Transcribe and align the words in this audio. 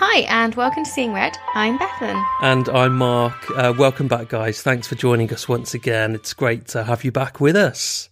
Hi, 0.00 0.20
and 0.28 0.54
welcome 0.54 0.84
to 0.84 0.90
Seeing 0.90 1.12
Red. 1.12 1.36
I'm 1.54 1.76
Bethan. 1.76 2.24
And 2.40 2.68
I'm 2.68 2.96
Mark. 2.96 3.34
Uh, 3.50 3.74
welcome 3.76 4.06
back, 4.06 4.28
guys. 4.28 4.62
Thanks 4.62 4.86
for 4.86 4.94
joining 4.94 5.32
us 5.32 5.48
once 5.48 5.74
again. 5.74 6.14
It's 6.14 6.34
great 6.34 6.68
to 6.68 6.84
have 6.84 7.02
you 7.02 7.10
back 7.10 7.40
with 7.40 7.56
us. 7.56 8.08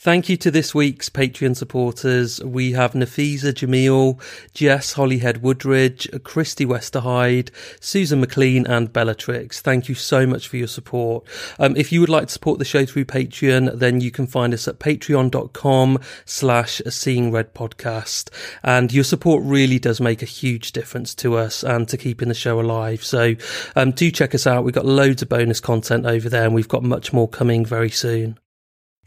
Thank 0.00 0.28
you 0.28 0.36
to 0.36 0.52
this 0.52 0.76
week's 0.76 1.08
Patreon 1.08 1.56
supporters. 1.56 2.40
We 2.44 2.70
have 2.70 2.92
Nafisa 2.92 3.52
Jamil, 3.52 4.22
Jess 4.54 4.92
Hollyhead 4.92 5.42
Woodridge, 5.42 6.08
Christy 6.22 6.64
Westerhyde, 6.64 7.50
Susan 7.80 8.20
McLean, 8.20 8.64
and 8.68 8.92
Bellatrix. 8.92 9.60
Thank 9.60 9.88
you 9.88 9.96
so 9.96 10.24
much 10.24 10.46
for 10.46 10.56
your 10.56 10.68
support. 10.68 11.26
Um, 11.58 11.76
if 11.76 11.90
you 11.90 11.98
would 11.98 12.08
like 12.08 12.28
to 12.28 12.32
support 12.32 12.60
the 12.60 12.64
show 12.64 12.86
through 12.86 13.06
Patreon, 13.06 13.76
then 13.76 14.00
you 14.00 14.12
can 14.12 14.28
find 14.28 14.54
us 14.54 14.68
at 14.68 14.78
patreon.com 14.78 15.98
slash 16.24 16.80
seeing 16.88 17.32
red 17.32 17.52
podcast. 17.52 18.30
And 18.62 18.92
your 18.92 19.02
support 19.02 19.42
really 19.42 19.80
does 19.80 20.00
make 20.00 20.22
a 20.22 20.26
huge 20.26 20.70
difference 20.70 21.12
to 21.16 21.36
us 21.36 21.64
and 21.64 21.88
to 21.88 21.96
keeping 21.96 22.28
the 22.28 22.34
show 22.34 22.60
alive. 22.60 23.02
So 23.02 23.34
um, 23.74 23.90
do 23.90 24.12
check 24.12 24.32
us 24.32 24.46
out. 24.46 24.62
We've 24.62 24.72
got 24.72 24.86
loads 24.86 25.22
of 25.22 25.28
bonus 25.28 25.58
content 25.58 26.06
over 26.06 26.28
there 26.28 26.44
and 26.44 26.54
we've 26.54 26.68
got 26.68 26.84
much 26.84 27.12
more 27.12 27.28
coming 27.28 27.66
very 27.66 27.90
soon. 27.90 28.38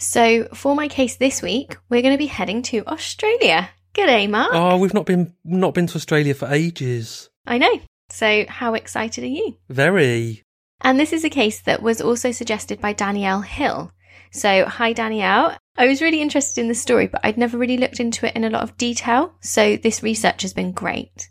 So, 0.01 0.45
for 0.55 0.75
my 0.75 0.87
case 0.87 1.17
this 1.17 1.43
week, 1.43 1.77
we're 1.87 2.01
going 2.01 2.15
to 2.15 2.17
be 2.17 2.25
heading 2.25 2.63
to 2.63 2.83
Australia. 2.87 3.69
G'day, 3.93 4.27
Mark. 4.27 4.49
Oh, 4.51 4.77
we've 4.77 4.95
not 4.95 5.05
been 5.05 5.35
not 5.43 5.75
been 5.75 5.85
to 5.85 5.95
Australia 5.95 6.33
for 6.33 6.47
ages. 6.47 7.29
I 7.45 7.59
know. 7.59 7.79
So, 8.09 8.45
how 8.47 8.73
excited 8.73 9.23
are 9.23 9.27
you? 9.27 9.57
Very. 9.69 10.41
And 10.81 10.99
this 10.99 11.13
is 11.13 11.23
a 11.23 11.29
case 11.29 11.61
that 11.61 11.83
was 11.83 12.01
also 12.01 12.31
suggested 12.31 12.81
by 12.81 12.93
Danielle 12.93 13.41
Hill. 13.41 13.91
So, 14.31 14.65
hi, 14.65 14.93
Danielle. 14.93 15.55
I 15.77 15.87
was 15.87 16.01
really 16.01 16.21
interested 16.21 16.61
in 16.61 16.67
the 16.67 16.73
story, 16.73 17.05
but 17.05 17.21
I'd 17.23 17.37
never 17.37 17.59
really 17.59 17.77
looked 17.77 17.99
into 17.99 18.25
it 18.25 18.35
in 18.35 18.43
a 18.43 18.49
lot 18.49 18.63
of 18.63 18.77
detail. 18.77 19.35
So, 19.41 19.77
this 19.77 20.01
research 20.01 20.41
has 20.41 20.53
been 20.53 20.71
great. 20.71 21.29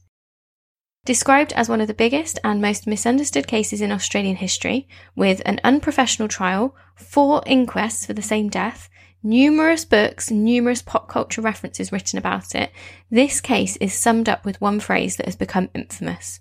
Described 1.07 1.53
as 1.55 1.69
one 1.69 1.81
of 1.81 1.89
the 1.89 1.95
biggest 1.95 2.39
and 2.45 2.61
most 2.61 2.87
misunderstood 2.87 3.47
cases 3.47 3.81
in 3.81 3.91
Australian 3.91 4.37
history, 4.37 4.87
with 5.17 5.41
an 5.47 5.59
unprofessional 5.65 6.29
trial, 6.29 6.77
four 6.95 7.43
inquests 7.47 8.05
for 8.05 8.13
the 8.13 8.21
same 8.23 8.51
death, 8.51 8.91
numerous 9.23 9.87
books, 9.87 10.31
numerous 10.31 10.83
pop 10.83 11.09
culture 11.09 11.41
references 11.41 11.91
written 11.91 12.19
about 12.19 12.55
it, 12.55 12.71
this 13.11 13.41
case 13.41 13.77
is 13.77 13.95
summed 13.95 14.29
up 14.29 14.45
with 14.45 14.61
one 14.61 14.79
phrase 14.79 15.17
that 15.17 15.25
has 15.27 15.37
become 15.37 15.71
infamous. 15.75 16.41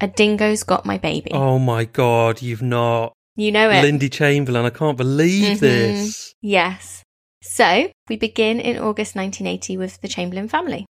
A 0.00 0.08
dingo's 0.08 0.64
got 0.64 0.84
my 0.84 0.98
baby. 0.98 1.30
Oh 1.32 1.58
my 1.60 1.84
god, 1.84 2.42
you've 2.42 2.62
not. 2.62 3.12
You 3.36 3.52
know 3.52 3.70
it. 3.70 3.82
Lindy 3.82 4.08
Chamberlain, 4.08 4.64
I 4.66 4.70
can't 4.70 4.96
believe 4.96 5.58
Mhm. 5.58 5.60
this. 5.60 6.34
Yes. 6.42 7.04
So, 7.42 7.90
we 8.08 8.16
begin 8.16 8.58
in 8.58 8.76
August 8.76 9.14
1980 9.14 9.76
with 9.76 10.00
the 10.00 10.08
Chamberlain 10.08 10.48
family. 10.48 10.84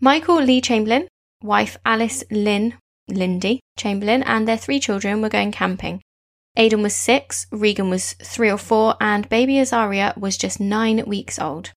Michael 0.00 0.42
Lee 0.42 0.60
Chamberlain, 0.60 1.08
wife 1.46 1.78
Alice 1.84 2.24
Lynn, 2.30 2.74
Lindy 3.08 3.60
Chamberlain, 3.78 4.22
and 4.24 4.46
their 4.46 4.56
three 4.56 4.80
children 4.80 5.22
were 5.22 5.28
going 5.28 5.52
camping. 5.52 6.02
Aidan 6.56 6.82
was 6.82 6.96
six, 6.96 7.46
Regan 7.52 7.90
was 7.90 8.14
three 8.14 8.50
or 8.50 8.58
four, 8.58 8.96
and 9.00 9.28
baby 9.28 9.54
Azaria 9.54 10.16
was 10.16 10.36
just 10.36 10.58
nine 10.58 11.04
weeks 11.06 11.38
old. 11.38 11.72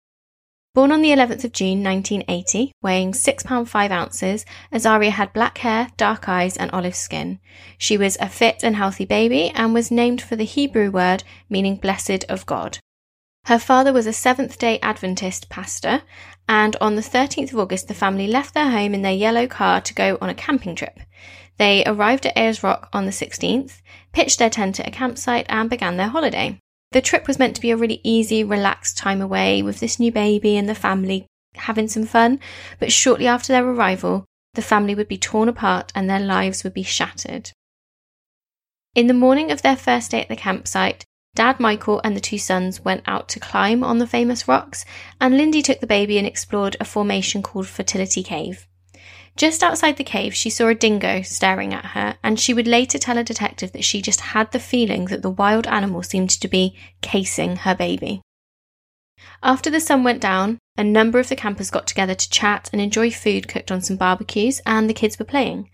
Born 0.76 0.92
on 0.92 1.02
the 1.02 1.10
11th 1.10 1.44
of 1.44 1.52
June 1.52 1.84
1980, 1.84 2.72
weighing 2.82 3.12
£6 3.12 3.68
5 3.68 3.92
ounces, 3.92 4.46
Azaria 4.72 5.10
had 5.10 5.34
black 5.34 5.58
hair, 5.58 5.90
dark 5.98 6.30
eyes, 6.30 6.56
and 6.56 6.70
olive 6.72 6.96
skin. 6.96 7.40
She 7.78 7.98
was 7.98 8.18
a 8.20 8.30
fit 8.30 8.64
and 8.64 8.76
healthy 8.76 9.04
baby 9.04 9.50
and 9.50 9.74
was 9.74 9.92
named 9.92 10.22
for 10.22 10.36
the 10.36 10.46
Hebrew 10.46 10.92
word 10.92 11.24
meaning 11.50 11.76
blessed 11.76 12.24
of 12.30 12.46
God. 12.46 12.78
Her 13.46 13.58
father 13.58 13.92
was 13.92 14.06
a 14.06 14.14
Seventh 14.14 14.60
day 14.60 14.80
Adventist 14.82 15.50
pastor, 15.50 16.04
and 16.50 16.76
on 16.82 16.96
the 16.96 17.02
13th 17.04 17.54
of 17.54 17.60
August, 17.60 17.88
the 17.88 17.94
family 17.94 18.26
left 18.26 18.56
their 18.56 18.72
home 18.72 18.96
in 18.96 19.04
their 19.04 19.14
yellow 19.14 19.46
car 19.46 19.80
to 19.82 19.94
go 19.94 20.18
on 20.20 20.30
a 20.30 20.34
camping 20.34 20.76
trip. 20.76 21.00
They 21.58 21.84
arrived 21.86 22.26
at 22.26 22.36
Ayers 22.36 22.64
Rock 22.64 22.90
on 22.92 23.06
the 23.06 23.12
16th, 23.12 23.82
pitched 24.14 24.40
their 24.40 24.50
tent 24.50 24.80
at 24.80 24.88
a 24.88 24.92
campsite, 24.92 25.46
and 25.48 25.70
began 25.70 25.98
their 25.98 26.08
holiday. 26.08 26.58
The 26.92 27.02
trip 27.02 27.28
was 27.28 27.38
meant 27.38 27.56
to 27.56 27.62
be 27.62 27.70
a 27.70 27.78
really 27.78 28.02
easy, 28.04 28.44
relaxed 28.44 28.98
time 28.98 29.22
away 29.22 29.62
with 29.62 29.80
this 29.80 30.00
new 30.00 30.12
baby 30.12 30.58
and 30.58 30.68
the 30.68 30.74
family 30.74 31.28
having 31.54 31.88
some 31.88 32.06
fun, 32.06 32.40
but 32.80 32.92
shortly 32.92 33.28
after 33.28 33.54
their 33.54 33.68
arrival, 33.68 34.26
the 34.56 34.64
family 34.64 34.96
would 34.96 35.08
be 35.08 35.20
torn 35.20 35.48
apart 35.48 35.92
and 35.94 36.10
their 36.10 36.20
lives 36.20 36.64
would 36.64 36.74
be 36.74 36.82
shattered. 36.82 37.52
In 38.96 39.06
the 39.06 39.14
morning 39.14 39.52
of 39.52 39.62
their 39.62 39.76
first 39.76 40.10
day 40.10 40.22
at 40.22 40.30
the 40.30 40.36
campsite, 40.36 41.06
Dad 41.36 41.60
Michael 41.60 42.02
and 42.04 42.16
the 42.16 42.22
two 42.22 42.38
sons 42.38 42.82
went 42.82 43.04
out 43.06 43.30
to 43.30 43.40
climb 43.40 43.84
on 43.84 43.98
the 43.98 44.08
famous 44.08 44.48
rocks, 44.48 44.84
and 45.22 45.38
Lindy 45.38 45.62
took 45.62 45.80
the 45.80 45.88
baby 45.88 46.18
and 46.18 46.28
explored 46.28 46.76
a 46.80 46.86
formation 46.86 47.42
called 47.42 47.68
Fertility 47.68 48.24
Cave. 48.24 48.68
Just 49.38 49.64
outside 49.64 49.96
the 49.96 50.04
cave, 50.04 50.36
she 50.36 50.50
saw 50.50 50.68
a 50.68 50.76
dingo 50.76 51.22
staring 51.22 51.74
at 51.74 51.86
her, 51.86 52.18
and 52.22 52.38
she 52.38 52.54
would 52.54 52.68
later 52.68 52.98
tell 52.98 53.18
a 53.18 53.24
detective 53.24 53.72
that 53.72 53.86
she 53.86 54.02
just 54.02 54.20
had 54.20 54.52
the 54.52 54.60
feeling 54.60 55.06
that 55.06 55.22
the 55.22 55.30
wild 55.30 55.66
animal 55.68 56.04
seemed 56.04 56.30
to 56.32 56.48
be 56.50 56.78
casing 57.02 57.56
her 57.56 57.74
baby. 57.74 58.22
After 59.42 59.70
the 59.70 59.80
sun 59.80 60.04
went 60.04 60.22
down, 60.22 60.60
a 60.78 60.84
number 60.84 61.20
of 61.20 61.30
the 61.30 61.36
campers 61.36 61.70
got 61.70 61.88
together 61.88 62.16
to 62.16 62.30
chat 62.30 62.70
and 62.72 62.82
enjoy 62.82 63.12
food 63.12 63.48
cooked 63.48 63.72
on 63.72 63.82
some 63.82 63.98
barbecues, 63.98 64.62
and 64.66 64.90
the 64.90 64.94
kids 64.94 65.20
were 65.20 65.26
playing. 65.26 65.70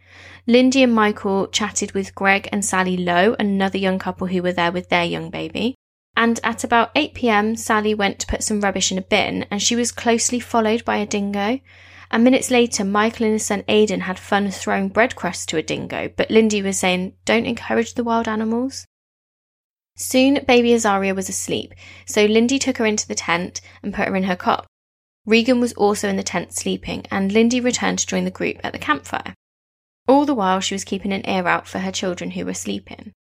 Lindy 0.47 0.83
and 0.83 0.93
Michael 0.93 1.47
chatted 1.47 1.93
with 1.93 2.15
Greg 2.15 2.47
and 2.51 2.63
Sally 2.63 2.97
Lowe, 2.97 3.35
another 3.39 3.77
young 3.77 3.99
couple 3.99 4.27
who 4.27 4.41
were 4.41 4.51
there 4.51 4.71
with 4.71 4.89
their 4.89 5.05
young 5.05 5.29
baby. 5.29 5.75
And 6.17 6.39
at 6.43 6.63
about 6.63 6.91
8 6.95 7.13
pm, 7.13 7.55
Sally 7.55 7.93
went 7.93 8.19
to 8.19 8.27
put 8.27 8.43
some 8.43 8.61
rubbish 8.61 8.91
in 8.91 8.97
a 8.97 9.01
bin, 9.01 9.45
and 9.51 9.61
she 9.61 9.75
was 9.75 9.91
closely 9.91 10.39
followed 10.39 10.85
by 10.85 10.97
a 10.97 11.05
dingo. 11.05 11.59
And 12.11 12.23
minutes 12.23 12.51
later, 12.51 12.83
Michael 12.83 13.25
and 13.25 13.33
his 13.33 13.45
son 13.45 13.63
Aidan 13.67 14.01
had 14.01 14.19
fun 14.19 14.49
throwing 14.51 14.89
bread 14.89 15.15
crusts 15.15 15.45
to 15.47 15.57
a 15.57 15.63
dingo, 15.63 16.09
but 16.15 16.31
Lindy 16.31 16.61
was 16.61 16.77
saying, 16.77 17.13
Don't 17.25 17.45
encourage 17.45 17.95
the 17.95 18.03
wild 18.03 18.27
animals. 18.27 18.85
Soon, 19.97 20.43
baby 20.45 20.71
Azaria 20.71 21.15
was 21.15 21.29
asleep, 21.29 21.73
so 22.05 22.25
Lindy 22.25 22.59
took 22.59 22.77
her 22.77 22.85
into 22.85 23.07
the 23.07 23.15
tent 23.15 23.61
and 23.81 23.93
put 23.93 24.07
her 24.07 24.15
in 24.15 24.23
her 24.23 24.35
cot. 24.35 24.67
Regan 25.25 25.59
was 25.59 25.73
also 25.73 26.09
in 26.09 26.17
the 26.17 26.23
tent 26.23 26.53
sleeping, 26.53 27.05
and 27.09 27.31
Lindy 27.31 27.61
returned 27.61 27.99
to 27.99 28.07
join 28.07 28.25
the 28.25 28.31
group 28.31 28.57
at 28.63 28.73
the 28.73 28.79
campfire. 28.79 29.33
All 30.07 30.25
the 30.25 30.35
while, 30.35 30.59
she 30.59 30.75
was 30.75 30.83
keeping 30.83 31.13
an 31.13 31.27
ear 31.27 31.47
out 31.47 31.67
for 31.67 31.79
her 31.79 31.91
children 31.91 32.31
who 32.31 32.45
were 32.45 32.53
sleeping. 32.53 33.13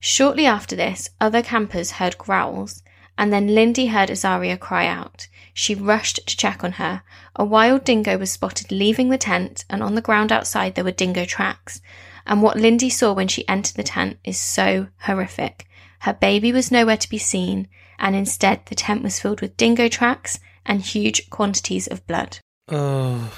Shortly 0.00 0.44
after 0.44 0.74
this, 0.74 1.08
other 1.20 1.42
campers 1.42 1.92
heard 1.92 2.18
growls, 2.18 2.82
and 3.16 3.32
then 3.32 3.54
Lindy 3.54 3.86
heard 3.86 4.10
Azaria 4.10 4.58
cry 4.58 4.86
out. 4.86 5.28
She 5.54 5.74
rushed 5.74 6.18
to 6.26 6.36
check 6.36 6.64
on 6.64 6.72
her. 6.72 7.02
A 7.36 7.44
wild 7.44 7.84
dingo 7.84 8.18
was 8.18 8.32
spotted 8.32 8.72
leaving 8.72 9.10
the 9.10 9.18
tent, 9.18 9.64
and 9.70 9.82
on 9.82 9.94
the 9.94 10.00
ground 10.00 10.32
outside 10.32 10.74
there 10.74 10.84
were 10.84 10.90
dingo 10.90 11.24
tracks. 11.24 11.80
And 12.26 12.42
what 12.42 12.56
Lindy 12.56 12.90
saw 12.90 13.12
when 13.12 13.28
she 13.28 13.46
entered 13.48 13.76
the 13.76 13.84
tent 13.84 14.18
is 14.24 14.40
so 14.40 14.88
horrific. 15.02 15.66
Her 16.02 16.14
baby 16.14 16.50
was 16.50 16.72
nowhere 16.72 16.96
to 16.96 17.08
be 17.08 17.18
seen, 17.18 17.68
and 17.96 18.16
instead 18.16 18.66
the 18.66 18.74
tent 18.74 19.04
was 19.04 19.20
filled 19.20 19.40
with 19.40 19.56
dingo 19.56 19.86
tracks 19.86 20.40
and 20.66 20.80
huge 20.80 21.30
quantities 21.30 21.86
of 21.86 22.04
blood. 22.08 22.38
Oh, 22.66 23.32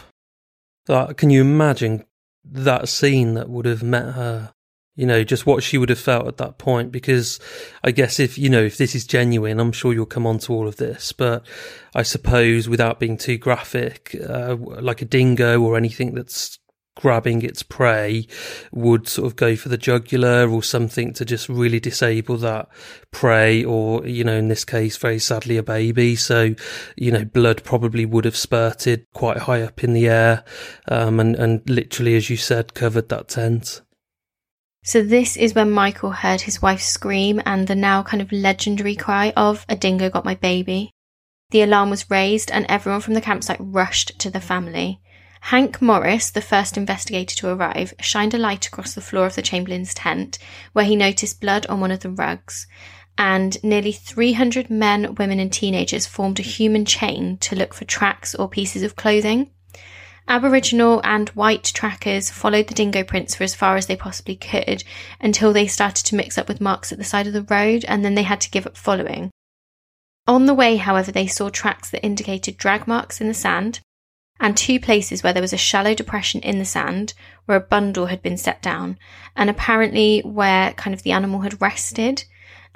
that, 0.87 1.19
can 1.19 1.29
you 1.29 1.43
imagine 1.43 2.05
that 2.43 2.89
scene 2.89 3.35
that 3.35 3.51
would 3.51 3.67
have 3.67 3.83
met 3.83 4.15
her? 4.15 4.53
You 4.97 5.07
know, 5.07 5.25
just 5.25 5.45
what 5.45 5.63
she 5.63 5.77
would 5.77 5.91
have 5.91 5.99
felt 5.99 6.27
at 6.27 6.39
that 6.39 6.57
point. 6.57 6.91
Because 6.91 7.39
I 7.83 7.91
guess 7.91 8.19
if, 8.19 8.39
you 8.39 8.49
know, 8.49 8.63
if 8.63 8.79
this 8.79 8.95
is 8.95 9.07
genuine, 9.07 9.61
I'm 9.61 9.73
sure 9.73 9.93
you'll 9.93 10.07
come 10.07 10.27
on 10.27 10.39
to 10.39 10.53
all 10.55 10.67
of 10.67 10.77
this. 10.77 11.13
But 11.13 11.45
I 11.95 12.03
suppose 12.03 12.67
without 12.67 12.99
being 12.99 13.19
too 13.19 13.37
graphic, 13.37 14.17
uh, 14.27 14.57
like 14.57 15.03
a 15.03 15.07
dingo 15.07 15.61
or 15.61 15.77
anything 15.77 16.15
that's 16.15 16.59
grabbing 16.97 17.43
its 17.43 17.63
prey 17.63 18.27
would 18.73 19.09
sort 19.09 19.27
of 19.27 19.37
go 19.37 19.57
for 19.57 19.69
the 19.69 19.77
jugular 19.77 20.49
or 20.49 20.63
something 20.63 21.13
to 21.13 21.25
just 21.25 21.49
really 21.49 21.81
disable 21.81 22.37
that 22.37 22.69
prey 23.11 23.65
or 23.65 24.07
you 24.07 24.23
know 24.23 24.37
in 24.37 24.49
this 24.49 24.65
case 24.65 24.97
very 24.97 25.19
sadly 25.19 25.57
a 25.57 25.63
baby 25.63 26.15
so 26.15 26.55
you 26.97 27.11
know 27.11 27.25
blood 27.25 27.63
probably 27.65 28.05
would 28.05 28.25
have 28.25 28.37
spurted 28.37 29.05
quite 29.13 29.39
high 29.39 29.63
up 29.63 29.83
in 29.83 29.93
the 29.93 30.09
air 30.09 30.45
um, 30.89 31.19
and 31.19 31.35
and 31.37 31.69
literally 31.69 32.15
as 32.15 32.31
you 32.31 32.37
said 32.37 32.75
covered 32.75 33.09
that 33.09 33.29
tent 33.29 33.81
So 34.85 35.03
this 35.03 35.37
is 35.39 35.55
when 35.55 35.71
Michael 35.71 36.13
heard 36.13 36.43
his 36.43 36.61
wife 36.61 36.83
scream 36.83 37.41
and 37.47 37.67
the 37.67 37.75
now 37.75 38.03
kind 38.03 38.21
of 38.21 38.31
legendary 38.31 38.95
cry 38.95 39.33
of 39.35 39.65
a 39.67 39.77
dingo 39.77 40.11
got 40.11 40.27
my 40.27 40.35
baby. 40.35 40.91
The 41.51 41.63
alarm 41.63 41.89
was 41.89 42.11
raised 42.11 42.51
and 42.51 42.67
everyone 42.69 43.01
from 43.01 43.15
the 43.15 43.23
campsite 43.23 43.57
rushed 43.61 44.19
to 44.19 44.29
the 44.29 44.41
family. 44.41 45.01
Frank 45.45 45.83
Morris, 45.83 46.31
the 46.31 46.41
first 46.41 46.79
investigator 46.79 47.37
to 47.37 47.49
arrive, 47.49 47.93
shined 48.01 48.33
a 48.33 48.39
light 48.39 48.67
across 48.67 48.95
the 48.95 49.03
floor 49.03 49.27
of 49.27 49.37
the 49.37 49.43
Chamberlain's 49.43 49.93
tent, 49.93 50.39
where 50.73 50.87
he 50.87 50.97
noticed 50.97 51.41
blood 51.41 51.67
on 51.67 51.81
one 51.81 51.91
of 51.91 52.01
the 52.01 52.11
rugs. 52.11 52.67
And 53.19 53.63
nearly 53.63 53.93
300 53.93 54.71
men, 54.71 55.15
women, 55.17 55.39
and 55.39 55.53
teenagers 55.53 56.07
formed 56.07 56.41
a 56.41 56.43
human 56.43 56.87
chain 56.87 57.37
to 57.39 57.55
look 57.55 57.75
for 57.75 57.85
tracks 57.85 58.35
or 58.35 58.49
pieces 58.49 58.83
of 58.83 58.97
clothing. 58.97 59.51
Aboriginal 60.27 61.03
and 61.05 61.29
white 61.31 61.65
trackers 61.65 62.31
followed 62.31 62.69
the 62.69 62.75
dingo 62.75 63.05
prints 63.05 63.35
for 63.35 63.45
as 63.45 63.55
far 63.55 63.77
as 63.77 63.87
they 63.87 63.97
possibly 63.97 64.37
could 64.37 64.83
until 65.21 65.53
they 65.53 65.67
started 65.67 66.07
to 66.07 66.17
mix 66.17 66.39
up 66.39 66.49
with 66.49 66.61
marks 66.61 66.91
at 66.91 66.97
the 66.97 67.05
side 67.05 67.27
of 67.27 67.35
the 67.35 67.55
road, 67.55 67.85
and 67.87 68.03
then 68.03 68.15
they 68.15 68.23
had 68.23 68.41
to 68.41 68.51
give 68.51 68.67
up 68.67 68.79
following. 68.79 69.31
On 70.27 70.47
the 70.47 70.55
way, 70.55 70.77
however, 70.77 71.13
they 71.13 71.27
saw 71.27 71.51
tracks 71.51 71.91
that 71.91 72.05
indicated 72.05 72.57
drag 72.57 72.89
marks 72.89 73.21
in 73.21 73.29
the 73.29 73.35
sand, 73.35 73.81
and 74.41 74.57
two 74.57 74.81
places 74.81 75.23
where 75.23 75.33
there 75.33 75.43
was 75.43 75.53
a 75.53 75.59
shallow 75.59 75.95
depression 75.95 76.41
in 76.41 76.59
the 76.59 76.65
sand 76.65 77.15
where 77.47 77.57
a 77.57 77.61
bundle 77.61 78.07
had 78.07 78.23
been 78.23 78.37
set 78.37 78.61
down, 78.61 78.99
and 79.37 79.49
apparently 79.49 80.21
where 80.21 80.73
kind 80.73 80.95
of 80.95 81.03
the 81.03 81.13
animal 81.13 81.41
had 81.41 81.61
rested. 81.61 82.25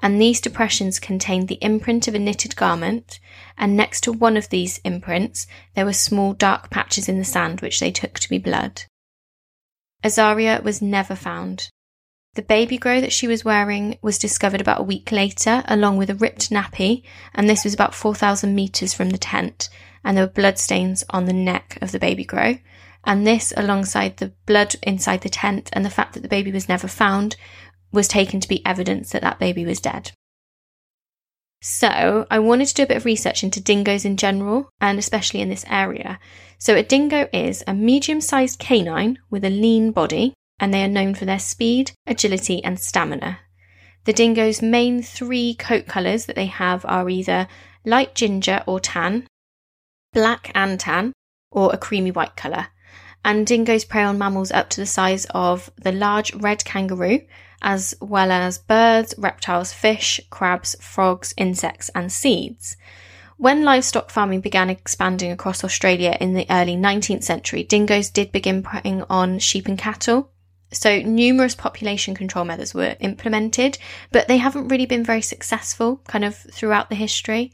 And 0.00 0.20
these 0.20 0.40
depressions 0.40 1.00
contained 1.00 1.48
the 1.48 1.58
imprint 1.60 2.06
of 2.06 2.14
a 2.14 2.20
knitted 2.20 2.54
garment, 2.54 3.18
and 3.56 3.76
next 3.76 4.02
to 4.02 4.12
one 4.12 4.36
of 4.36 4.48
these 4.48 4.78
imprints, 4.84 5.48
there 5.74 5.84
were 5.84 5.92
small 5.92 6.34
dark 6.34 6.70
patches 6.70 7.08
in 7.08 7.18
the 7.18 7.24
sand 7.24 7.60
which 7.60 7.80
they 7.80 7.90
took 7.90 8.20
to 8.20 8.28
be 8.28 8.38
blood. 8.38 8.84
Azaria 10.04 10.62
was 10.62 10.80
never 10.80 11.16
found. 11.16 11.68
The 12.34 12.42
baby 12.42 12.78
grow 12.78 13.00
that 13.00 13.12
she 13.12 13.26
was 13.26 13.44
wearing 13.44 13.98
was 14.00 14.16
discovered 14.16 14.60
about 14.60 14.78
a 14.80 14.84
week 14.84 15.10
later, 15.10 15.64
along 15.66 15.96
with 15.96 16.10
a 16.10 16.14
ripped 16.14 16.50
nappy, 16.50 17.02
and 17.34 17.48
this 17.48 17.64
was 17.64 17.74
about 17.74 17.96
4,000 17.96 18.54
metres 18.54 18.94
from 18.94 19.10
the 19.10 19.18
tent, 19.18 19.68
and 20.04 20.16
there 20.16 20.24
were 20.24 20.32
bloodstains 20.32 21.04
on 21.10 21.24
the 21.24 21.32
neck 21.32 21.78
of 21.80 21.92
the 21.92 21.98
baby 21.98 22.24
grow. 22.24 22.58
And 23.04 23.26
this, 23.26 23.52
alongside 23.56 24.16
the 24.16 24.32
blood 24.46 24.74
inside 24.82 25.22
the 25.22 25.28
tent 25.28 25.70
and 25.72 25.84
the 25.84 25.90
fact 25.90 26.14
that 26.14 26.20
the 26.20 26.28
baby 26.28 26.52
was 26.52 26.68
never 26.68 26.88
found, 26.88 27.36
was 27.92 28.08
taken 28.08 28.40
to 28.40 28.48
be 28.48 28.64
evidence 28.66 29.10
that 29.10 29.22
that 29.22 29.38
baby 29.38 29.64
was 29.64 29.80
dead. 29.80 30.12
So, 31.60 32.26
I 32.30 32.38
wanted 32.38 32.68
to 32.68 32.74
do 32.74 32.82
a 32.84 32.86
bit 32.86 32.98
of 32.98 33.04
research 33.04 33.42
into 33.42 33.60
dingoes 33.60 34.04
in 34.04 34.16
general, 34.16 34.70
and 34.80 34.98
especially 34.98 35.40
in 35.40 35.48
this 35.48 35.64
area. 35.68 36.20
So, 36.58 36.76
a 36.76 36.82
dingo 36.82 37.28
is 37.32 37.64
a 37.66 37.74
medium 37.74 38.20
sized 38.20 38.58
canine 38.58 39.18
with 39.30 39.44
a 39.44 39.50
lean 39.50 39.90
body 39.90 40.34
and 40.60 40.72
they 40.72 40.82
are 40.82 40.88
known 40.88 41.14
for 41.14 41.24
their 41.24 41.38
speed, 41.38 41.92
agility, 42.06 42.62
and 42.64 42.78
stamina. 42.80 43.40
The 44.04 44.12
dingo's 44.12 44.62
main 44.62 45.02
three 45.02 45.54
coat 45.54 45.86
colours 45.86 46.26
that 46.26 46.36
they 46.36 46.46
have 46.46 46.84
are 46.88 47.08
either 47.08 47.46
light 47.84 48.14
ginger 48.14 48.62
or 48.66 48.80
tan, 48.80 49.26
black 50.18 50.50
and 50.52 50.80
tan, 50.80 51.12
or 51.52 51.72
a 51.72 51.78
creamy 51.78 52.10
white 52.10 52.34
colour. 52.34 52.66
And 53.24 53.46
dingoes 53.46 53.84
prey 53.84 54.02
on 54.02 54.18
mammals 54.18 54.50
up 54.50 54.68
to 54.70 54.80
the 54.80 54.86
size 54.86 55.28
of 55.30 55.70
the 55.76 55.92
large 55.92 56.34
red 56.34 56.64
kangaroo, 56.64 57.20
as 57.62 57.94
well 58.00 58.32
as 58.32 58.58
birds, 58.58 59.14
reptiles, 59.16 59.72
fish, 59.72 60.20
crabs, 60.28 60.74
frogs, 60.80 61.34
insects, 61.36 61.88
and 61.94 62.10
seeds. 62.10 62.76
When 63.36 63.62
livestock 63.62 64.10
farming 64.10 64.40
began 64.40 64.70
expanding 64.70 65.30
across 65.30 65.62
Australia 65.62 66.16
in 66.20 66.34
the 66.34 66.46
early 66.50 66.74
19th 66.74 67.22
century, 67.22 67.62
dingoes 67.62 68.10
did 68.10 68.32
begin 68.32 68.64
preying 68.64 69.04
on 69.08 69.38
sheep 69.38 69.68
and 69.68 69.78
cattle, 69.78 70.32
so 70.72 71.00
numerous 71.00 71.54
population 71.54 72.16
control 72.16 72.44
methods 72.44 72.74
were 72.74 72.96
implemented, 72.98 73.78
but 74.10 74.26
they 74.26 74.38
haven't 74.38 74.66
really 74.66 74.86
been 74.86 75.04
very 75.04 75.22
successful 75.22 76.00
kind 76.08 76.24
of 76.24 76.34
throughout 76.36 76.88
the 76.88 76.96
history. 76.96 77.52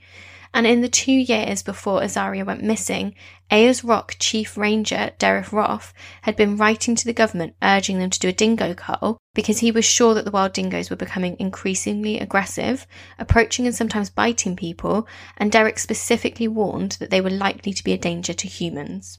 And 0.55 0.69
in 0.69 0.83
the 0.83 0.89
two 0.89 1.13
years 1.13 1.65
before 1.65 2.01
Azaria 2.01 2.47
went 2.47 2.63
missing, 2.63 3.17
Ayers 3.51 3.83
Rock 3.83 4.15
Chief 4.21 4.57
Ranger 4.57 5.11
Derek 5.19 5.53
Roff 5.53 5.93
had 6.23 6.37
been 6.37 6.57
writing 6.57 6.95
to 6.95 7.05
the 7.05 7.13
government 7.13 7.57
urging 7.61 7.99
them 7.99 8.09
to 8.09 8.21
do 8.21 8.29
a 8.29 8.33
dingo 8.33 8.73
cull 8.73 9.19
because 9.35 9.59
he 9.59 9.73
was 9.73 9.85
sure 9.85 10.15
that 10.15 10.25
the 10.25 10.31
wild 10.31 10.53
dingoes 10.53 10.91
were 10.91 10.97
becoming 10.97 11.37
increasingly 11.41 12.21
aggressive, 12.21 12.87
approaching 13.19 13.67
and 13.67 13.75
sometimes 13.75 14.11
biting 14.11 14.55
people, 14.55 15.09
and 15.37 15.51
Derek 15.51 15.77
specifically 15.77 16.47
warned 16.47 16.93
that 17.01 17.11
they 17.11 17.21
were 17.21 17.31
likely 17.31 17.73
to 17.73 17.83
be 17.83 17.93
a 17.93 17.99
danger 17.99 18.33
to 18.33 18.47
humans. 18.47 19.19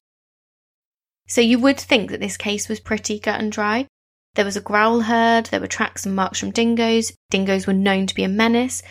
So 1.27 1.41
you 1.41 1.59
would 1.59 1.79
think 1.79 2.11
that 2.11 2.21
this 2.21 2.37
case 2.37 2.69
was 2.69 2.79
pretty 2.79 3.19
gut 3.19 3.41
and 3.41 3.51
dry. 3.51 3.87
There 4.35 4.45
was 4.45 4.55
a 4.55 4.61
growl 4.61 5.01
heard, 5.01 5.47
there 5.47 5.59
were 5.59 5.67
tracks 5.67 6.05
and 6.05 6.15
marks 6.15 6.39
from 6.39 6.51
dingoes. 6.51 7.11
Dingoes 7.29 7.67
were 7.67 7.73
known 7.73 8.07
to 8.07 8.15
be 8.15 8.23
a 8.23 8.29
menace. 8.29 8.81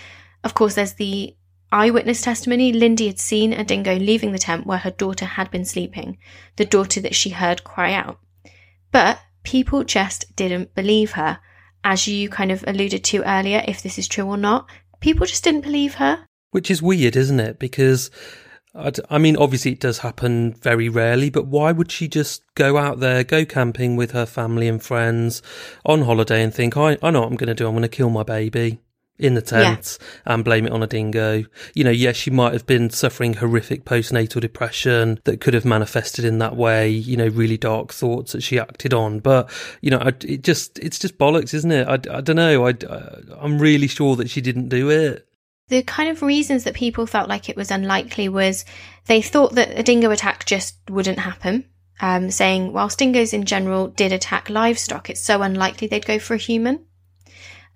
Of 0.42 0.52
course, 0.52 0.74
there's 0.74 0.94
the 0.94 1.34
eyewitness 1.74 2.22
testimony. 2.22 2.72
Lindy 2.72 3.08
had 3.08 3.18
seen 3.18 3.52
a 3.52 3.64
dingo 3.64 3.96
leaving 3.96 4.30
the 4.30 4.38
tent 4.38 4.64
where 4.64 4.78
her 4.78 4.92
daughter 4.92 5.24
had 5.24 5.50
been 5.50 5.64
sleeping, 5.64 6.18
the 6.56 6.64
daughter 6.64 7.00
that 7.00 7.16
she 7.16 7.30
heard 7.30 7.64
cry 7.64 7.92
out. 7.92 8.18
But 8.92 9.18
people 9.42 9.82
just 9.82 10.34
didn't 10.36 10.74
believe 10.74 11.12
her. 11.12 11.40
As 11.82 12.06
you 12.06 12.30
kind 12.30 12.50
of 12.52 12.64
alluded 12.66 13.04
to 13.04 13.28
earlier, 13.28 13.62
if 13.66 13.82
this 13.82 13.98
is 13.98 14.08
true 14.08 14.24
or 14.24 14.36
not, 14.36 14.70
people 15.00 15.26
just 15.26 15.44
didn't 15.44 15.62
believe 15.62 15.94
her. 15.94 16.24
Which 16.52 16.70
is 16.70 16.80
weird, 16.80 17.16
isn't 17.16 17.40
it? 17.40 17.58
Because 17.58 18.10
I 19.08 19.18
mean, 19.18 19.36
obviously 19.36 19.72
it 19.72 19.80
does 19.80 19.98
happen 19.98 20.54
very 20.54 20.88
rarely, 20.88 21.30
but 21.30 21.46
why 21.46 21.70
would 21.70 21.92
she 21.92 22.08
just 22.08 22.42
go 22.54 22.76
out 22.76 22.98
there, 22.98 23.22
go 23.22 23.44
camping 23.44 23.96
with 23.96 24.12
her 24.12 24.26
family 24.26 24.66
and 24.66 24.82
friends 24.82 25.42
on 25.84 26.02
holiday 26.02 26.42
and 26.42 26.52
think, 26.52 26.76
I, 26.76 26.98
I 27.02 27.10
know 27.10 27.20
what 27.20 27.30
I'm 27.30 27.36
going 27.36 27.48
to 27.48 27.54
do. 27.54 27.66
I'm 27.66 27.74
going 27.74 27.82
to 27.82 27.88
kill 27.88 28.10
my 28.10 28.24
baby 28.24 28.80
in 29.18 29.34
the 29.34 29.42
tent 29.42 29.98
yeah. 30.00 30.32
and 30.34 30.44
blame 30.44 30.66
it 30.66 30.72
on 30.72 30.82
a 30.82 30.86
dingo. 30.86 31.44
You 31.74 31.84
know, 31.84 31.90
yes, 31.90 32.16
she 32.16 32.30
might 32.30 32.52
have 32.52 32.66
been 32.66 32.90
suffering 32.90 33.34
horrific 33.34 33.84
postnatal 33.84 34.40
depression 34.40 35.20
that 35.24 35.40
could 35.40 35.54
have 35.54 35.64
manifested 35.64 36.24
in 36.24 36.38
that 36.38 36.56
way, 36.56 36.88
you 36.88 37.16
know, 37.16 37.28
really 37.28 37.56
dark 37.56 37.92
thoughts 37.92 38.32
that 38.32 38.42
she 38.42 38.58
acted 38.58 38.92
on. 38.92 39.20
But, 39.20 39.50
you 39.80 39.90
know, 39.90 39.98
it 39.98 40.42
just, 40.42 40.78
it's 40.78 40.98
just 40.98 41.16
bollocks, 41.16 41.54
isn't 41.54 41.70
it? 41.70 41.86
I, 41.86 41.94
I 41.94 42.20
don't 42.20 42.36
know. 42.36 42.66
I, 42.66 42.74
I'm 43.38 43.58
really 43.58 43.86
sure 43.86 44.16
that 44.16 44.30
she 44.30 44.40
didn't 44.40 44.68
do 44.68 44.90
it. 44.90 45.28
The 45.68 45.82
kind 45.82 46.10
of 46.10 46.20
reasons 46.20 46.64
that 46.64 46.74
people 46.74 47.06
felt 47.06 47.28
like 47.28 47.48
it 47.48 47.56
was 47.56 47.70
unlikely 47.70 48.28
was 48.28 48.64
they 49.06 49.22
thought 49.22 49.54
that 49.54 49.78
a 49.78 49.82
dingo 49.82 50.10
attack 50.10 50.44
just 50.44 50.76
wouldn't 50.90 51.18
happen. 51.18 51.66
Um, 52.00 52.32
saying, 52.32 52.72
whilst 52.72 52.98
dingoes 52.98 53.32
in 53.32 53.44
general 53.44 53.86
did 53.86 54.12
attack 54.12 54.50
livestock, 54.50 55.08
it's 55.08 55.22
so 55.22 55.42
unlikely 55.42 55.86
they'd 55.86 56.04
go 56.04 56.18
for 56.18 56.34
a 56.34 56.38
human. 56.38 56.84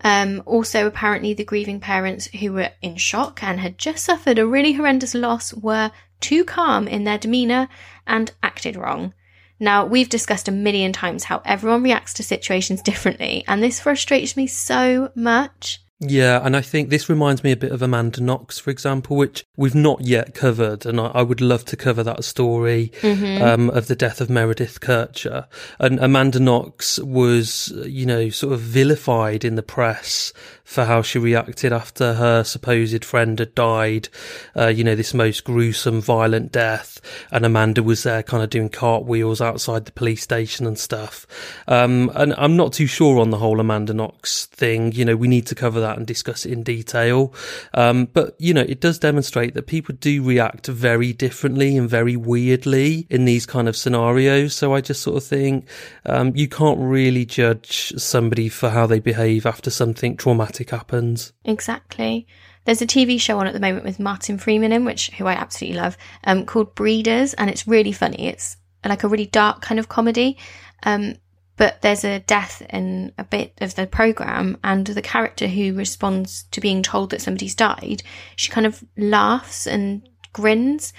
Um, 0.03 0.43
also, 0.47 0.87
apparently, 0.87 1.35
the 1.35 1.45
grieving 1.45 1.81
parents 1.81 2.27
who 2.27 2.53
were 2.53 2.71
in 2.83 2.97
shock 2.97 3.43
and 3.43 3.59
had 3.61 3.79
just 3.79 4.05
suffered 4.05 4.39
a 4.39 4.47
really 4.47 4.73
horrendous 4.73 5.15
loss 5.15 5.53
were 5.53 5.91
too 6.21 6.45
calm 6.45 6.87
in 6.87 7.05
their 7.05 7.19
demeanour 7.19 7.69
and 8.06 8.33
acted 8.43 8.77
wrong. 8.77 9.12
Now, 9.61 9.85
we've 9.85 10.09
discussed 10.09 10.47
a 10.47 10.53
million 10.53 10.93
times 10.93 11.25
how 11.25 11.43
everyone 11.45 11.83
reacts 11.83 12.15
to 12.15 12.23
situations 12.23 12.83
differently, 12.91 13.45
and 13.49 13.62
this 13.62 13.81
frustrates 13.81 14.37
me 14.37 14.47
so 14.47 15.11
much. 15.15 15.81
Yeah, 16.00 16.41
and 16.45 16.56
I 16.56 16.61
think 16.61 16.91
this 16.91 17.09
reminds 17.09 17.43
me 17.43 17.50
a 17.50 17.56
bit 17.56 17.73
of 17.73 17.83
Amanda 17.83 18.21
Knox, 18.21 18.61
for 18.61 18.71
example, 18.71 19.17
which 19.17 19.45
we've 19.56 19.75
not 19.75 20.03
yet 20.03 20.33
covered, 20.33 20.87
and 20.87 21.00
I, 21.00 21.06
I 21.06 21.23
would 21.23 21.41
love 21.41 21.65
to 21.67 21.77
cover 21.77 22.05
that 22.05 22.23
story 22.23 22.93
mm-hmm. 23.00 23.43
um, 23.43 23.71
of 23.71 23.89
the 23.89 23.97
death 23.97 24.21
of 24.21 24.31
Meredith 24.31 24.81
Kercher. 24.81 25.47
And 25.81 25.99
Amanda 25.99 26.39
Knox 26.39 27.00
was, 27.00 27.73
you 27.85 28.06
know, 28.06 28.29
sort 28.29 28.53
of 28.53 28.61
vilified 28.61 29.45
in 29.45 29.57
the 29.57 29.62
press 29.62 30.33
for 30.68 30.84
how 30.84 31.00
she 31.00 31.18
reacted 31.18 31.72
after 31.72 32.12
her 32.12 32.44
supposed 32.44 33.02
friend 33.02 33.38
had 33.38 33.54
died. 33.54 34.06
Uh, 34.54 34.66
you 34.66 34.84
know, 34.84 34.94
this 34.94 35.14
most 35.14 35.42
gruesome, 35.42 35.98
violent 35.98 36.52
death. 36.52 37.00
And 37.32 37.46
Amanda 37.46 37.82
was 37.82 38.02
there 38.02 38.22
kind 38.22 38.42
of 38.42 38.50
doing 38.50 38.68
cartwheels 38.68 39.40
outside 39.40 39.87
the 39.87 39.92
police 39.92 40.22
station 40.22 40.66
and 40.66 40.78
stuff. 40.78 41.26
Um, 41.66 42.12
and 42.14 42.34
I'm 42.37 42.54
not 42.54 42.75
too 42.75 42.87
sure 42.87 43.18
on 43.18 43.30
the 43.30 43.38
whole 43.38 43.60
Amanda 43.60 43.94
Knox 43.94 44.44
thing. 44.44 44.92
You 44.92 45.06
know, 45.06 45.16
we 45.16 45.26
need 45.26 45.46
to 45.46 45.54
cover 45.54 45.80
that 45.80 45.96
and 45.96 46.06
discuss 46.06 46.44
it 46.44 46.52
in 46.52 46.64
detail. 46.64 47.32
Um, 47.72 48.04
but, 48.04 48.37
you 48.38 48.52
know, 48.52 48.60
it 48.60 48.82
does 48.82 48.98
demonstrate 48.98 49.54
that 49.54 49.68
people 49.68 49.94
do 49.98 50.22
react 50.22 50.66
very 50.66 51.14
differently 51.14 51.78
and 51.78 51.88
very 51.88 52.14
weirdly 52.14 53.06
in 53.08 53.25
these 53.25 53.46
kind 53.46 53.70
of 53.70 53.76
scenarios. 53.76 54.54
So 54.54 54.75
I 54.75 54.82
just 54.82 55.00
sort 55.00 55.16
of 55.16 55.25
think, 55.25 55.66
um, 56.04 56.37
you 56.37 56.46
can't 56.46 56.78
really 56.78 57.25
judge 57.25 57.94
somebody 57.96 58.50
for 58.50 58.68
how 58.68 58.87
they 58.87 59.00
behave 59.00 59.46
after 59.46 59.70
something 59.70 60.18
traumatic 60.18 60.58
happens. 60.65 61.33
Exactly. 61.45 62.27
There's 62.65 62.83
a 62.83 62.87
TV 62.87 63.21
show 63.21 63.38
on 63.38 63.47
at 63.47 63.55
the 63.55 63.61
moment 63.61 63.85
with 63.85 63.99
Martin 63.99 64.38
Freeman 64.38 64.73
in, 64.73 64.85
which 64.85 65.11
who 65.12 65.27
I 65.27 65.33
absolutely 65.33 65.81
love, 65.81 65.97
um, 66.25 66.45
called 66.45 66.75
Breeders, 66.75 67.35
and 67.35 67.49
it's 67.49 67.67
really 67.67 67.93
funny. 67.93 68.27
It's 68.29 68.57
like 68.85 69.05
a 69.05 69.09
really 69.09 69.27
dark 69.27 69.62
kind 69.62 69.79
of 69.79 69.88
comedy. 69.88 70.37
Um, 70.83 71.15
but 71.57 71.83
there's 71.83 72.05
a 72.05 72.21
death 72.21 72.62
in 72.71 73.12
a 73.19 73.25
bit 73.25 73.53
of 73.61 73.75
the 73.75 73.87
program, 73.87 74.59
and 74.62 74.87
the 74.87 75.03
character 75.03 75.49
who 75.49 75.75
responds 75.75 76.45
to 76.53 76.61
being 76.61 76.83
told 76.83 77.11
that 77.11 77.21
somebody's 77.21 77.55
died, 77.55 78.03
she 78.37 78.53
kind 78.53 78.67
of 78.67 78.85
laughs 78.97 79.67
and 79.67 80.09
grins. 80.33 80.93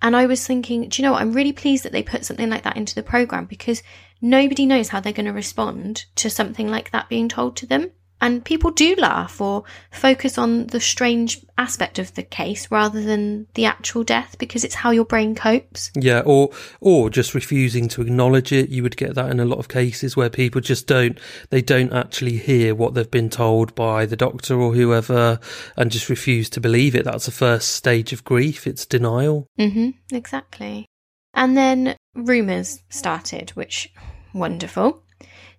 And 0.00 0.16
I 0.16 0.26
was 0.26 0.46
thinking, 0.46 0.88
do 0.88 1.00
you 1.00 1.06
know 1.06 1.12
what? 1.12 1.22
I'm 1.22 1.32
really 1.32 1.52
pleased 1.52 1.84
that 1.84 1.92
they 1.92 2.02
put 2.02 2.24
something 2.24 2.48
like 2.48 2.62
that 2.62 2.76
into 2.76 2.94
the 2.94 3.02
program 3.02 3.46
because 3.46 3.82
nobody 4.20 4.64
knows 4.64 4.88
how 4.88 5.00
they're 5.00 5.12
going 5.12 5.26
to 5.26 5.32
respond 5.32 6.06
to 6.16 6.30
something 6.30 6.68
like 6.68 6.90
that 6.92 7.08
being 7.08 7.28
told 7.28 7.56
to 7.56 7.66
them. 7.66 7.90
And 8.20 8.44
people 8.44 8.70
do 8.70 8.94
laugh 8.96 9.40
or 9.40 9.64
focus 9.90 10.38
on 10.38 10.68
the 10.68 10.80
strange 10.80 11.44
aspect 11.58 11.98
of 11.98 12.14
the 12.14 12.22
case 12.22 12.70
rather 12.70 13.02
than 13.02 13.46
the 13.54 13.66
actual 13.66 14.04
death 14.04 14.36
because 14.38 14.64
it's 14.64 14.74
how 14.74 14.90
your 14.90 15.04
brain 15.04 15.34
copes. 15.34 15.90
Yeah, 15.94 16.22
or 16.24 16.50
or 16.80 17.10
just 17.10 17.34
refusing 17.34 17.88
to 17.88 18.02
acknowledge 18.02 18.52
it. 18.52 18.70
You 18.70 18.82
would 18.82 18.96
get 18.96 19.14
that 19.14 19.30
in 19.30 19.38
a 19.38 19.44
lot 19.44 19.58
of 19.58 19.68
cases 19.68 20.16
where 20.16 20.30
people 20.30 20.60
just 20.60 20.86
don't 20.86 21.18
they 21.50 21.60
don't 21.60 21.92
actually 21.92 22.38
hear 22.38 22.74
what 22.74 22.94
they've 22.94 23.10
been 23.10 23.30
told 23.30 23.74
by 23.74 24.06
the 24.06 24.16
doctor 24.16 24.58
or 24.60 24.74
whoever 24.74 25.38
and 25.76 25.90
just 25.90 26.08
refuse 26.08 26.48
to 26.50 26.60
believe 26.60 26.94
it. 26.94 27.04
That's 27.04 27.26
the 27.26 27.32
first 27.32 27.72
stage 27.72 28.12
of 28.12 28.24
grief. 28.24 28.66
It's 28.66 28.86
denial. 28.86 29.46
Mm-hmm, 29.58 29.90
Exactly. 30.14 30.86
And 31.34 31.54
then 31.54 31.96
rumors 32.14 32.82
started, 32.88 33.50
which 33.50 33.92
wonderful. 34.32 35.02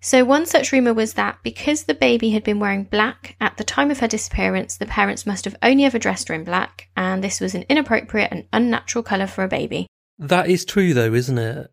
So, 0.00 0.24
one 0.24 0.46
such 0.46 0.70
rumour 0.72 0.94
was 0.94 1.14
that 1.14 1.38
because 1.42 1.84
the 1.84 1.94
baby 1.94 2.30
had 2.30 2.44
been 2.44 2.60
wearing 2.60 2.84
black 2.84 3.36
at 3.40 3.56
the 3.56 3.64
time 3.64 3.90
of 3.90 4.00
her 4.00 4.08
disappearance, 4.08 4.76
the 4.76 4.86
parents 4.86 5.26
must 5.26 5.44
have 5.44 5.56
only 5.62 5.84
ever 5.84 5.98
dressed 5.98 6.28
her 6.28 6.34
in 6.34 6.44
black, 6.44 6.88
and 6.96 7.22
this 7.22 7.40
was 7.40 7.54
an 7.54 7.64
inappropriate 7.68 8.30
and 8.30 8.46
unnatural 8.52 9.02
colour 9.02 9.26
for 9.26 9.42
a 9.42 9.48
baby. 9.48 9.86
That 10.18 10.48
is 10.48 10.64
true, 10.64 10.94
though, 10.94 11.14
isn't 11.14 11.38
it? 11.38 11.70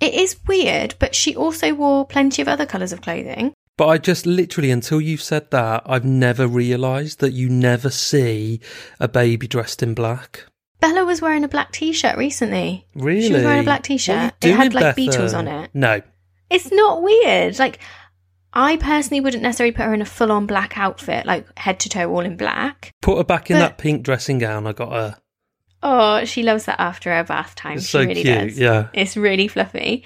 It 0.00 0.14
is 0.14 0.40
weird, 0.46 0.94
but 0.98 1.14
she 1.14 1.36
also 1.36 1.74
wore 1.74 2.06
plenty 2.06 2.40
of 2.40 2.48
other 2.48 2.64
colours 2.64 2.92
of 2.92 3.02
clothing. 3.02 3.52
But 3.76 3.88
I 3.88 3.98
just 3.98 4.26
literally, 4.26 4.70
until 4.70 5.00
you've 5.00 5.22
said 5.22 5.50
that, 5.50 5.82
I've 5.86 6.04
never 6.04 6.46
realised 6.46 7.20
that 7.20 7.32
you 7.32 7.48
never 7.48 7.90
see 7.90 8.60
a 8.98 9.08
baby 9.08 9.46
dressed 9.46 9.82
in 9.82 9.94
black. 9.94 10.46
Bella 10.80 11.04
was 11.04 11.20
wearing 11.20 11.44
a 11.44 11.48
black 11.48 11.72
t-shirt 11.72 12.16
recently. 12.16 12.86
Really? 12.94 13.28
She 13.28 13.32
was 13.32 13.44
wearing 13.44 13.60
a 13.60 13.64
black 13.64 13.80
you 13.88 13.96
t-shirt. 13.96 14.34
It 14.42 14.54
had 14.54 14.72
like 14.72 14.96
Bethan? 14.96 15.08
Beatles 15.08 15.36
on 15.36 15.48
it. 15.48 15.70
No. 15.74 16.00
It's 16.50 16.70
not 16.72 17.02
weird. 17.02 17.58
Like, 17.58 17.78
I 18.52 18.76
personally 18.76 19.20
wouldn't 19.20 19.42
necessarily 19.44 19.72
put 19.72 19.84
her 19.86 19.94
in 19.94 20.02
a 20.02 20.06
full-on 20.06 20.46
black 20.46 20.76
outfit, 20.76 21.24
like 21.24 21.46
head 21.58 21.78
to 21.80 21.88
toe 21.88 22.10
all 22.10 22.20
in 22.20 22.36
black. 22.36 22.92
Put 23.00 23.18
her 23.18 23.24
back 23.24 23.50
in 23.50 23.56
But- 23.56 23.60
that 23.60 23.78
pink 23.78 24.02
dressing 24.02 24.38
gown 24.38 24.66
I 24.66 24.72
got 24.72 24.92
her. 24.92 25.16
Oh, 25.82 26.24
she 26.26 26.42
loves 26.42 26.66
that 26.66 26.78
after 26.80 27.14
her 27.14 27.24
bath 27.24 27.54
time. 27.54 27.78
It's 27.78 27.86
she 27.86 27.92
so 27.92 28.00
really 28.00 28.22
cute, 28.22 28.48
does. 28.48 28.58
yeah. 28.58 28.88
It's 28.92 29.16
really 29.16 29.48
fluffy. 29.48 30.04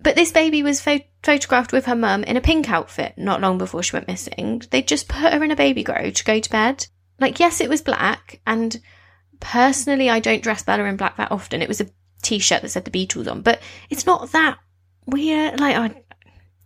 But 0.00 0.14
this 0.14 0.30
baby 0.30 0.62
was 0.62 0.80
pho- 0.80 1.00
photographed 1.24 1.72
with 1.72 1.86
her 1.86 1.96
mum 1.96 2.22
in 2.22 2.36
a 2.36 2.40
pink 2.40 2.70
outfit 2.70 3.14
not 3.16 3.40
long 3.40 3.58
before 3.58 3.82
she 3.82 3.96
went 3.96 4.06
missing. 4.06 4.62
They 4.70 4.80
just 4.80 5.08
put 5.08 5.32
her 5.32 5.42
in 5.42 5.50
a 5.50 5.56
baby 5.56 5.82
grow 5.82 6.10
to 6.10 6.24
go 6.24 6.38
to 6.38 6.50
bed. 6.50 6.86
Like, 7.18 7.40
yes, 7.40 7.60
it 7.60 7.68
was 7.68 7.82
black, 7.82 8.40
and 8.46 8.80
personally, 9.40 10.08
I 10.08 10.20
don't 10.20 10.42
dress 10.42 10.62
Bella 10.62 10.84
in 10.84 10.96
black 10.96 11.16
that 11.16 11.32
often. 11.32 11.62
It 11.62 11.68
was 11.68 11.80
a 11.80 11.88
t-shirt 12.22 12.62
that 12.62 12.68
said 12.68 12.84
the 12.84 12.90
Beatles 12.92 13.28
on, 13.28 13.42
but 13.42 13.60
it's 13.90 14.06
not 14.06 14.30
that 14.30 14.58
weird. 15.08 15.60
Like, 15.60 15.76
I, 15.76 16.02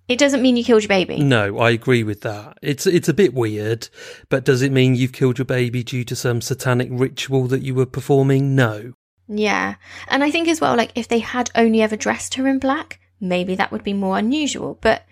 it 0.09 0.19
doesn't 0.19 0.43
mean 0.43 0.57
you 0.57 0.65
killed 0.65 0.83
your 0.83 0.89
baby. 0.89 1.19
No, 1.19 1.59
I 1.59 1.71
agree 1.71 2.03
with 2.03 2.21
that. 2.23 2.59
It's 2.61 2.87
it's 2.87 3.09
a 3.09 3.15
bit 3.15 3.35
weird, 3.35 3.89
but 4.29 4.45
does 4.45 4.63
it 4.63 4.73
mean 4.73 4.95
you've 4.95 5.13
killed 5.13 5.39
your 5.39 5.47
baby 5.47 5.83
due 5.83 6.05
to 6.05 6.17
some 6.17 6.41
satanic 6.41 6.89
ritual 6.91 7.47
that 7.47 7.63
you 7.63 7.75
were 7.75 7.87
performing? 7.87 8.55
No. 8.55 8.95
Yeah. 9.29 9.77
And 10.09 10.23
I 10.23 10.31
think 10.31 10.49
as 10.49 10.61
well, 10.61 10.77
like, 10.77 10.93
if 10.95 11.09
they 11.09 11.21
had 11.21 11.51
only 11.55 11.81
ever 11.81 11.97
dressed 11.97 12.35
her 12.35 12.47
in 12.47 12.59
black, 12.59 13.01
maybe 13.21 13.55
that 13.55 13.73
would 13.73 13.85
be 13.85 13.95
more 13.95 14.19
unusual. 14.19 14.79
But 14.81 15.05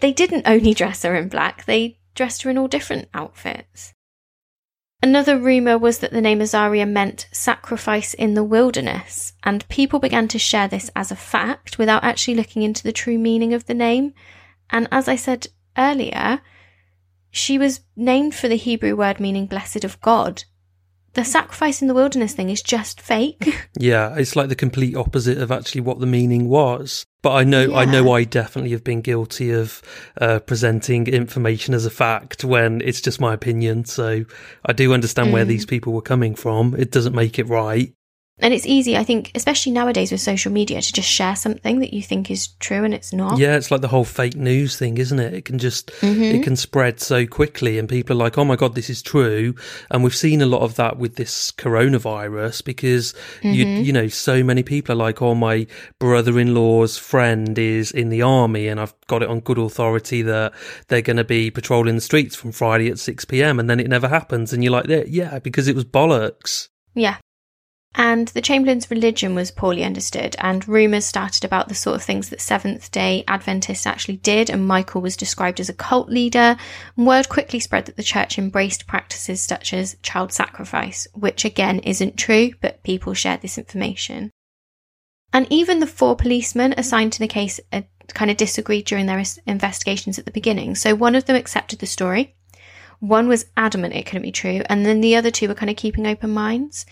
they 0.00 0.12
didn't 0.12 0.48
only 0.48 0.74
dress 0.80 1.02
her 1.02 1.14
in 1.14 1.28
black, 1.28 1.66
they 1.66 1.98
dressed 2.14 2.42
her 2.42 2.50
in 2.50 2.58
all 2.58 2.68
different 2.68 3.08
outfits. 3.14 3.94
Another 5.02 5.38
rumour 5.38 5.78
was 5.78 5.98
that 5.98 6.10
the 6.10 6.20
name 6.20 6.40
Azaria 6.40 6.88
meant 6.88 7.26
sacrifice 7.32 8.12
in 8.12 8.34
the 8.34 8.44
wilderness, 8.44 9.32
and 9.42 9.66
people 9.68 9.98
began 9.98 10.28
to 10.28 10.38
share 10.38 10.68
this 10.68 10.90
as 10.94 11.10
a 11.10 11.16
fact 11.16 11.78
without 11.78 12.04
actually 12.04 12.34
looking 12.34 12.62
into 12.62 12.82
the 12.82 12.92
true 12.92 13.18
meaning 13.18 13.54
of 13.54 13.64
the 13.64 13.74
name. 13.74 14.12
And 14.68 14.88
as 14.92 15.08
I 15.08 15.16
said 15.16 15.46
earlier, 15.78 16.40
she 17.30 17.56
was 17.56 17.80
named 17.96 18.34
for 18.34 18.48
the 18.48 18.56
Hebrew 18.56 18.94
word 18.94 19.20
meaning 19.20 19.46
blessed 19.46 19.84
of 19.84 20.00
God. 20.02 20.44
The 21.14 21.24
sacrifice 21.24 21.80
in 21.80 21.88
the 21.88 21.94
wilderness 21.94 22.34
thing 22.34 22.50
is 22.50 22.62
just 22.62 23.00
fake. 23.00 23.68
Yeah, 23.78 24.14
it's 24.16 24.36
like 24.36 24.50
the 24.50 24.54
complete 24.54 24.94
opposite 24.94 25.38
of 25.38 25.50
actually 25.50 25.80
what 25.80 26.00
the 26.00 26.06
meaning 26.06 26.48
was. 26.48 27.06
But 27.22 27.32
I 27.32 27.44
know, 27.44 27.74
I 27.74 27.84
know, 27.84 28.12
I 28.12 28.24
definitely 28.24 28.70
have 28.70 28.82
been 28.82 29.02
guilty 29.02 29.50
of 29.50 29.82
uh, 30.20 30.38
presenting 30.40 31.06
information 31.06 31.74
as 31.74 31.84
a 31.84 31.90
fact 31.90 32.44
when 32.44 32.80
it's 32.82 33.00
just 33.02 33.20
my 33.20 33.34
opinion. 33.34 33.84
So 33.84 34.24
I 34.64 34.72
do 34.72 34.94
understand 34.94 35.32
where 35.32 35.44
Mm. 35.44 35.48
these 35.48 35.66
people 35.66 35.92
were 35.92 36.00
coming 36.00 36.34
from. 36.34 36.74
It 36.78 36.90
doesn't 36.90 37.14
make 37.14 37.38
it 37.38 37.46
right. 37.46 37.92
And 38.42 38.52
it's 38.54 38.66
easy, 38.66 38.96
I 38.96 39.04
think, 39.04 39.30
especially 39.34 39.72
nowadays 39.72 40.12
with 40.12 40.20
social 40.20 40.52
media, 40.52 40.80
to 40.80 40.92
just 40.92 41.08
share 41.08 41.36
something 41.36 41.80
that 41.80 41.92
you 41.92 42.02
think 42.02 42.30
is 42.30 42.48
true 42.60 42.84
and 42.84 42.94
it's 42.94 43.12
not. 43.12 43.38
Yeah, 43.38 43.56
it's 43.56 43.70
like 43.70 43.80
the 43.80 43.88
whole 43.88 44.04
fake 44.04 44.36
news 44.36 44.76
thing, 44.76 44.98
isn't 44.98 45.18
it? 45.18 45.34
It 45.34 45.44
can 45.44 45.58
just 45.58 45.90
Mhm. 46.00 46.34
it 46.34 46.42
can 46.42 46.56
spread 46.56 47.00
so 47.00 47.26
quickly, 47.26 47.78
and 47.78 47.88
people 47.88 48.16
are 48.16 48.24
like, 48.24 48.38
"Oh 48.38 48.44
my 48.44 48.56
god, 48.56 48.74
this 48.74 48.90
is 48.90 49.02
true." 49.02 49.54
And 49.90 50.02
we've 50.02 50.14
seen 50.14 50.42
a 50.42 50.46
lot 50.46 50.62
of 50.62 50.76
that 50.76 50.98
with 50.98 51.16
this 51.16 51.50
coronavirus 51.50 52.64
because 52.64 53.14
you 53.42 53.64
Mhm. 53.64 53.84
you 53.84 53.92
know 53.92 54.08
so 54.08 54.42
many 54.42 54.62
people 54.62 54.92
are 54.94 55.04
like, 55.06 55.22
"Oh, 55.22 55.34
my 55.34 55.66
brother-in-law's 55.98 56.98
friend 56.98 57.58
is 57.58 57.90
in 57.90 58.08
the 58.10 58.22
army, 58.22 58.68
and 58.68 58.80
I've 58.80 58.94
got 59.06 59.22
it 59.22 59.28
on 59.28 59.40
good 59.40 59.58
authority 59.58 60.22
that 60.22 60.52
they're 60.88 61.02
going 61.02 61.16
to 61.16 61.24
be 61.24 61.50
patrolling 61.50 61.94
the 61.94 62.00
streets 62.00 62.36
from 62.36 62.52
Friday 62.52 62.88
at 62.90 62.98
six 62.98 63.24
p.m." 63.24 63.58
And 63.60 63.70
then 63.70 63.80
it 63.80 63.88
never 63.88 64.08
happens, 64.08 64.52
and 64.52 64.62
you're 64.64 64.72
like, 64.72 64.86
"Yeah, 64.88 65.04
"Yeah, 65.06 65.38
because 65.38 65.68
it 65.68 65.74
was 65.74 65.84
bollocks." 65.84 66.68
Yeah. 66.94 67.16
And 67.94 68.28
the 68.28 68.40
Chamberlain's 68.40 68.90
religion 68.90 69.34
was 69.34 69.50
poorly 69.50 69.82
understood, 69.82 70.36
and 70.38 70.66
rumours 70.68 71.04
started 71.04 71.44
about 71.44 71.68
the 71.68 71.74
sort 71.74 71.96
of 71.96 72.02
things 72.02 72.28
that 72.28 72.40
Seventh 72.40 72.92
day 72.92 73.24
Adventists 73.26 73.84
actually 73.84 74.18
did, 74.18 74.48
and 74.48 74.66
Michael 74.66 75.00
was 75.00 75.16
described 75.16 75.58
as 75.58 75.68
a 75.68 75.74
cult 75.74 76.08
leader. 76.08 76.56
Word 76.96 77.28
quickly 77.28 77.58
spread 77.58 77.86
that 77.86 77.96
the 77.96 78.04
church 78.04 78.38
embraced 78.38 78.86
practices 78.86 79.40
such 79.42 79.74
as 79.74 79.96
child 80.02 80.32
sacrifice, 80.32 81.08
which 81.14 81.44
again 81.44 81.80
isn't 81.80 82.16
true, 82.16 82.52
but 82.60 82.82
people 82.84 83.12
shared 83.12 83.40
this 83.40 83.58
information. 83.58 84.30
And 85.32 85.48
even 85.50 85.80
the 85.80 85.86
four 85.86 86.14
policemen 86.14 86.74
assigned 86.76 87.12
to 87.14 87.18
the 87.18 87.28
case 87.28 87.58
uh, 87.72 87.82
kind 88.08 88.30
of 88.30 88.36
disagreed 88.36 88.86
during 88.86 89.06
their 89.06 89.22
investigations 89.46 90.18
at 90.18 90.26
the 90.26 90.32
beginning. 90.32 90.76
So 90.76 90.94
one 90.94 91.16
of 91.16 91.24
them 91.24 91.36
accepted 91.36 91.80
the 91.80 91.86
story, 91.86 92.36
one 93.00 93.28
was 93.28 93.46
adamant 93.56 93.94
it 93.94 94.06
couldn't 94.06 94.22
be 94.22 94.32
true, 94.32 94.62
and 94.68 94.84
then 94.84 95.00
the 95.00 95.16
other 95.16 95.30
two 95.30 95.48
were 95.48 95.54
kind 95.54 95.70
of 95.70 95.76
keeping 95.76 96.06
open 96.06 96.30
minds. 96.30 96.86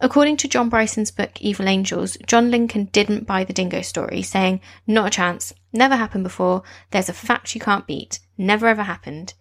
According 0.00 0.38
to 0.38 0.48
John 0.48 0.68
Bryson's 0.68 1.10
book 1.10 1.40
Evil 1.40 1.68
Angels, 1.68 2.16
John 2.26 2.50
Lincoln 2.50 2.86
didn't 2.86 3.26
buy 3.26 3.44
the 3.44 3.52
dingo 3.52 3.82
story, 3.82 4.22
saying, 4.22 4.60
Not 4.86 5.06
a 5.06 5.10
chance, 5.10 5.54
never 5.72 5.96
happened 5.96 6.24
before, 6.24 6.62
there's 6.90 7.08
a 7.08 7.14
fact 7.14 7.54
you 7.54 7.60
can't 7.60 7.86
beat, 7.86 8.18
never 8.36 8.66
ever 8.66 8.82
happened. 8.82 9.34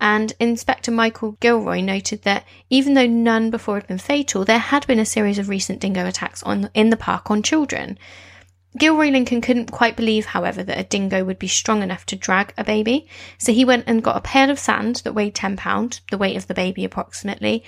And 0.00 0.32
Inspector 0.38 0.90
Michael 0.90 1.32
Gilroy 1.40 1.80
noted 1.80 2.22
that 2.22 2.44
even 2.68 2.94
though 2.94 3.06
none 3.06 3.50
before 3.50 3.76
had 3.76 3.86
been 3.86 3.98
fatal, 3.98 4.44
there 4.44 4.58
had 4.58 4.86
been 4.86 4.98
a 4.98 5.06
series 5.06 5.38
of 5.38 5.48
recent 5.48 5.80
dingo 5.80 6.06
attacks 6.06 6.42
on 6.42 6.68
in 6.74 6.90
the 6.90 6.96
park 6.96 7.30
on 7.30 7.42
children. 7.42 7.98
Gilroy 8.76 9.10
Lincoln 9.10 9.40
couldn't 9.40 9.70
quite 9.70 9.94
believe, 9.96 10.26
however, 10.26 10.64
that 10.64 10.78
a 10.78 10.82
dingo 10.82 11.24
would 11.24 11.38
be 11.38 11.46
strong 11.46 11.80
enough 11.80 12.04
to 12.06 12.16
drag 12.16 12.52
a 12.58 12.64
baby, 12.64 13.06
so 13.38 13.52
he 13.52 13.64
went 13.64 13.84
and 13.86 14.02
got 14.02 14.16
a 14.16 14.20
pail 14.20 14.50
of 14.50 14.58
sand 14.58 14.96
that 15.04 15.14
weighed 15.14 15.36
£10, 15.36 16.00
the 16.10 16.18
weight 16.18 16.36
of 16.36 16.48
the 16.48 16.54
baby 16.54 16.84
approximately, 16.84 17.62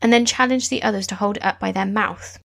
and 0.00 0.12
then 0.12 0.26
challenged 0.26 0.70
the 0.70 0.82
others 0.82 1.06
to 1.08 1.14
hold 1.14 1.36
it 1.36 1.44
up 1.44 1.58
by 1.58 1.72
their 1.72 1.86
mouth. 1.86 2.38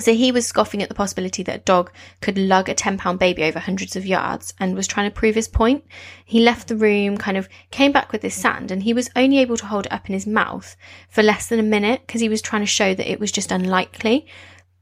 So 0.00 0.14
he 0.14 0.32
was 0.32 0.46
scoffing 0.46 0.82
at 0.82 0.88
the 0.88 0.94
possibility 0.94 1.42
that 1.42 1.54
a 1.54 1.62
dog 1.64 1.92
could 2.20 2.38
lug 2.38 2.68
a 2.68 2.74
10 2.74 2.98
pound 2.98 3.18
baby 3.18 3.44
over 3.44 3.58
hundreds 3.58 3.94
of 3.94 4.06
yards 4.06 4.54
and 4.58 4.74
was 4.74 4.86
trying 4.86 5.08
to 5.08 5.14
prove 5.14 5.34
his 5.34 5.48
point. 5.48 5.84
He 6.24 6.40
left 6.40 6.68
the 6.68 6.76
room, 6.76 7.18
kind 7.18 7.36
of 7.36 7.48
came 7.70 7.92
back 7.92 8.10
with 8.10 8.22
his 8.22 8.34
sand, 8.34 8.70
and 8.70 8.82
he 8.82 8.94
was 8.94 9.10
only 9.14 9.38
able 9.38 9.56
to 9.58 9.66
hold 9.66 9.86
it 9.86 9.92
up 9.92 10.08
in 10.08 10.14
his 10.14 10.26
mouth 10.26 10.76
for 11.08 11.22
less 11.22 11.48
than 11.48 11.60
a 11.60 11.64
minute 11.64 12.02
because 12.06 12.20
he 12.20 12.28
was 12.28 12.42
trying 12.42 12.62
to 12.62 12.66
show 12.66 12.94
that 12.94 13.10
it 13.10 13.20
was 13.20 13.30
just 13.30 13.52
unlikely. 13.52 14.26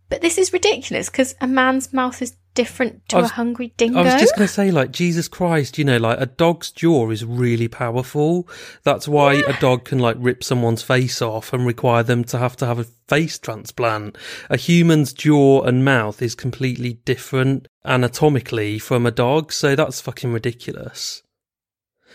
But 0.09 0.23
this 0.23 0.38
is 0.38 0.52
ridiculous 0.52 1.11
because 1.11 1.35
a 1.40 1.47
man's 1.47 1.92
mouth 1.92 2.23
is 2.23 2.37
different 2.54 3.09
to 3.09 3.16
was- 3.16 3.30
a 3.30 3.35
hungry 3.35 3.73
dingo. 3.76 4.00
I 4.00 4.02
was 4.02 4.14
just 4.14 4.37
going 4.37 4.47
to 4.47 4.52
say, 4.52 4.71
like, 4.71 4.92
Jesus 4.92 5.28
Christ, 5.28 5.78
you 5.78 5.85
know, 5.85 5.99
like 5.99 6.21
a 6.21 6.26
dog's 6.26 6.71
jaw 6.71 7.11
is 7.11 7.25
really 7.25 7.69
powerful. 7.69 8.49
That's 8.83 9.07
why 9.09 9.35
a 9.35 9.59
dog 9.61 9.85
can, 9.85 9.99
like, 9.99 10.16
rip 10.19 10.42
someone's 10.42 10.83
face 10.83 11.23
off 11.23 11.52
and 11.52 11.66
require 11.66 12.02
them 12.02 12.25
to 12.25 12.38
have 12.38 12.57
to 12.57 12.66
have 12.66 12.78
a 12.78 12.85
face 12.85 13.38
transplant. 13.38 14.16
A 14.49 14.57
human's 14.57 15.12
jaw 15.12 15.62
and 15.62 15.85
mouth 15.85 16.23
is 16.23 16.35
completely 16.35 16.95
different 17.04 17.69
anatomically 17.85 18.78
from 18.78 19.07
a 19.07 19.11
dog, 19.11 19.52
so 19.52 19.75
that's 19.75 20.00
fucking 20.00 20.33
ridiculous. 20.33 21.23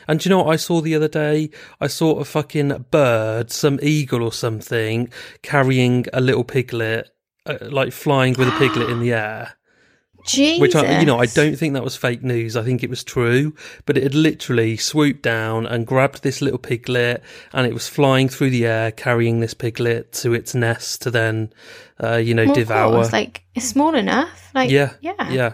And 0.08 0.20
do 0.20 0.30
you 0.30 0.36
know 0.36 0.44
what 0.44 0.54
I 0.54 0.58
saw 0.58 0.82
the 0.82 0.96
other 0.96 1.08
day? 1.08 1.50
I 1.82 1.88
saw 1.88 2.20
a 2.20 2.26
fucking 2.26 2.86
bird, 2.92 3.52
some 3.52 3.80
eagle 3.82 4.22
or 4.22 4.32
something, 4.32 5.10
carrying 5.42 6.06
a 6.14 6.22
little 6.22 6.44
piglet, 6.44 7.10
uh, 7.46 7.58
like 7.62 7.92
flying 7.92 8.36
with 8.38 8.48
a 8.48 8.58
piglet 8.60 8.90
in 8.90 9.00
the 9.00 9.14
air. 9.28 9.54
Jesus. 10.26 10.60
Which 10.62 10.76
I, 10.76 11.00
you 11.00 11.06
know, 11.06 11.20
I 11.20 11.26
don't 11.26 11.56
think 11.56 11.74
that 11.74 11.84
was 11.84 11.96
fake 11.96 12.24
news. 12.24 12.56
I 12.56 12.64
think 12.64 12.84
it 12.84 12.90
was 12.90 13.04
true. 13.04 13.54
But 13.86 13.98
it 13.98 14.04
had 14.04 14.16
literally 14.16 14.78
swooped 14.78 15.22
down 15.22 15.66
and 15.66 15.86
grabbed 15.86 16.24
this 16.24 16.42
little 16.42 16.60
piglet, 16.60 17.24
and 17.54 17.68
it 17.68 17.74
was 17.74 17.88
flying 17.88 18.30
through 18.30 18.50
the 18.50 18.66
air, 18.66 18.92
carrying 18.92 19.40
this 19.40 19.54
piglet 19.54 20.12
to 20.14 20.34
its 20.34 20.54
nest 20.56 21.02
to 21.04 21.12
then, 21.12 21.54
uh, 22.04 22.16
you 22.18 22.34
know, 22.34 22.46
Well, 22.46 22.56
devour. 22.56 22.92
course, 22.96 23.14
like 23.14 23.44
it's 23.56 23.68
small 23.68 23.96
enough. 23.96 24.52
Like 24.54 24.70
yeah, 24.70 24.94
yeah, 25.02 25.32
yeah, 25.32 25.54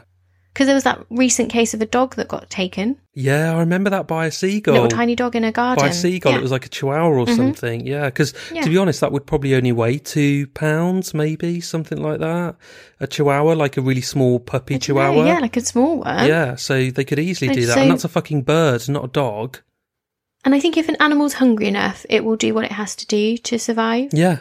Because 0.53 0.65
there 0.67 0.75
was 0.75 0.83
that 0.83 1.05
recent 1.09 1.49
case 1.49 1.73
of 1.73 1.81
a 1.81 1.85
dog 1.85 2.15
that 2.17 2.27
got 2.27 2.49
taken, 2.49 2.97
yeah. 3.13 3.55
I 3.55 3.59
remember 3.59 3.89
that 3.89 4.05
by 4.05 4.25
a 4.25 4.31
seagull. 4.31 4.73
little 4.73 4.89
tiny 4.89 5.15
dog 5.15 5.33
in 5.35 5.45
a 5.45 5.51
garden. 5.51 5.81
by 5.81 5.89
a 5.89 5.93
seagull. 5.93 6.33
Yeah. 6.33 6.39
It 6.39 6.41
was 6.41 6.51
like 6.51 6.65
a 6.65 6.69
chihuahua 6.69 7.07
or 7.07 7.25
Mhm. 7.25 7.35
something. 7.37 7.87
Yeah, 7.87 8.05
because 8.05 8.33
Yeah. 8.53 8.61
to 8.63 8.69
be 8.69 8.77
honest, 8.77 8.99
that 8.99 9.13
would 9.13 9.25
probably 9.25 9.55
only 9.55 9.71
weigh 9.71 9.97
two 9.99 10.47
pounds, 10.47 11.13
maybe 11.13 11.61
something 11.61 12.01
like 12.01 12.19
that. 12.19 12.55
A 12.99 13.07
chihuahua, 13.07 13.53
like 13.53 13.77
a 13.77 13.81
really 13.81 14.01
small 14.01 14.39
puppy 14.41 14.77
chihuahua. 14.77 15.25
yeah, 15.25 15.39
like 15.39 15.55
a 15.55 15.61
small 15.61 15.99
one. 15.99 16.27
yeah, 16.27 16.55
so 16.55 16.89
they 16.91 17.05
could 17.05 17.19
easily 17.19 17.53
do 17.53 17.65
that, 17.67 17.75
so- 17.75 17.81
and 17.81 17.91
that's 17.91 18.03
a 18.03 18.09
fucking 18.09 18.41
bird, 18.41 18.89
not 18.89 19.05
a 19.05 19.09
dog. 19.09 19.59
And 20.43 20.53
I 20.53 20.59
think 20.59 20.75
if 20.75 20.89
an 20.89 20.97
animal's 20.99 21.33
hungry 21.35 21.67
enough, 21.67 22.05
it 22.09 22.25
will 22.25 22.35
do 22.35 22.53
what 22.53 22.65
it 22.65 22.73
has 22.73 22.93
to 22.97 23.05
do 23.07 23.37
to 23.37 23.57
survive. 23.57 24.09
Yeah, 24.11 24.39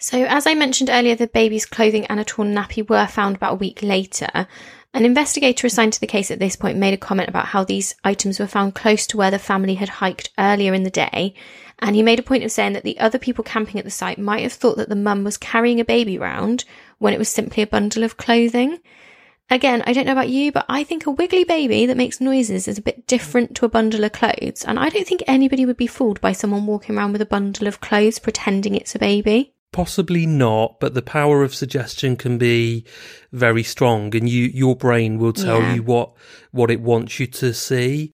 So, 0.00 0.22
as 0.26 0.46
I 0.46 0.54
mentioned 0.54 0.90
earlier, 0.90 1.16
the 1.16 1.26
baby's 1.26 1.66
clothing 1.66 2.06
and 2.06 2.20
a 2.20 2.24
torn 2.24 2.54
nappy 2.54 2.88
were 2.88 3.06
found 3.08 3.34
about 3.34 3.54
a 3.54 3.56
week 3.56 3.82
later. 3.82 4.46
An 4.94 5.04
investigator 5.04 5.66
assigned 5.66 5.92
to 5.92 6.00
the 6.00 6.06
case 6.06 6.30
at 6.30 6.38
this 6.38 6.56
point 6.56 6.78
made 6.78 6.94
a 6.94 6.98
comment 6.98 7.28
about 7.28 7.46
how 7.46 7.62
these 7.62 7.94
items 8.04 8.40
were 8.40 8.46
found 8.46 8.74
close 8.74 9.06
to 9.08 9.16
where 9.16 9.30
the 9.30 9.38
family 9.38 9.74
had 9.74 9.88
hiked 9.88 10.30
earlier 10.38 10.72
in 10.72 10.82
the 10.82 10.90
day. 10.90 11.34
And 11.78 11.94
he 11.94 12.02
made 12.02 12.18
a 12.18 12.22
point 12.22 12.42
of 12.42 12.50
saying 12.50 12.72
that 12.72 12.84
the 12.84 12.98
other 12.98 13.18
people 13.18 13.44
camping 13.44 13.78
at 13.78 13.84
the 13.84 13.90
site 13.90 14.18
might 14.18 14.42
have 14.42 14.54
thought 14.54 14.76
that 14.78 14.88
the 14.88 14.96
mum 14.96 15.24
was 15.24 15.36
carrying 15.36 15.78
a 15.78 15.84
baby 15.84 16.18
round 16.18 16.64
when 16.98 17.12
it 17.12 17.18
was 17.18 17.28
simply 17.28 17.62
a 17.62 17.66
bundle 17.66 18.02
of 18.02 18.16
clothing. 18.16 18.80
Again, 19.50 19.82
I 19.86 19.92
don't 19.92 20.06
know 20.06 20.12
about 20.12 20.28
you, 20.28 20.52
but 20.52 20.66
I 20.68 20.84
think 20.84 21.06
a 21.06 21.10
wiggly 21.10 21.44
baby 21.44 21.86
that 21.86 21.96
makes 21.96 22.20
noises 22.20 22.66
is 22.66 22.78
a 22.78 22.82
bit 22.82 23.06
different 23.06 23.54
to 23.56 23.66
a 23.66 23.70
bundle 23.70 24.04
of 24.04 24.12
clothes. 24.12 24.64
And 24.66 24.78
I 24.78 24.88
don't 24.88 25.06
think 25.06 25.22
anybody 25.26 25.64
would 25.64 25.76
be 25.76 25.86
fooled 25.86 26.20
by 26.20 26.32
someone 26.32 26.66
walking 26.66 26.96
around 26.96 27.12
with 27.12 27.22
a 27.22 27.26
bundle 27.26 27.66
of 27.66 27.80
clothes 27.80 28.18
pretending 28.18 28.74
it's 28.74 28.94
a 28.94 28.98
baby. 28.98 29.54
Possibly 29.72 30.24
not, 30.26 30.80
but 30.80 30.94
the 30.94 31.02
power 31.02 31.42
of 31.42 31.54
suggestion 31.54 32.16
can 32.16 32.38
be 32.38 32.84
very 33.32 33.62
strong 33.62 34.14
and 34.16 34.28
you, 34.28 34.44
your 34.46 34.74
brain 34.74 35.18
will 35.18 35.32
tell 35.34 35.60
Yeah. 35.60 35.74
you 35.74 35.82
what, 35.82 36.12
what 36.52 36.70
it 36.70 36.80
wants 36.80 37.20
you 37.20 37.26
to 37.26 37.52
see. 37.52 38.12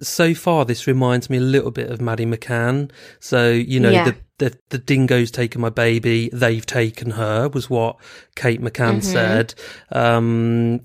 So 0.00 0.32
far, 0.34 0.64
this 0.64 0.86
reminds 0.86 1.28
me 1.28 1.38
a 1.38 1.40
little 1.40 1.72
bit 1.72 1.90
of 1.90 2.00
Maddie 2.00 2.26
McCann. 2.26 2.90
So, 3.18 3.50
you 3.50 3.80
know, 3.80 3.90
Yeah. 3.90 4.04
the, 4.38 4.50
the, 4.50 4.58
the 4.68 4.78
dingo's 4.78 5.32
taken 5.32 5.60
my 5.60 5.70
baby, 5.70 6.30
they've 6.32 6.64
taken 6.64 7.10
her, 7.10 7.48
was 7.48 7.68
what 7.68 7.96
Kate 8.36 8.62
McCann 8.62 8.98
Mhm. 8.98 9.02
said. 9.02 9.54
Um, 9.90 10.80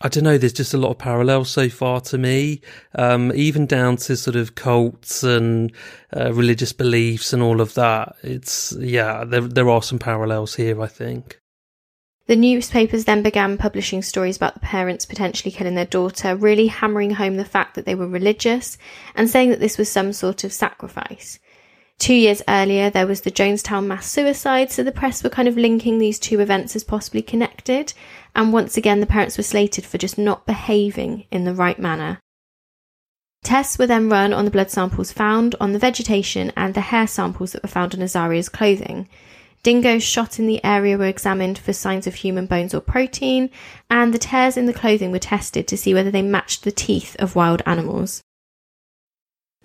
I 0.00 0.08
don't 0.08 0.24
know, 0.24 0.38
there's 0.38 0.52
just 0.52 0.74
a 0.74 0.78
lot 0.78 0.90
of 0.90 0.98
parallels 0.98 1.50
so 1.50 1.68
far 1.68 2.00
to 2.02 2.18
me, 2.18 2.60
um, 2.96 3.32
even 3.34 3.66
down 3.66 3.96
to 3.98 4.16
sort 4.16 4.36
of 4.36 4.54
cults 4.54 5.22
and 5.22 5.72
uh, 6.14 6.32
religious 6.32 6.72
beliefs 6.72 7.32
and 7.32 7.42
all 7.42 7.60
of 7.60 7.74
that. 7.74 8.16
It's, 8.22 8.72
yeah, 8.78 9.24
there, 9.24 9.42
there 9.42 9.70
are 9.70 9.82
some 9.82 10.00
parallels 10.00 10.56
here, 10.56 10.82
I 10.82 10.88
think. 10.88 11.38
The 12.26 12.36
newspapers 12.36 13.04
then 13.04 13.22
began 13.22 13.58
publishing 13.58 14.00
stories 14.02 14.36
about 14.36 14.54
the 14.54 14.60
parents 14.60 15.04
potentially 15.04 15.52
killing 15.52 15.74
their 15.74 15.84
daughter, 15.84 16.34
really 16.34 16.68
hammering 16.68 17.10
home 17.10 17.36
the 17.36 17.44
fact 17.44 17.74
that 17.74 17.84
they 17.84 17.94
were 17.94 18.08
religious 18.08 18.78
and 19.14 19.28
saying 19.28 19.50
that 19.50 19.60
this 19.60 19.76
was 19.76 19.92
some 19.92 20.12
sort 20.12 20.42
of 20.42 20.52
sacrifice. 20.52 21.38
Two 21.98 22.14
years 22.14 22.42
earlier, 22.48 22.90
there 22.90 23.06
was 23.06 23.22
the 23.22 23.30
Jonestown 23.30 23.86
mass 23.86 24.06
suicide, 24.06 24.70
so 24.70 24.82
the 24.82 24.92
press 24.92 25.22
were 25.22 25.30
kind 25.30 25.48
of 25.48 25.56
linking 25.56 25.98
these 25.98 26.18
two 26.18 26.40
events 26.40 26.76
as 26.76 26.84
possibly 26.84 27.22
connected, 27.22 27.94
and 28.34 28.52
once 28.52 28.76
again, 28.76 29.00
the 29.00 29.06
parents 29.06 29.36
were 29.36 29.44
slated 29.44 29.86
for 29.86 29.96
just 29.96 30.18
not 30.18 30.46
behaving 30.46 31.26
in 31.30 31.44
the 31.44 31.54
right 31.54 31.78
manner. 31.78 32.20
Tests 33.44 33.78
were 33.78 33.86
then 33.86 34.08
run 34.08 34.32
on 34.32 34.44
the 34.44 34.50
blood 34.50 34.70
samples 34.70 35.12
found, 35.12 35.54
on 35.60 35.72
the 35.72 35.78
vegetation, 35.78 36.50
and 36.56 36.74
the 36.74 36.80
hair 36.80 37.06
samples 37.06 37.52
that 37.52 37.62
were 37.62 37.68
found 37.68 37.94
on 37.94 38.02
Azaria's 38.02 38.48
clothing. 38.48 39.08
Dingoes 39.62 40.02
shot 40.02 40.38
in 40.38 40.46
the 40.46 40.62
area 40.64 40.98
were 40.98 41.06
examined 41.06 41.58
for 41.58 41.72
signs 41.72 42.06
of 42.06 42.16
human 42.16 42.46
bones 42.46 42.74
or 42.74 42.80
protein, 42.80 43.50
and 43.88 44.12
the 44.12 44.18
tears 44.18 44.56
in 44.56 44.66
the 44.66 44.74
clothing 44.74 45.10
were 45.10 45.18
tested 45.18 45.68
to 45.68 45.76
see 45.76 45.94
whether 45.94 46.10
they 46.10 46.22
matched 46.22 46.64
the 46.64 46.72
teeth 46.72 47.16
of 47.18 47.36
wild 47.36 47.62
animals. 47.64 48.22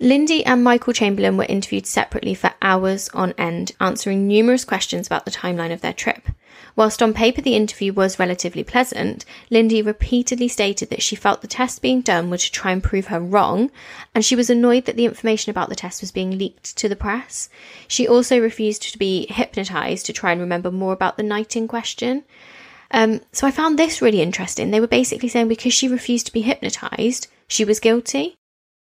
Lindy 0.02 0.42
and 0.46 0.64
Michael 0.64 0.94
Chamberlain 0.94 1.36
were 1.36 1.44
interviewed 1.44 1.86
separately 1.86 2.32
for 2.32 2.54
hours 2.62 3.10
on 3.10 3.34
end, 3.36 3.72
answering 3.80 4.26
numerous 4.26 4.64
questions 4.64 5.06
about 5.06 5.26
the 5.26 5.30
timeline 5.30 5.74
of 5.74 5.82
their 5.82 5.92
trip. 5.92 6.30
Whilst 6.74 7.02
on 7.02 7.12
paper 7.12 7.42
the 7.42 7.54
interview 7.54 7.92
was 7.92 8.18
relatively 8.18 8.64
pleasant, 8.64 9.26
Lindy 9.50 9.82
repeatedly 9.82 10.48
stated 10.48 10.88
that 10.88 11.02
she 11.02 11.16
felt 11.16 11.42
the 11.42 11.46
tests 11.46 11.78
being 11.78 12.00
done 12.00 12.30
were 12.30 12.38
to 12.38 12.50
try 12.50 12.72
and 12.72 12.82
prove 12.82 13.08
her 13.08 13.20
wrong, 13.20 13.70
and 14.14 14.24
she 14.24 14.34
was 14.34 14.48
annoyed 14.48 14.86
that 14.86 14.96
the 14.96 15.04
information 15.04 15.50
about 15.50 15.68
the 15.68 15.74
test 15.74 16.00
was 16.00 16.10
being 16.10 16.38
leaked 16.38 16.74
to 16.78 16.88
the 16.88 16.96
press. 16.96 17.50
She 17.86 18.08
also 18.08 18.40
refused 18.40 18.90
to 18.90 18.98
be 18.98 19.26
hypnotised 19.28 20.06
to 20.06 20.14
try 20.14 20.32
and 20.32 20.40
remember 20.40 20.70
more 20.70 20.94
about 20.94 21.18
the 21.18 21.22
night 21.22 21.56
in 21.56 21.68
question. 21.68 22.24
Um, 22.90 23.20
so 23.32 23.46
I 23.46 23.50
found 23.50 23.78
this 23.78 24.00
really 24.00 24.22
interesting. 24.22 24.70
They 24.70 24.80
were 24.80 24.86
basically 24.86 25.28
saying 25.28 25.48
because 25.48 25.74
she 25.74 25.88
refused 25.88 26.24
to 26.26 26.32
be 26.32 26.40
hypnotised, 26.40 27.28
she 27.46 27.66
was 27.66 27.80
guilty. 27.80 28.38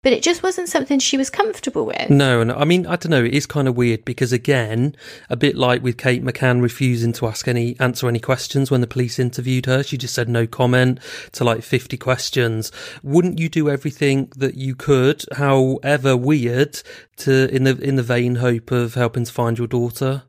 But 0.07 0.13
it 0.13 0.23
just 0.23 0.45
wasn't 0.45 0.69
something 0.69 1.01
she 1.01 1.17
was 1.17 1.31
comfortable 1.31 1.85
with. 1.85 2.11
No, 2.11 2.41
and 2.41 2.53
I 2.53 2.63
mean, 2.63 2.87
I 2.87 2.95
don't 2.95 3.11
know. 3.11 3.25
It 3.25 3.35
is 3.35 3.45
kind 3.45 3.67
of 3.67 3.77
weird 3.77 4.05
because, 4.05 4.33
again, 4.33 4.95
a 5.29 5.35
bit 5.35 5.57
like 5.57 5.83
with 5.83 5.99
Kate 5.99 6.23
McCann 6.23 6.63
refusing 6.63 7.13
to 7.15 7.27
ask 7.27 7.49
any 7.49 7.75
answer 7.81 8.07
any 8.07 8.21
questions 8.21 8.71
when 8.71 8.83
the 8.83 8.87
police 8.87 9.19
interviewed 9.19 9.67
her, 9.67 9.83
she 9.83 9.97
just 9.99 10.15
said 10.15 10.29
no 10.29 10.47
comment 10.47 11.01
to 11.33 11.43
like 11.43 11.65
fifty 11.65 11.97
questions. 11.97 12.71
Wouldn't 13.03 13.41
you 13.41 13.49
do 13.49 13.69
everything 13.69 14.31
that 14.37 14.55
you 14.55 14.77
could, 14.77 15.25
however 15.39 16.17
weird, 16.17 16.81
to 17.17 17.53
in 17.53 17.65
the 17.65 17.77
in 17.77 17.97
the 17.97 18.05
vain 18.05 18.37
hope 18.37 18.71
of 18.71 18.95
helping 18.95 19.25
to 19.25 19.33
find 19.33 19.59
your 19.59 19.67
daughter? 19.67 20.23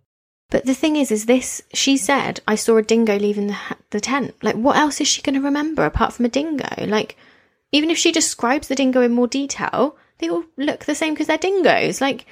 But 0.49 0.65
the 0.65 0.73
thing 0.73 0.95
is, 0.95 1.11
is 1.11 1.27
this, 1.27 1.61
she 1.71 1.97
said, 1.97 2.39
I 2.47 2.55
saw 2.55 2.77
a 2.77 2.81
dingo 2.81 3.19
leaving 3.19 3.45
the, 3.47 3.57
the 3.91 3.99
tent. 3.99 4.33
Like, 4.41 4.55
what 4.55 4.77
else 4.77 4.99
is 5.01 5.07
she 5.07 5.21
going 5.21 5.35
to 5.35 5.41
remember 5.41 5.85
apart 5.85 6.13
from 6.13 6.25
a 6.25 6.29
dingo? 6.29 6.87
Like, 6.87 7.15
even 7.71 7.89
if 7.89 7.97
she 7.97 8.11
describes 8.11 8.67
the 8.67 8.75
dingo 8.75 9.01
in 9.01 9.11
more 9.11 9.27
detail, 9.27 9.97
they 10.19 10.29
all 10.29 10.43
look 10.57 10.85
the 10.85 10.95
same 10.95 11.13
because 11.13 11.27
they're 11.27 11.37
dingoes. 11.37 12.01
Like, 12.01 12.25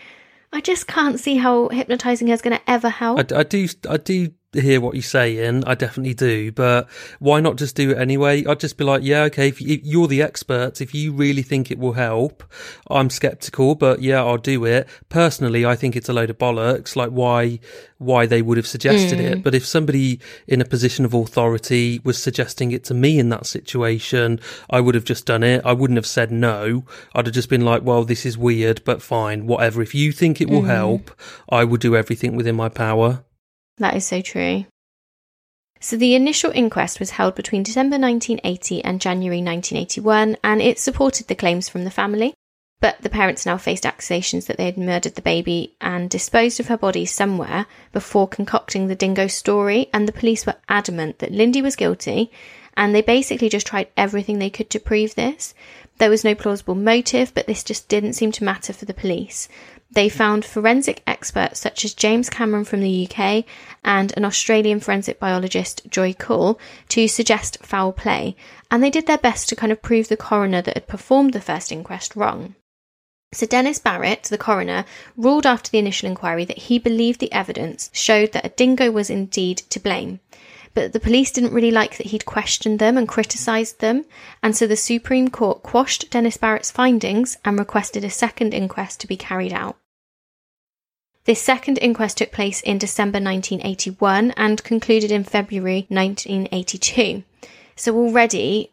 I 0.54 0.62
just 0.62 0.88
can't 0.88 1.19
see 1.19 1.38
how 1.38 1.69
hypnotizing 1.69 2.28
her 2.28 2.34
is 2.34 2.41
going 2.41 2.58
to 2.58 2.69
ever 2.69 2.89
help. 2.89 3.19
I, 3.32 3.39
I 3.39 3.43
do, 3.43 3.67
I 3.89 3.98
do 3.98 4.32
hear 4.61 4.81
what 4.81 4.95
you're 4.95 5.03
saying. 5.03 5.63
I 5.65 5.75
definitely 5.75 6.13
do. 6.13 6.51
But 6.51 6.89
why 7.19 7.39
not 7.39 7.57
just 7.57 7.75
do 7.75 7.91
it 7.91 7.97
anyway? 7.97 8.45
I'd 8.45 8.59
just 8.59 8.77
be 8.77 8.83
like, 8.83 9.03
yeah, 9.03 9.23
okay. 9.23 9.47
If, 9.47 9.61
you, 9.61 9.75
if 9.75 9.81
you're 9.83 10.07
the 10.07 10.21
experts, 10.21 10.81
if 10.81 10.93
you 10.93 11.13
really 11.13 11.41
think 11.41 11.71
it 11.71 11.77
will 11.77 11.93
help, 11.93 12.43
I'm 12.89 13.09
skeptical, 13.09 13.75
but 13.75 14.01
yeah, 14.01 14.23
I'll 14.23 14.37
do 14.37 14.65
it. 14.65 14.87
Personally, 15.09 15.65
I 15.65 15.75
think 15.75 15.95
it's 15.95 16.09
a 16.09 16.13
load 16.13 16.29
of 16.29 16.37
bollocks. 16.37 16.95
Like 16.95 17.09
why, 17.09 17.59
why 17.97 18.25
they 18.25 18.41
would 18.41 18.57
have 18.57 18.67
suggested 18.67 19.19
it. 19.19 19.39
Mm. 19.39 19.43
But 19.43 19.55
if 19.55 19.65
somebody 19.65 20.19
in 20.47 20.61
a 20.61 20.65
position 20.65 21.05
of 21.05 21.13
authority 21.13 21.99
was 22.03 22.21
suggesting 22.21 22.71
it 22.71 22.83
to 22.85 22.93
me 22.93 23.19
in 23.19 23.29
that 23.29 23.45
situation, 23.45 24.39
I 24.69 24.81
would 24.81 24.95
have 24.95 25.05
just 25.05 25.25
done 25.25 25.43
it. 25.43 25.61
I 25.65 25.73
wouldn't 25.73 25.97
have 25.97 26.05
said 26.05 26.31
no. 26.31 26.85
I'd 27.13 27.25
have 27.27 27.35
just 27.35 27.49
been 27.49 27.65
like, 27.65 27.83
well, 27.83 28.03
this 28.03 28.25
is 28.25 28.37
weird, 28.37 28.83
but 28.85 29.01
fine, 29.01 29.47
whatever. 29.47 29.81
If 29.81 29.93
you 29.93 30.11
think 30.11 30.39
it 30.39 30.49
will 30.49 30.63
mm. 30.63 30.67
help, 30.67 31.11
I 31.49 31.63
will 31.63 31.77
do 31.77 31.95
everything 31.95 32.35
within 32.35 32.55
my 32.55 32.69
power. 32.69 33.24
That 33.77 33.95
is 33.95 34.05
so 34.05 34.21
true. 34.21 34.65
So, 35.81 35.97
the 35.97 36.15
initial 36.15 36.51
inquest 36.51 36.99
was 36.99 37.11
held 37.11 37.35
between 37.35 37.63
December 37.63 37.99
1980 37.99 38.83
and 38.83 39.01
January 39.01 39.41
1981, 39.41 40.38
and 40.43 40.61
it 40.61 40.79
supported 40.79 41.27
the 41.27 41.35
claims 41.35 41.69
from 41.69 41.83
the 41.83 41.91
family. 41.91 42.33
But 42.81 43.01
the 43.01 43.09
parents 43.09 43.45
now 43.45 43.57
faced 43.57 43.85
accusations 43.85 44.45
that 44.45 44.57
they 44.57 44.65
had 44.65 44.77
murdered 44.77 45.15
the 45.15 45.21
baby 45.21 45.75
and 45.79 46.09
disposed 46.09 46.59
of 46.59 46.67
her 46.67 46.77
body 46.77 47.05
somewhere 47.05 47.67
before 47.91 48.27
concocting 48.27 48.88
the 48.88 48.95
dingo 48.95 49.27
story, 49.27 49.89
and 49.93 50.07
the 50.07 50.13
police 50.13 50.45
were 50.45 50.55
adamant 50.69 51.19
that 51.19 51.31
Lindy 51.31 51.61
was 51.61 51.75
guilty, 51.75 52.31
and 52.75 52.93
they 52.93 53.01
basically 53.01 53.49
just 53.49 53.67
tried 53.67 53.88
everything 53.95 54.39
they 54.39 54.49
could 54.49 54.69
to 54.71 54.79
prove 54.79 55.15
this. 55.15 55.53
There 55.97 56.09
was 56.09 56.25
no 56.25 56.35
plausible 56.35 56.75
motive, 56.75 57.33
but 57.33 57.47
this 57.47 57.63
just 57.63 57.88
didn't 57.88 58.13
seem 58.13 58.31
to 58.33 58.43
matter 58.43 58.73
for 58.73 58.85
the 58.85 58.93
police. 58.93 59.47
They 59.91 60.10
found 60.10 60.43
forensic 60.43 61.02
experts 61.06 61.60
such 61.60 61.86
as 61.86 61.93
James 61.93 62.30
Cameron 62.30 62.65
from 62.65 62.82
the 62.82 63.08
UK 63.08 63.45
and 63.84 64.12
an 64.17 64.26
Australian 64.26 64.80
forensic 64.80 65.19
biologist, 65.19 65.88
Joy 65.89 66.13
Kuhl, 66.13 66.60
to 66.89 67.08
suggest 67.08 67.63
foul 67.63 67.93
play, 67.93 68.36
and 68.69 68.84
they 68.84 68.89
did 68.89 69.08
their 69.08 69.17
best 69.17 69.48
to 69.50 69.56
kind 69.56 69.71
of 69.71 69.82
prove 69.82 70.08
the 70.08 70.17
coroner 70.17 70.62
that 70.62 70.74
had 70.74 70.88
performed 70.88 71.34
the 71.34 71.41
first 71.41 71.71
inquest 71.71 72.15
wrong. 72.15 72.56
So 73.32 73.45
Denis 73.45 73.80
Barritt, 73.80 74.24
the 74.24 74.38
coroner, 74.38 74.86
ruled 75.17 75.45
after 75.45 75.69
the 75.69 75.80
initial 75.80 76.08
inquiry 76.08 76.45
that 76.45 76.58
he 76.58 76.80
believed 76.80 77.19
the 77.19 77.32
evidence 77.34 77.89
showed 77.93 78.32
that 78.32 78.45
a 78.45 78.50
dingo 78.50 78.91
was 78.91 79.10
indeed 79.10 79.58
to 79.69 79.80
blame. 79.80 80.19
But 80.75 80.93
the 80.93 80.99
police 80.99 81.31
didn't 81.31 81.53
really 81.53 81.71
like 81.71 81.97
that 81.97 82.07
he'd 82.07 82.25
questioned 82.25 82.77
them 82.77 82.97
and 82.97 83.07
criticised 83.07 83.79
them, 83.79 84.05
and 84.43 84.55
so 84.55 84.67
the 84.67 84.75
Supreme 84.75 85.29
Court 85.29 85.63
quashed 85.63 86.11
Denis 86.11 86.38
Barritt's 86.38 86.69
findings 86.69 87.38
and 87.43 87.57
requested 87.57 88.03
a 88.03 88.09
second 88.11 88.53
inquest 88.53 88.99
to 88.99 89.07
be 89.07 89.17
carried 89.17 89.53
out. 89.53 89.77
This 91.23 91.41
second 91.41 91.79
inquest 91.81 92.19
took 92.19 92.31
place 92.31 92.61
in 92.61 92.77
December 92.77 93.17
1981 93.17 94.31
and 94.38 94.63
concluded 94.63 95.11
in 95.11 95.23
February 95.23 95.88
1982. 95.89 97.23
So 97.75 97.95
already 97.97 98.69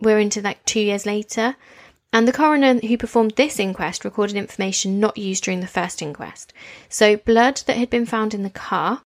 we're 0.00 0.18
into 0.18 0.42
like 0.42 0.64
two 0.64 0.80
years 0.80 1.06
later. 1.06 1.56
And 2.12 2.28
the 2.28 2.32
coroner 2.32 2.78
who 2.78 2.96
performed 2.96 3.32
this 3.32 3.58
inquest 3.58 4.04
recorded 4.04 4.36
information 4.36 5.00
not 5.00 5.18
used 5.18 5.42
during 5.42 5.60
the 5.60 5.66
first 5.66 6.00
inquest. 6.00 6.52
So, 6.88 7.16
blood 7.16 7.62
that 7.66 7.76
had 7.76 7.90
been 7.90 8.06
found 8.06 8.34
in 8.34 8.44
the 8.44 8.50
car, 8.50 9.02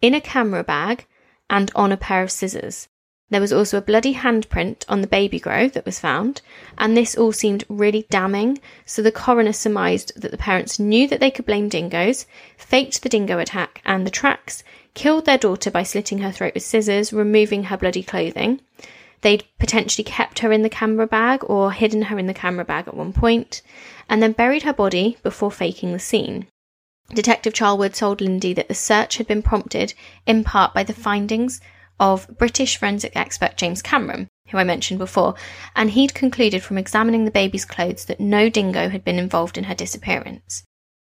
in 0.00 0.14
a 0.14 0.20
camera 0.20 0.64
bag, 0.64 1.06
and 1.50 1.70
on 1.74 1.92
a 1.92 1.98
pair 1.98 2.22
of 2.22 2.30
scissors. 2.30 2.88
There 3.28 3.40
was 3.40 3.52
also 3.52 3.78
a 3.78 3.82
bloody 3.82 4.14
handprint 4.14 4.84
on 4.88 5.02
the 5.02 5.06
baby 5.06 5.38
grow 5.38 5.68
that 5.68 5.84
was 5.84 6.00
found, 6.00 6.42
and 6.78 6.96
this 6.96 7.16
all 7.16 7.30
seemed 7.30 7.64
really 7.68 8.06
damning. 8.10 8.58
So, 8.84 9.02
the 9.02 9.12
coroner 9.12 9.52
surmised 9.52 10.12
that 10.16 10.32
the 10.32 10.36
parents 10.36 10.80
knew 10.80 11.06
that 11.06 11.20
they 11.20 11.30
could 11.30 11.46
blame 11.46 11.68
dingoes, 11.68 12.26
faked 12.56 13.02
the 13.02 13.08
dingo 13.08 13.38
attack 13.38 13.82
and 13.84 14.04
the 14.04 14.10
tracks, 14.10 14.64
killed 14.94 15.26
their 15.26 15.38
daughter 15.38 15.70
by 15.70 15.84
slitting 15.84 16.18
her 16.18 16.32
throat 16.32 16.54
with 16.54 16.64
scissors, 16.64 17.12
removing 17.12 17.64
her 17.64 17.76
bloody 17.76 18.02
clothing. 18.02 18.60
They'd 19.20 19.44
potentially 19.60 20.04
kept 20.04 20.40
her 20.40 20.50
in 20.50 20.62
the 20.62 20.68
camera 20.68 21.06
bag 21.06 21.44
or 21.44 21.70
hidden 21.70 22.02
her 22.02 22.18
in 22.18 22.26
the 22.26 22.34
camera 22.34 22.64
bag 22.64 22.88
at 22.88 22.96
one 22.96 23.12
point, 23.12 23.62
and 24.08 24.20
then 24.20 24.32
buried 24.32 24.64
her 24.64 24.72
body 24.72 25.18
before 25.22 25.52
faking 25.52 25.92
the 25.92 26.00
scene. 26.00 26.46
Detective 27.12 27.52
Charlwood 27.52 27.94
told 27.94 28.20
Lindy 28.20 28.52
that 28.54 28.68
the 28.68 28.74
search 28.74 29.16
had 29.16 29.26
been 29.26 29.42
prompted 29.42 29.94
in 30.26 30.44
part 30.44 30.72
by 30.72 30.82
the 30.82 30.92
findings 30.92 31.60
of 31.98 32.26
British 32.38 32.76
forensic 32.76 33.14
expert 33.14 33.56
James 33.56 33.82
Cameron, 33.82 34.28
who 34.48 34.58
I 34.58 34.64
mentioned 34.64 34.98
before, 34.98 35.34
and 35.76 35.90
he'd 35.90 36.14
concluded 36.14 36.62
from 36.62 36.78
examining 36.78 37.24
the 37.24 37.30
baby's 37.30 37.64
clothes 37.64 38.04
that 38.06 38.20
no 38.20 38.48
dingo 38.48 38.88
had 38.88 39.04
been 39.04 39.18
involved 39.18 39.58
in 39.58 39.64
her 39.64 39.74
disappearance. 39.74 40.64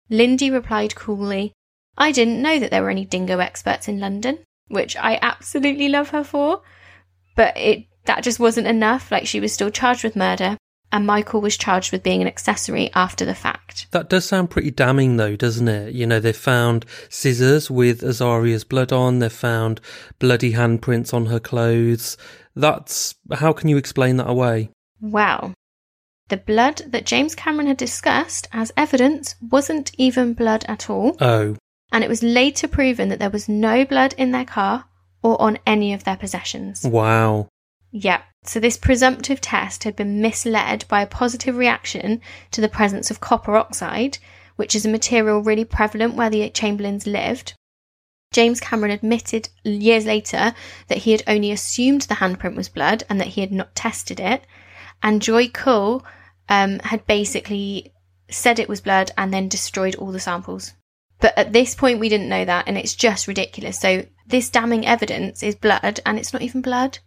Lindy 0.09 0.49
replied 0.49 0.95
coolly, 0.95 1.53
I 1.97 2.11
didn't 2.11 2.41
know 2.41 2.59
that 2.59 2.71
there 2.71 2.83
were 2.83 2.91
any 2.91 3.05
dingo 3.05 3.39
experts 3.39 3.87
in 3.87 3.99
London. 3.99 4.39
which 4.69 4.95
I 4.97 5.17
absolutely 5.21 5.89
love 5.89 6.09
her 6.09 6.23
for. 6.23 6.61
But 7.35 7.55
it 7.57 7.85
that 8.05 8.23
just 8.23 8.39
wasn't 8.39 8.67
enough. 8.67 9.11
Like 9.11 9.27
she 9.27 9.39
was 9.39 9.53
still 9.53 9.69
charged 9.69 10.03
with 10.03 10.15
murder, 10.15 10.57
and 10.91 11.05
Michael 11.05 11.41
was 11.41 11.57
charged 11.57 11.91
with 11.91 12.03
being 12.03 12.21
an 12.21 12.27
accessory 12.27 12.89
after 12.93 13.25
the 13.25 13.35
fact. 13.35 13.87
That 13.91 14.09
does 14.09 14.25
sound 14.25 14.49
pretty 14.49 14.71
damning, 14.71 15.17
though, 15.17 15.35
doesn't 15.35 15.67
it? 15.67 15.93
You 15.93 16.07
know, 16.07 16.19
they 16.19 16.33
found 16.33 16.85
scissors 17.09 17.69
with 17.69 18.03
Azaria's 18.03 18.63
blood 18.63 18.91
on, 18.91 19.19
they 19.19 19.29
found 19.29 19.81
bloody 20.19 20.53
handprints 20.53 21.13
on 21.13 21.27
her 21.27 21.39
clothes. 21.39 22.17
That's 22.55 23.15
how 23.33 23.53
can 23.53 23.69
you 23.69 23.77
explain 23.77 24.17
that 24.17 24.29
away? 24.29 24.69
Well, 24.99 25.53
the 26.29 26.37
blood 26.37 26.81
that 26.87 27.05
James 27.05 27.35
Cameron 27.35 27.67
had 27.67 27.77
discussed 27.77 28.47
as 28.51 28.73
evidence 28.75 29.35
wasn't 29.41 29.91
even 29.97 30.33
blood 30.33 30.65
at 30.67 30.89
all. 30.89 31.15
Oh. 31.21 31.55
And 31.91 32.03
it 32.03 32.09
was 32.09 32.23
later 32.23 32.67
proven 32.67 33.09
that 33.09 33.19
there 33.19 33.29
was 33.29 33.47
no 33.47 33.85
blood 33.85 34.13
in 34.17 34.31
their 34.31 34.45
car 34.45 34.85
or 35.23 35.41
on 35.41 35.59
any 35.65 35.93
of 35.93 36.03
their 36.03 36.17
possessions. 36.17 36.83
Wow. 36.83 37.47
Yeah. 37.91 38.21
So 38.47 38.59
this 38.61 38.77
presumptive 38.77 39.41
test 39.41 39.83
had 39.83 39.95
been 39.95 40.21
misled 40.21 40.85
by 40.87 41.01
a 41.01 41.07
positive 41.07 41.57
reaction 41.57 42.21
to 42.51 42.61
the 42.61 42.69
presence 42.69 43.11
of 43.11 43.19
copper 43.19 43.57
oxide, 43.57 44.19
which 44.55 44.73
is 44.73 44.85
a 44.85 44.89
material 44.89 45.41
really 45.41 45.65
prevalent 45.65 46.15
where 46.15 46.29
the 46.29 46.49
Chamberlains 46.49 47.05
lived. 47.05 47.53
James 48.31 48.59
Cameron 48.59 48.91
admitted 48.91 49.49
years 49.63 50.05
later 50.05 50.53
that 50.87 50.99
he 50.99 51.11
had 51.11 51.23
only 51.27 51.51
assumed 51.51 52.03
the 52.03 52.15
handprint 52.15 52.55
was 52.55 52.69
blood 52.69 53.03
and 53.09 53.19
that 53.19 53.29
he 53.29 53.41
had 53.41 53.51
not 53.51 53.75
tested 53.75 54.19
it. 54.19 54.45
And 55.03 55.21
Joy 55.21 55.49
Kuhl 55.49 56.05
um, 56.49 56.79
had 56.79 57.05
basically 57.05 57.91
said 58.29 58.59
it 58.59 58.69
was 58.69 58.81
blood 58.81 59.11
and 59.17 59.33
then 59.33 59.47
destroyed 59.47 59.95
all 59.95 60.11
the 60.11 60.19
samples. 60.19 60.73
But 61.19 61.37
at 61.37 61.51
this 61.51 61.75
point, 61.75 61.99
we 61.99 62.09
didn't 62.09 62.29
know 62.29 62.45
that, 62.45 62.67
and 62.67 62.77
it's 62.77 62.93
just 62.93 63.27
ridiculous. 63.27 63.79
So, 63.79 64.05
this 64.27 64.49
damning 64.49 64.85
evidence 64.85 65.41
is 65.41 65.55
blood, 65.55 65.99
and 66.05 66.19
it's 66.19 66.31
not 66.31 66.43
even 66.43 66.61
blood. 66.61 66.99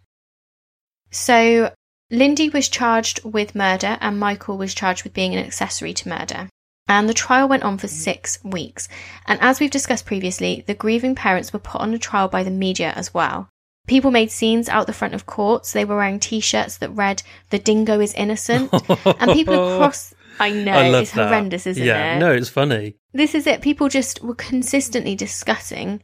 So, 1.11 1.73
Lindy 2.09 2.49
was 2.49 2.69
charged 2.69 3.23
with 3.23 3.55
murder, 3.55 3.97
and 4.01 4.19
Michael 4.19 4.57
was 4.57 4.73
charged 4.73 5.03
with 5.03 5.13
being 5.13 5.33
an 5.33 5.45
accessory 5.45 5.93
to 5.93 6.09
murder. 6.09 6.49
And 6.87 7.07
the 7.07 7.13
trial 7.13 7.47
went 7.47 7.63
on 7.63 7.77
for 7.77 7.87
mm. 7.87 7.91
six 7.91 8.43
weeks. 8.43 8.89
And 9.25 9.39
as 9.41 9.59
we've 9.59 9.71
discussed 9.71 10.05
previously, 10.05 10.63
the 10.67 10.73
grieving 10.73 11.15
parents 11.15 11.53
were 11.53 11.59
put 11.59 11.81
on 11.81 11.93
a 11.93 11.99
trial 11.99 12.27
by 12.27 12.43
the 12.43 12.51
media 12.51 12.91
as 12.95 13.13
well. 13.13 13.49
People 13.87 14.11
made 14.11 14.31
scenes 14.31 14.69
out 14.69 14.87
the 14.87 14.93
front 14.93 15.13
of 15.13 15.25
courts. 15.25 15.71
They 15.71 15.85
were 15.85 15.95
wearing 15.95 16.19
T-shirts 16.19 16.77
that 16.77 16.91
read 16.91 17.23
"The 17.49 17.59
dingo 17.59 17.99
is 17.99 18.13
innocent," 18.13 18.71
and 18.73 19.31
people 19.31 19.73
across. 19.75 20.13
I 20.39 20.51
know 20.51 20.73
I 20.73 20.99
it's 20.99 21.11
that. 21.11 21.27
horrendous, 21.27 21.67
isn't 21.67 21.83
yeah, 21.83 22.15
it? 22.15 22.19
no, 22.19 22.31
it's 22.31 22.49
funny. 22.49 22.95
This 23.13 23.35
is 23.35 23.47
it. 23.47 23.61
People 23.61 23.89
just 23.89 24.21
were 24.23 24.35
consistently 24.35 25.15
discussing 25.15 26.03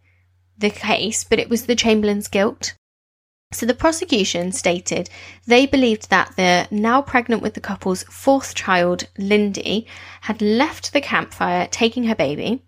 the 0.57 0.69
case, 0.69 1.23
but 1.23 1.39
it 1.39 1.49
was 1.49 1.65
the 1.65 1.75
Chamberlain's 1.75 2.27
guilt. 2.27 2.75
So 3.53 3.65
the 3.65 3.73
prosecution 3.73 4.51
stated 4.51 5.09
they 5.45 5.65
believed 5.65 6.09
that 6.09 6.35
the 6.35 6.67
now 6.69 7.01
pregnant 7.01 7.41
with 7.41 7.53
the 7.53 7.61
couple's 7.61 8.03
fourth 8.03 8.53
child, 8.53 9.07
Lindy, 9.17 9.87
had 10.21 10.41
left 10.41 10.91
the 10.91 10.99
campfire 10.99 11.67
taking 11.71 12.03
her 12.03 12.13
baby, 12.13 12.61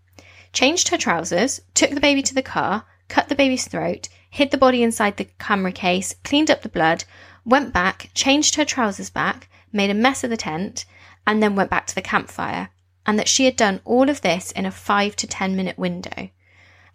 changed 0.53 0.87
her 0.87 0.97
trousers, 0.97 1.59
took 1.73 1.89
the 1.91 1.99
baby 1.99 2.21
to 2.21 2.33
the 2.33 2.41
car, 2.41 2.85
cut 3.09 3.27
the 3.27 3.35
baby's 3.35 3.67
throat, 3.67 4.07
hid 4.29 4.51
the 4.51 4.57
body 4.57 4.81
inside 4.81 5.17
the 5.17 5.27
camera 5.37 5.73
case, 5.73 6.15
cleaned 6.23 6.49
up 6.49 6.61
the 6.61 6.69
blood, 6.69 7.03
went 7.43 7.73
back, 7.73 8.09
changed 8.13 8.55
her 8.55 8.65
trousers 8.65 9.09
back, 9.09 9.49
made 9.73 9.89
a 9.89 9.93
mess 9.93 10.23
of 10.23 10.29
the 10.29 10.37
tent, 10.37 10.85
and 11.27 11.43
then 11.43 11.55
went 11.55 11.69
back 11.69 11.87
to 11.87 11.95
the 11.95 12.01
campfire. 12.01 12.69
And 13.05 13.19
that 13.19 13.27
she 13.27 13.43
had 13.43 13.57
done 13.57 13.81
all 13.83 14.09
of 14.09 14.21
this 14.21 14.51
in 14.53 14.65
a 14.65 14.71
five 14.71 15.17
to 15.17 15.27
ten 15.27 15.57
minute 15.57 15.77
window. 15.77 16.29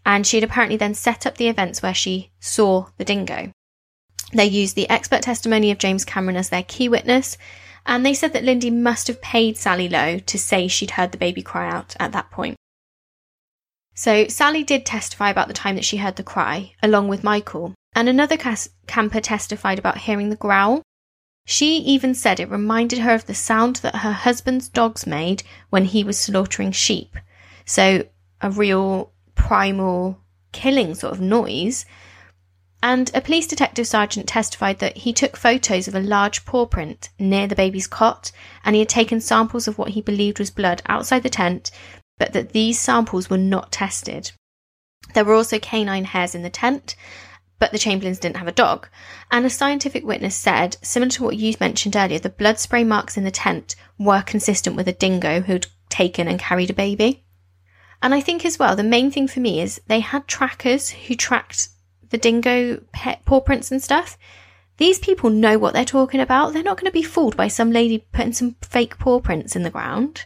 And 0.07 0.27
she 0.27 0.39
had 0.39 0.45
apparently 0.45 0.79
then 0.79 0.95
set 0.95 1.27
up 1.27 1.37
the 1.37 1.49
events 1.49 1.83
where 1.83 1.95
she 1.95 2.33
saw 2.41 2.87
the 2.97 3.05
dingo. 3.05 3.53
They 4.35 4.47
used 4.47 4.75
the 4.75 4.91
expert 4.91 5.23
testimony 5.23 5.71
of 5.71 5.79
James 5.79 6.05
Cameron 6.05 6.37
as 6.37 6.49
their 6.49 6.65
key 6.65 6.89
witness, 6.89 7.39
and 7.87 8.05
they 8.05 8.15
said 8.15 8.33
that 8.33 8.45
Lindy 8.45 8.71
must 8.71 9.07
have 9.07 9.23
paid 9.23 9.57
Sally 9.57 9.89
Lowe 9.89 10.19
to 10.19 10.39
say 10.39 10.67
she'd 10.67 10.93
heard 10.93 11.13
the 11.13 11.19
baby 11.19 11.43
cry 11.43 11.71
out 11.71 11.95
at 12.01 12.13
that 12.13 12.31
point. 12.31 12.57
So 13.95 14.27
Sally 14.27 14.65
did 14.65 14.85
testify 14.85 15.31
about 15.31 15.47
the 15.47 15.55
time 15.55 15.77
that 15.77 15.85
she 15.85 15.99
heard 15.99 16.17
the 16.17 16.25
cry, 16.25 16.73
along 16.83 17.09
with 17.09 17.23
Michael, 17.23 17.75
and 17.95 18.09
another 18.09 18.37
cas- 18.37 18.71
camper 18.89 19.21
testified 19.21 19.79
about 19.79 19.99
hearing 19.99 20.31
the 20.31 20.37
growl. 20.37 20.83
She 21.47 21.77
even 21.77 22.15
said 22.15 22.41
it 22.41 22.51
reminded 22.51 23.01
her 23.01 23.15
of 23.15 23.27
the 23.27 23.35
sound 23.35 23.77
that 23.77 23.97
her 23.97 24.13
husband's 24.13 24.69
dogs 24.69 25.07
made 25.07 25.45
when 25.71 25.85
he 25.85 26.03
was 26.03 26.19
slaughtering 26.19 26.73
sheep. 26.73 27.17
So 27.67 28.07
a 28.41 28.51
real 28.51 29.13
primal 29.37 30.19
killing 30.53 30.95
sort 30.95 31.13
of 31.13 31.21
noise. 31.21 31.85
And 32.87 33.11
a 33.15 33.23
police 33.23 33.47
detective 33.47 33.87
sergeant 33.87 34.29
testified 34.29 34.79
that 34.81 34.99
he 34.99 35.15
took 35.15 35.39
photos 35.39 35.89
of 35.89 35.95
a 35.95 36.01
large 36.01 36.45
paw 36.45 36.67
print 36.67 37.09
near 37.19 37.47
the 37.47 37.57
baby's 37.57 37.87
cot 37.87 38.31
and 38.63 38.77
he 38.77 38.81
had 38.81 38.91
taken 38.91 39.23
samples 39.23 39.67
of 39.67 39.79
what 39.79 39.93
he 39.93 40.03
believed 40.03 40.39
was 40.39 40.51
blood 40.51 40.83
outside 40.85 41.23
the 41.23 41.31
tent, 41.31 41.71
but 42.19 42.35
that 42.35 42.53
these 42.53 42.79
samples 42.79 43.31
were 43.31 43.39
not 43.39 43.73
tested. 43.73 44.33
There 45.15 45.25
were 45.25 45.33
also 45.33 45.59
canine 45.59 46.05
hairs 46.05 46.35
in 46.35 46.43
the 46.43 46.51
tent, 46.51 46.95
but 47.59 47.73
the 47.73 47.79
Chamberlains 47.79 48.19
didn't 48.19 48.37
have 48.37 48.49
a 48.49 48.53
dog. 48.53 48.87
And 49.31 49.47
a 49.47 49.51
scientific 49.51 50.05
witness 50.05 50.37
said, 50.37 50.77
similar 50.83 51.09
to 51.13 51.25
what 51.25 51.39
you 51.39 51.55
mentioned 51.59 51.97
earlier, 51.97 52.19
the 52.19 52.29
blood 52.29 52.59
spray 52.59 52.85
marks 52.85 53.17
in 53.17 53.25
the 53.25 53.31
tent 53.31 53.77
were 53.99 54.21
consistent 54.21 54.77
with 54.77 54.89
a 54.89 54.93
dingo 54.93 55.41
who'd 55.41 55.69
taken 55.89 56.29
and 56.29 56.39
carried 56.39 56.69
a 56.69 56.75
baby. 56.75 57.25
And 58.03 58.13
I 58.13 58.21
think 58.21 58.45
as 58.45 58.59
well, 58.59 58.77
the 58.77 58.83
main 58.83 59.11
thing 59.11 59.27
for 59.27 59.41
me 59.41 59.63
is 59.63 59.81
they 59.87 60.01
had 60.01 60.29
trackers 60.29 60.91
who 60.91 61.15
tracked 61.15 61.71
the 62.15 62.19
dingo 62.19 62.81
pet 62.93 63.25
paw 63.25 63.41
prints 63.41 63.73
and 63.73 63.83
stuff. 63.83 64.17
These 64.77 65.01
people 65.01 65.31
know 65.31 65.59
what 65.59 65.75
they're 65.75 65.85
talking 65.85 66.21
about. 66.21 66.53
They're 66.53 66.63
not 66.63 66.77
going 66.77 66.87
to 66.87 66.93
be 66.93 67.03
fooled 67.03 67.37
by 67.37 67.49
some 67.49 67.73
lady 67.73 68.07
putting 68.13 68.33
some 68.33 68.55
fake 68.63 68.99
paw 69.01 69.19
prints 69.19 69.57
in 69.57 69.65
the 69.65 69.71
ground. 69.71 70.25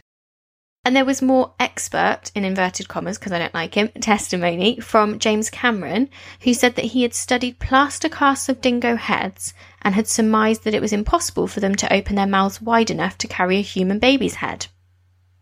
And 0.85 0.95
there 0.95 1.03
was 1.03 1.23
more 1.23 1.55
expert, 1.59 2.31
in 2.35 2.45
inverted 2.45 2.87
commas, 2.87 3.17
because 3.17 3.31
I 3.31 3.39
don't 3.39 3.55
like 3.55 3.73
him, 3.73 3.87
testimony 4.01 4.79
from 4.79 5.17
James 5.17 5.49
Cameron, 5.49 6.09
who 6.41 6.53
said 6.53 6.75
that 6.75 6.85
he 6.85 7.01
had 7.01 7.15
studied 7.15 7.57
plaster 7.57 8.07
casts 8.07 8.49
of 8.49 8.61
dingo 8.61 8.95
heads 8.95 9.55
and 9.81 9.95
had 9.95 10.07
surmised 10.07 10.65
that 10.65 10.75
it 10.75 10.81
was 10.81 10.93
impossible 10.93 11.47
for 11.47 11.59
them 11.59 11.73
to 11.73 11.91
open 11.91 12.15
their 12.15 12.27
mouths 12.27 12.61
wide 12.61 12.91
enough 12.91 13.17
to 13.17 13.27
carry 13.27 13.57
a 13.57 13.61
human 13.61 13.97
baby's 13.97 14.35
head. 14.35 14.67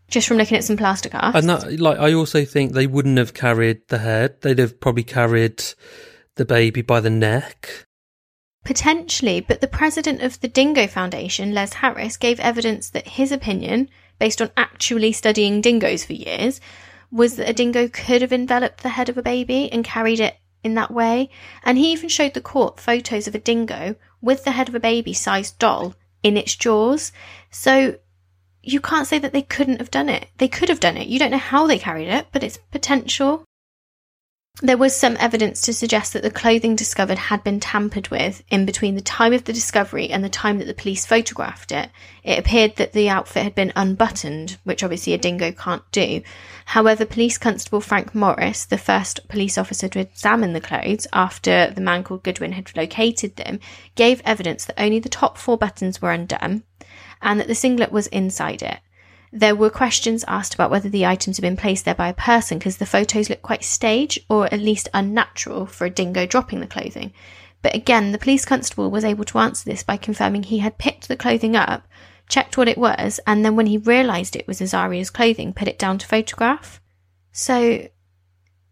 Just 0.08 0.26
from 0.26 0.38
looking 0.38 0.56
at 0.56 0.64
some 0.64 0.78
plaster 0.78 1.10
casts. 1.10 1.38
And 1.38 1.50
that, 1.50 1.78
like, 1.78 1.98
I 1.98 2.14
also 2.14 2.46
think 2.46 2.72
they 2.72 2.86
wouldn't 2.86 3.18
have 3.18 3.34
carried 3.34 3.86
the 3.88 3.98
head. 3.98 4.40
They'd 4.40 4.58
have 4.58 4.80
probably 4.80 5.04
carried 5.04 5.62
the 6.38 6.44
baby 6.44 6.80
by 6.80 7.00
the 7.00 7.10
neck. 7.10 7.84
Potentially, 8.64 9.40
but 9.40 9.60
the 9.60 9.68
president 9.68 10.22
of 10.22 10.40
the 10.40 10.48
Dingo 10.48 10.86
Foundation, 10.86 11.52
Les 11.52 11.74
Harris, 11.74 12.16
gave 12.16 12.40
evidence 12.40 12.90
that 12.90 13.08
his 13.08 13.30
opinion, 13.30 13.88
based 14.18 14.40
on 14.40 14.50
actually 14.56 15.12
studying 15.12 15.60
dingoes 15.60 16.04
for 16.04 16.14
years, 16.14 16.60
was 17.10 17.36
that 17.36 17.48
a 17.48 17.52
dingo 17.52 17.88
could 17.88 18.22
have 18.22 18.32
enveloped 18.32 18.82
the 18.82 18.90
head 18.90 19.08
of 19.08 19.16
a 19.18 19.22
baby 19.22 19.70
and 19.72 19.84
carried 19.84 20.20
it 20.20 20.36
in 20.62 20.74
that 20.74 20.90
way. 20.90 21.30
And 21.62 21.78
he 21.78 21.92
even 21.92 22.08
showed 22.08 22.34
the 22.34 22.40
court 22.40 22.80
photos 22.80 23.26
of 23.26 23.34
a 23.34 23.38
dingo 23.38 23.96
with 24.20 24.44
the 24.44 24.52
head 24.52 24.68
of 24.68 24.74
a 24.74 24.80
baby 24.80 25.12
sized 25.12 25.58
doll 25.58 25.94
in 26.22 26.36
its 26.36 26.54
jaws. 26.54 27.12
So 27.50 27.98
you 28.62 28.80
can't 28.80 29.06
say 29.06 29.18
that 29.18 29.32
they 29.32 29.42
couldn't 29.42 29.78
have 29.78 29.90
done 29.90 30.08
it. 30.08 30.28
They 30.38 30.48
could 30.48 30.68
have 30.68 30.80
done 30.80 30.96
it. 30.96 31.08
You 31.08 31.18
don't 31.18 31.30
know 31.30 31.38
how 31.38 31.66
they 31.66 31.78
carried 31.78 32.08
it, 32.08 32.26
but 32.32 32.42
it's 32.42 32.58
potential. 32.70 33.44
There 34.60 34.76
was 34.76 34.96
some 34.96 35.16
evidence 35.20 35.60
to 35.60 35.72
suggest 35.72 36.12
that 36.12 36.24
the 36.24 36.32
clothing 36.32 36.74
discovered 36.74 37.16
had 37.16 37.44
been 37.44 37.60
tampered 37.60 38.08
with 38.08 38.42
in 38.50 38.66
between 38.66 38.96
the 38.96 39.00
time 39.00 39.32
of 39.32 39.44
the 39.44 39.52
discovery 39.52 40.10
and 40.10 40.24
the 40.24 40.28
time 40.28 40.58
that 40.58 40.64
the 40.64 40.74
police 40.74 41.06
photographed 41.06 41.70
it. 41.70 41.90
It 42.24 42.40
appeared 42.40 42.74
that 42.74 42.92
the 42.92 43.08
outfit 43.08 43.44
had 43.44 43.54
been 43.54 43.72
unbuttoned, 43.76 44.58
which 44.64 44.82
obviously 44.82 45.12
a 45.12 45.18
dingo 45.18 45.52
can't 45.52 45.88
do. 45.92 46.22
However, 46.64 47.04
Police 47.04 47.38
Constable 47.38 47.80
Frank 47.80 48.16
Morris, 48.16 48.64
the 48.64 48.78
first 48.78 49.28
police 49.28 49.56
officer 49.58 49.86
to 49.90 50.00
examine 50.00 50.54
the 50.54 50.60
clothes 50.60 51.06
after 51.12 51.70
the 51.70 51.80
man 51.80 52.02
called 52.02 52.24
Goodwin 52.24 52.52
had 52.52 52.76
located 52.76 53.36
them, 53.36 53.60
gave 53.94 54.20
evidence 54.24 54.64
that 54.64 54.82
only 54.82 54.98
the 54.98 55.08
top 55.08 55.38
four 55.38 55.56
buttons 55.56 56.02
were 56.02 56.10
undone 56.10 56.64
and 57.22 57.38
that 57.38 57.46
the 57.46 57.54
singlet 57.54 57.92
was 57.92 58.08
inside 58.08 58.62
it. 58.62 58.80
There 59.32 59.54
were 59.54 59.70
questions 59.70 60.24
asked 60.26 60.54
about 60.54 60.70
whether 60.70 60.88
the 60.88 61.04
items 61.04 61.36
had 61.36 61.42
been 61.42 61.56
placed 61.56 61.84
there 61.84 61.94
by 61.94 62.08
a 62.08 62.14
person 62.14 62.58
because 62.58 62.78
the 62.78 62.86
photos 62.86 63.28
look 63.28 63.42
quite 63.42 63.64
staged 63.64 64.20
or 64.28 64.46
at 64.46 64.60
least 64.60 64.88
unnatural 64.94 65.66
for 65.66 65.84
a 65.84 65.90
dingo 65.90 66.24
dropping 66.26 66.60
the 66.60 66.66
clothing. 66.66 67.12
But 67.60 67.74
again, 67.74 68.12
the 68.12 68.18
police 68.18 68.44
constable 68.44 68.90
was 68.90 69.04
able 69.04 69.24
to 69.24 69.38
answer 69.38 69.64
this 69.64 69.82
by 69.82 69.96
confirming 69.96 70.44
he 70.44 70.58
had 70.58 70.78
picked 70.78 71.08
the 71.08 71.16
clothing 71.16 71.56
up, 71.56 71.86
checked 72.28 72.56
what 72.56 72.68
it 72.68 72.78
was, 72.78 73.20
and 73.26 73.44
then 73.44 73.56
when 73.56 73.66
he 73.66 73.78
realised 73.78 74.36
it 74.36 74.46
was 74.46 74.60
Azaria's 74.60 75.10
clothing, 75.10 75.52
put 75.52 75.68
it 75.68 75.78
down 75.78 75.98
to 75.98 76.06
photograph. 76.06 76.80
So, 77.32 77.88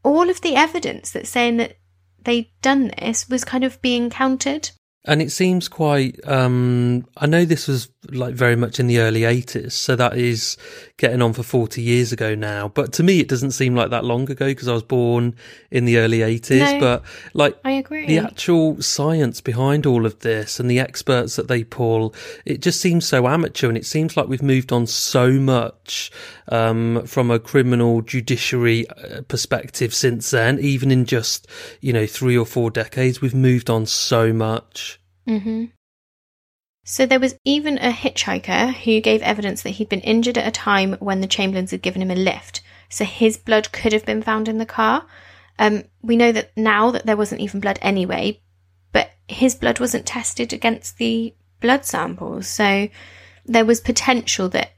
all 0.03 0.31
of 0.31 0.40
the 0.40 0.55
evidence 0.55 1.11
that's 1.11 1.29
saying 1.29 1.57
that 1.57 1.77
they'd 2.23 2.51
done 2.62 2.92
this 2.99 3.29
was 3.29 3.45
kind 3.45 3.64
of 3.64 3.83
being 3.83 4.09
countered. 4.09 4.71
And 5.07 5.23
it 5.23 5.31
seems 5.31 5.69
quite 5.69 6.19
um 6.29 7.07
i 7.16 7.27
know 7.27 7.45
this 7.45 7.69
was 7.69 7.88
like 8.11 8.35
very 8.35 8.57
much 8.57 8.79
in 8.79 8.87
the 8.87 8.99
early 9.01 9.23
80s 9.23 9.73
so 9.73 9.97
that 9.97 10.16
is 10.16 10.57
getting 10.97 11.21
on 11.21 11.33
for 11.33 11.42
40 11.42 11.83
years 11.83 12.12
ago 12.12 12.35
now. 12.35 12.69
But 12.69 12.92
to 12.95 13.03
me 13.03 13.21
it 13.21 13.29
doesn't 13.29 13.51
seem 13.51 13.75
like 13.75 13.90
that 13.90 14.05
long 14.05 14.31
ago 14.31 14.47
because 14.47 14.69
i 14.69 14.73
was 14.73 14.83
born 14.83 15.35
in 15.71 15.85
the 15.85 15.99
early 15.99 16.21
80s 16.21 16.73
No, 16.75 16.81
but 16.81 17.03
like 17.35 17.59
I 17.64 17.73
agree. 17.73 18.07
the 18.07 18.19
actual 18.19 18.81
science 18.81 19.40
behind 19.40 19.87
all 19.87 20.07
of 20.07 20.21
this 20.21 20.59
and 20.61 20.71
the 20.71 20.79
experts 20.81 21.37
that 21.37 21.49
they 21.49 21.64
pull 21.64 22.14
it 22.45 22.62
just 22.62 22.81
seems 22.81 23.07
so 23.07 23.27
amateur. 23.29 23.69
And 23.69 23.77
it 23.77 23.87
seems 23.87 24.16
like 24.16 24.29
we've 24.29 24.42
moved 24.42 24.73
on 24.73 24.87
so 24.87 25.33
much 25.33 26.11
um, 26.49 27.05
from 27.07 27.31
a 27.31 27.38
criminal 27.38 28.03
judiciary 28.03 28.88
uh, 28.90 29.23
perspective 29.23 29.92
since 29.95 30.31
then. 30.31 30.59
Even 30.61 30.90
in 30.90 31.05
just 31.05 31.47
you 31.81 31.92
know 31.92 32.07
three 32.07 32.37
or 32.38 32.47
four 32.47 32.71
decades 32.71 33.21
we've 33.21 33.35
moved 33.35 33.69
on 33.69 33.85
so 33.87 34.33
much 34.33 34.95
hmm 35.27 35.65
So 36.85 37.05
there 37.05 37.21
was 37.21 37.37
even 37.45 37.79
a 37.79 37.91
hitchhiker 37.91 38.73
who 38.73 39.01
gave 39.01 39.23
evidence 39.23 39.62
that 39.62 39.71
he'd 39.71 39.89
been 39.89 40.01
injured 40.01 40.39
at 40.39 40.47
a 40.47 40.53
time 40.53 40.95
when 41.01 41.21
the 41.21 41.27
Chamberlains 41.27 41.73
had 41.73 41.83
given 41.83 42.01
him 42.01 42.11
a 42.11 42.15
lift. 42.17 42.62
So 42.89 43.05
his 43.05 43.37
blood 43.37 43.73
could 43.73 43.93
have 43.93 44.07
been 44.07 44.23
found 44.23 44.49
in 44.49 44.59
the 44.59 44.67
car. 44.67 45.07
Um, 45.59 45.85
we 46.03 46.17
know 46.17 46.33
that 46.33 46.57
now 46.57 46.91
that 46.93 47.07
there 47.07 47.17
wasn't 47.17 47.41
even 47.41 47.61
blood 47.61 47.79
anyway, 47.83 48.41
but 48.93 49.11
his 49.27 49.55
blood 49.55 49.81
wasn't 49.81 50.07
tested 50.07 50.53
against 50.53 50.99
the 50.99 51.35
blood 51.61 51.85
samples. 51.85 52.47
So 52.47 52.89
there 53.45 53.65
was 53.65 53.81
potential 53.81 54.49
that 54.51 54.73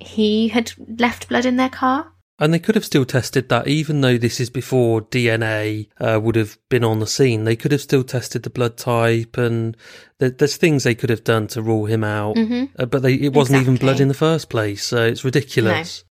he 0.00 0.48
had 0.48 0.72
left 0.98 1.28
blood 1.28 1.46
in 1.46 1.56
their 1.56 1.68
car. 1.68 2.11
And 2.42 2.52
they 2.52 2.58
could 2.58 2.74
have 2.74 2.84
still 2.84 3.04
tested 3.04 3.48
that, 3.50 3.68
even 3.68 4.00
though 4.00 4.18
this 4.18 4.40
is 4.40 4.50
before 4.50 5.02
DNA 5.02 5.86
uh, 6.00 6.18
would 6.20 6.34
have 6.34 6.58
been 6.68 6.82
on 6.82 6.98
the 6.98 7.06
scene. 7.06 7.44
They 7.44 7.54
could 7.54 7.70
have 7.70 7.80
still 7.80 8.02
tested 8.02 8.42
the 8.42 8.50
blood 8.50 8.76
type, 8.76 9.38
and 9.38 9.76
th- 10.18 10.38
there's 10.38 10.56
things 10.56 10.82
they 10.82 10.96
could 10.96 11.10
have 11.10 11.22
done 11.22 11.46
to 11.48 11.62
rule 11.62 11.84
him 11.84 12.02
out. 12.02 12.34
Mhm. 12.34 12.70
Uh, 12.76 12.86
but 12.86 13.02
they, 13.02 13.14
it 13.14 13.32
wasn't 13.32 13.60
even 13.60 13.76
blood 13.76 14.00
in 14.00 14.08
the 14.08 14.12
first 14.14 14.48
place, 14.48 14.84
so 14.84 15.04
it's 15.04 15.24
ridiculous. 15.24 16.02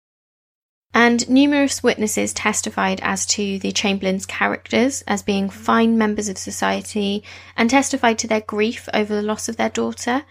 And 0.94 1.28
numerous 1.28 1.82
witnesses 1.82 2.32
testified 2.32 3.00
as 3.02 3.26
to 3.26 3.58
the 3.58 3.72
Chamberlains' 3.72 4.24
characters 4.24 5.02
as 5.08 5.24
being 5.24 5.50
fine 5.50 5.98
members 5.98 6.28
of 6.28 6.38
society 6.38 7.24
and 7.56 7.68
testified 7.68 8.20
to 8.20 8.28
their 8.28 8.42
grief 8.42 8.88
over 8.94 9.12
the 9.12 9.22
loss 9.22 9.48
of 9.48 9.56
their 9.56 9.68
daughter. 9.68 10.22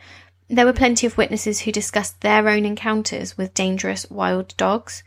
There 0.48 0.66
were 0.66 0.72
plenty 0.72 1.06
of 1.06 1.18
witnesses 1.18 1.60
who 1.60 1.74
discussed 1.74 2.22
their 2.22 2.48
own 2.48 2.64
encounters 2.64 3.38
with 3.38 3.54
dangerous 3.54 4.10
wild 4.10 4.56
dogs. 4.56 5.04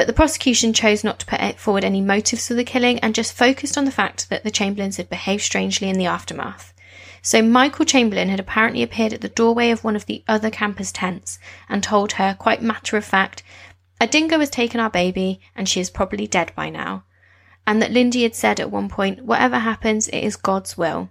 But 0.00 0.06
the 0.06 0.14
prosecution 0.14 0.72
chose 0.72 1.04
not 1.04 1.18
to 1.18 1.26
put 1.26 1.58
forward 1.58 1.84
any 1.84 2.00
motives 2.00 2.48
for 2.48 2.54
the 2.54 2.64
killing 2.64 2.98
and 3.00 3.14
just 3.14 3.34
focused 3.34 3.76
on 3.76 3.84
the 3.84 3.90
fact 3.90 4.30
that 4.30 4.44
the 4.44 4.50
Chamberlains 4.50 4.96
had 4.96 5.10
behaved 5.10 5.42
strangely 5.42 5.90
in 5.90 5.98
the 5.98 6.06
aftermath. 6.06 6.72
So 7.20 7.42
Michael 7.42 7.84
Chamberlain 7.84 8.30
had 8.30 8.40
apparently 8.40 8.82
appeared 8.82 9.12
at 9.12 9.20
the 9.20 9.28
doorway 9.28 9.68
of 9.68 9.84
one 9.84 9.96
of 9.96 10.06
the 10.06 10.24
other 10.26 10.48
campers' 10.48 10.90
tents 10.90 11.38
and 11.68 11.82
told 11.82 12.12
her, 12.12 12.34
quite 12.38 12.62
matter 12.62 12.96
of 12.96 13.04
fact, 13.04 13.42
a 14.00 14.06
dingo 14.06 14.38
has 14.38 14.48
taken 14.48 14.80
our 14.80 14.88
baby 14.88 15.42
and 15.54 15.68
she 15.68 15.80
is 15.80 15.90
probably 15.90 16.26
dead 16.26 16.50
by 16.56 16.70
now. 16.70 17.04
And 17.66 17.82
that 17.82 17.92
Lindy 17.92 18.22
had 18.22 18.34
said 18.34 18.58
at 18.58 18.70
one 18.70 18.88
point, 18.88 19.26
whatever 19.26 19.58
happens, 19.58 20.08
it 20.08 20.24
is 20.24 20.34
God's 20.34 20.78
will. 20.78 21.10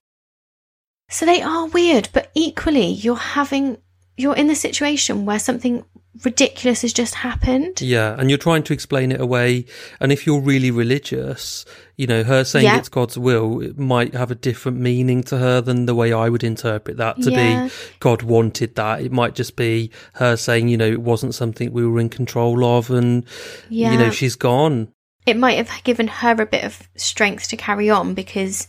So 1.11 1.27
they 1.27 1.43
are 1.43 1.67
weird, 1.67 2.09
but 2.11 2.31
equally, 2.33 2.87
you're 2.87 3.17
having, 3.17 3.77
you're 4.17 4.35
in 4.35 4.47
the 4.47 4.55
situation 4.55 5.27
where 5.27 5.37
something 5.37 5.85
ridiculous 6.23 6.81
has 6.81 6.91
just 6.91 7.15
happened. 7.15 7.81
Yeah, 7.81 8.15
and 8.17 8.29
you're 8.29 8.37
trying 8.39 8.63
to 8.63 8.73
explain 8.73 9.11
it 9.11 9.21
away. 9.21 9.65
And 9.99 10.11
if 10.11 10.25
you're 10.25 10.41
really 10.41 10.71
religious, 10.71 11.65
you 11.97 12.07
know, 12.07 12.23
her 12.23 12.43
saying 12.43 12.65
Yeah. 12.65 12.77
it's 12.77 12.89
God's 12.89 13.17
will, 13.17 13.61
it 13.61 13.77
might 13.77 14.13
have 14.13 14.31
a 14.31 14.35
different 14.35 14.79
meaning 14.79 15.23
to 15.23 15.37
her 15.37 15.61
than 15.61 15.85
the 15.85 15.95
way 15.95 16.11
I 16.11 16.29
would 16.29 16.43
interpret 16.43 16.97
that 16.97 17.21
to 17.21 17.31
Yeah. 17.31 17.67
be 17.67 17.73
God 17.99 18.23
wanted 18.23 18.75
that. 18.75 19.01
It 19.01 19.11
might 19.11 19.35
just 19.35 19.55
be 19.55 19.91
her 20.13 20.35
saying, 20.35 20.67
you 20.67 20.77
know, 20.77 20.87
it 20.91 21.01
wasn't 21.01 21.35
something 21.35 21.71
we 21.71 21.85
were 21.85 21.99
in 21.99 22.09
control 22.09 22.65
of 22.65 22.89
and, 22.89 23.23
Yeah. 23.69 23.91
you 23.93 23.97
know, 23.99 24.11
she's 24.11 24.35
gone. 24.35 24.89
it 25.25 25.37
might 25.37 25.57
have 25.57 25.83
given 25.83 26.07
her 26.07 26.31
a 26.41 26.45
bit 26.45 26.63
of 26.63 26.89
strength 26.95 27.49
to 27.49 27.55
carry 27.57 27.87
on 27.87 28.15
because, 28.15 28.67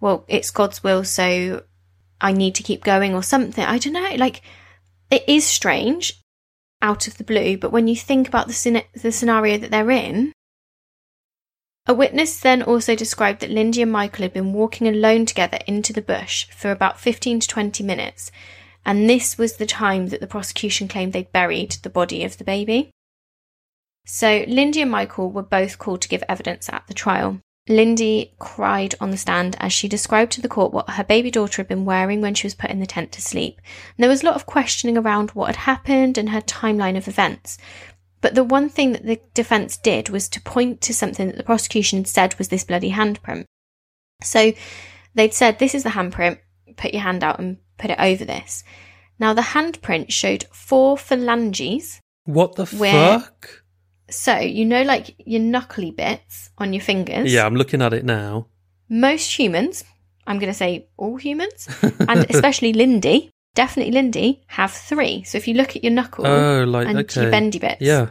well, 0.00 0.24
it's 0.28 0.52
God's 0.52 0.84
will, 0.84 1.02
so 1.02 1.62
I 2.20 2.30
need 2.30 2.54
to 2.56 2.62
keep 2.62 2.84
going 2.84 3.14
or 3.14 3.22
something. 3.24 3.64
I 3.64 3.78
don't 3.78 3.94
know. 3.94 4.14
Like, 4.16 4.42
it 5.10 5.24
is 5.26 5.44
strange 5.44 6.12
out 6.80 7.06
of 7.06 7.18
the 7.18 7.24
blue, 7.24 7.56
but 7.56 7.72
when 7.72 7.88
you 7.88 7.96
think 7.96 8.28
about 8.28 8.48
the, 8.48 8.84
the 8.94 9.12
scenario 9.12 9.58
that 9.58 9.70
they're 9.70 9.90
in, 9.90 10.32
a 11.86 11.94
witness 11.94 12.38
then 12.38 12.62
also 12.62 12.94
described 12.94 13.40
that 13.40 13.50
Lindy 13.50 13.80
and 13.80 13.90
Michael 13.90 14.22
had 14.22 14.34
been 14.34 14.52
walking 14.52 14.86
alone 14.86 15.24
together 15.24 15.58
into 15.66 15.92
the 15.92 16.02
bush 16.02 16.46
for 16.50 16.70
about 16.70 17.00
15 17.00 17.40
to 17.40 17.48
20 17.48 17.82
minutes, 17.82 18.30
and 18.84 19.08
this 19.08 19.38
was 19.38 19.56
the 19.56 19.66
time 19.66 20.08
that 20.08 20.20
the 20.20 20.26
prosecution 20.26 20.86
claimed 20.86 21.12
they'd 21.12 21.32
buried 21.32 21.72
the 21.72 21.90
body 21.90 22.24
of 22.24 22.36
the 22.36 22.44
baby. 22.44 22.90
So, 24.04 24.44
Lindy 24.46 24.82
and 24.82 24.90
Michael 24.90 25.30
were 25.30 25.42
both 25.42 25.78
called 25.78 26.02
to 26.02 26.08
give 26.08 26.22
evidence 26.28 26.68
at 26.68 26.86
the 26.86 26.94
trial. 26.94 27.40
Lindy 27.68 28.34
cried 28.38 28.94
on 29.00 29.10
the 29.10 29.16
stand 29.16 29.56
as 29.60 29.72
she 29.72 29.88
described 29.88 30.32
to 30.32 30.40
the 30.40 30.48
court 30.48 30.72
what 30.72 30.90
her 30.90 31.04
baby 31.04 31.30
daughter 31.30 31.60
had 31.62 31.68
been 31.68 31.84
wearing 31.84 32.20
when 32.20 32.34
she 32.34 32.46
was 32.46 32.54
put 32.54 32.70
in 32.70 32.80
the 32.80 32.86
tent 32.86 33.12
to 33.12 33.22
sleep. 33.22 33.60
And 33.96 34.02
there 34.02 34.08
was 34.10 34.22
a 34.22 34.26
lot 34.26 34.36
of 34.36 34.46
questioning 34.46 34.96
around 34.96 35.30
what 35.30 35.48
had 35.48 35.56
happened 35.56 36.16
and 36.16 36.30
her 36.30 36.40
timeline 36.40 36.96
of 36.96 37.08
events. 37.08 37.58
But 38.20 38.34
the 38.34 38.44
one 38.44 38.68
thing 38.68 38.92
that 38.92 39.06
the 39.06 39.20
defence 39.34 39.76
did 39.76 40.08
was 40.08 40.28
to 40.30 40.40
point 40.40 40.80
to 40.82 40.94
something 40.94 41.26
that 41.28 41.36
the 41.36 41.44
prosecution 41.44 41.98
had 41.98 42.08
said 42.08 42.38
was 42.38 42.48
this 42.48 42.64
bloody 42.64 42.90
handprint. 42.90 43.44
So 44.22 44.52
they'd 45.14 45.34
said, 45.34 45.58
This 45.58 45.74
is 45.74 45.84
the 45.84 45.90
handprint, 45.90 46.38
put 46.76 46.92
your 46.92 47.02
hand 47.02 47.22
out 47.22 47.38
and 47.38 47.58
put 47.76 47.90
it 47.90 48.00
over 48.00 48.24
this. 48.24 48.64
Now, 49.20 49.34
the 49.34 49.42
handprint 49.42 50.10
showed 50.10 50.44
four 50.52 50.96
phalanges 50.96 52.00
What 52.24 52.56
the 52.56 52.66
Where- 52.66 53.20
fuck? 53.20 53.62
So, 54.10 54.38
you 54.38 54.64
know, 54.64 54.82
like 54.82 55.14
your 55.18 55.40
knuckly 55.40 55.90
bits 55.90 56.50
on 56.58 56.72
your 56.72 56.82
fingers. 56.82 57.32
Yeah, 57.32 57.46
I'm 57.46 57.56
looking 57.56 57.82
at 57.82 57.92
it 57.92 58.04
now. 58.04 58.46
Most 58.88 59.38
humans, 59.38 59.84
I'm 60.26 60.38
going 60.38 60.50
to 60.52 60.56
say 60.58 60.88
all 60.96 61.16
humans, 61.16 61.68
and 62.00 62.26
especially 62.30 62.72
Lindy, 62.72 63.30
definitely 63.54 63.92
Lindy, 63.92 64.42
have 64.46 64.72
three. 64.72 65.22
So 65.24 65.38
if 65.38 65.46
you 65.48 65.54
look 65.54 65.76
at 65.76 65.84
your 65.84 65.92
knuckle 65.92 66.26
Oh, 66.26 66.64
like, 66.64 66.88
and 66.88 66.98
okay. 66.98 67.22
your 67.22 67.30
bendy 67.30 67.58
bits, 67.58 67.80
Yeah. 67.82 68.10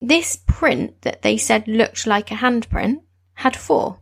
this 0.00 0.38
print 0.46 1.02
that 1.02 1.22
they 1.22 1.36
said 1.38 1.66
looked 1.66 2.06
like 2.06 2.30
a 2.30 2.34
handprint 2.34 3.00
had 3.34 3.56
four. 3.56 4.00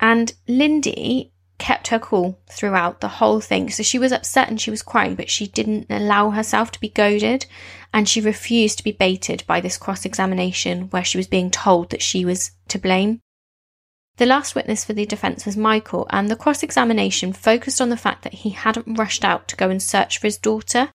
And 0.00 0.32
Lindy 0.48 1.31
kept 1.62 1.88
her 1.88 1.98
cool 2.00 2.40
throughout 2.50 3.00
the 3.00 3.06
whole 3.06 3.40
thing. 3.40 3.70
So 3.70 3.84
she 3.84 3.96
was 3.96 4.10
upset 4.10 4.48
and 4.48 4.60
she 4.60 4.72
was 4.72 4.82
crying, 4.82 5.14
but 5.14 5.30
she 5.30 5.46
didn't 5.46 5.86
allow 5.88 6.30
herself 6.30 6.72
to 6.72 6.80
be 6.80 6.88
goaded 6.88 7.46
and 7.94 8.08
she 8.08 8.20
refused 8.20 8.78
to 8.78 8.84
be 8.84 8.90
baited 8.90 9.44
by 9.46 9.60
this 9.60 9.78
cross 9.78 10.04
examination 10.04 10.88
where 10.90 11.04
she 11.04 11.18
was 11.18 11.28
being 11.28 11.52
told 11.52 11.90
that 11.90 12.02
she 12.02 12.24
was 12.24 12.50
to 12.66 12.80
blame. 12.80 13.20
The 14.16 14.26
last 14.26 14.56
witness 14.56 14.84
for 14.84 14.92
the 14.92 15.06
defence 15.06 15.46
was 15.46 15.56
Michael, 15.56 16.06
and 16.10 16.28
the 16.28 16.36
cross 16.36 16.64
examination 16.64 17.32
focused 17.32 17.80
on 17.80 17.90
the 17.90 17.96
fact 17.96 18.24
that 18.24 18.34
he 18.34 18.50
hadn't 18.50 18.98
rushed 18.98 19.24
out 19.24 19.46
to 19.48 19.56
go 19.56 19.70
and 19.70 19.80
search 19.80 20.18
for 20.18 20.26
his 20.26 20.36
daughter. 20.36 20.90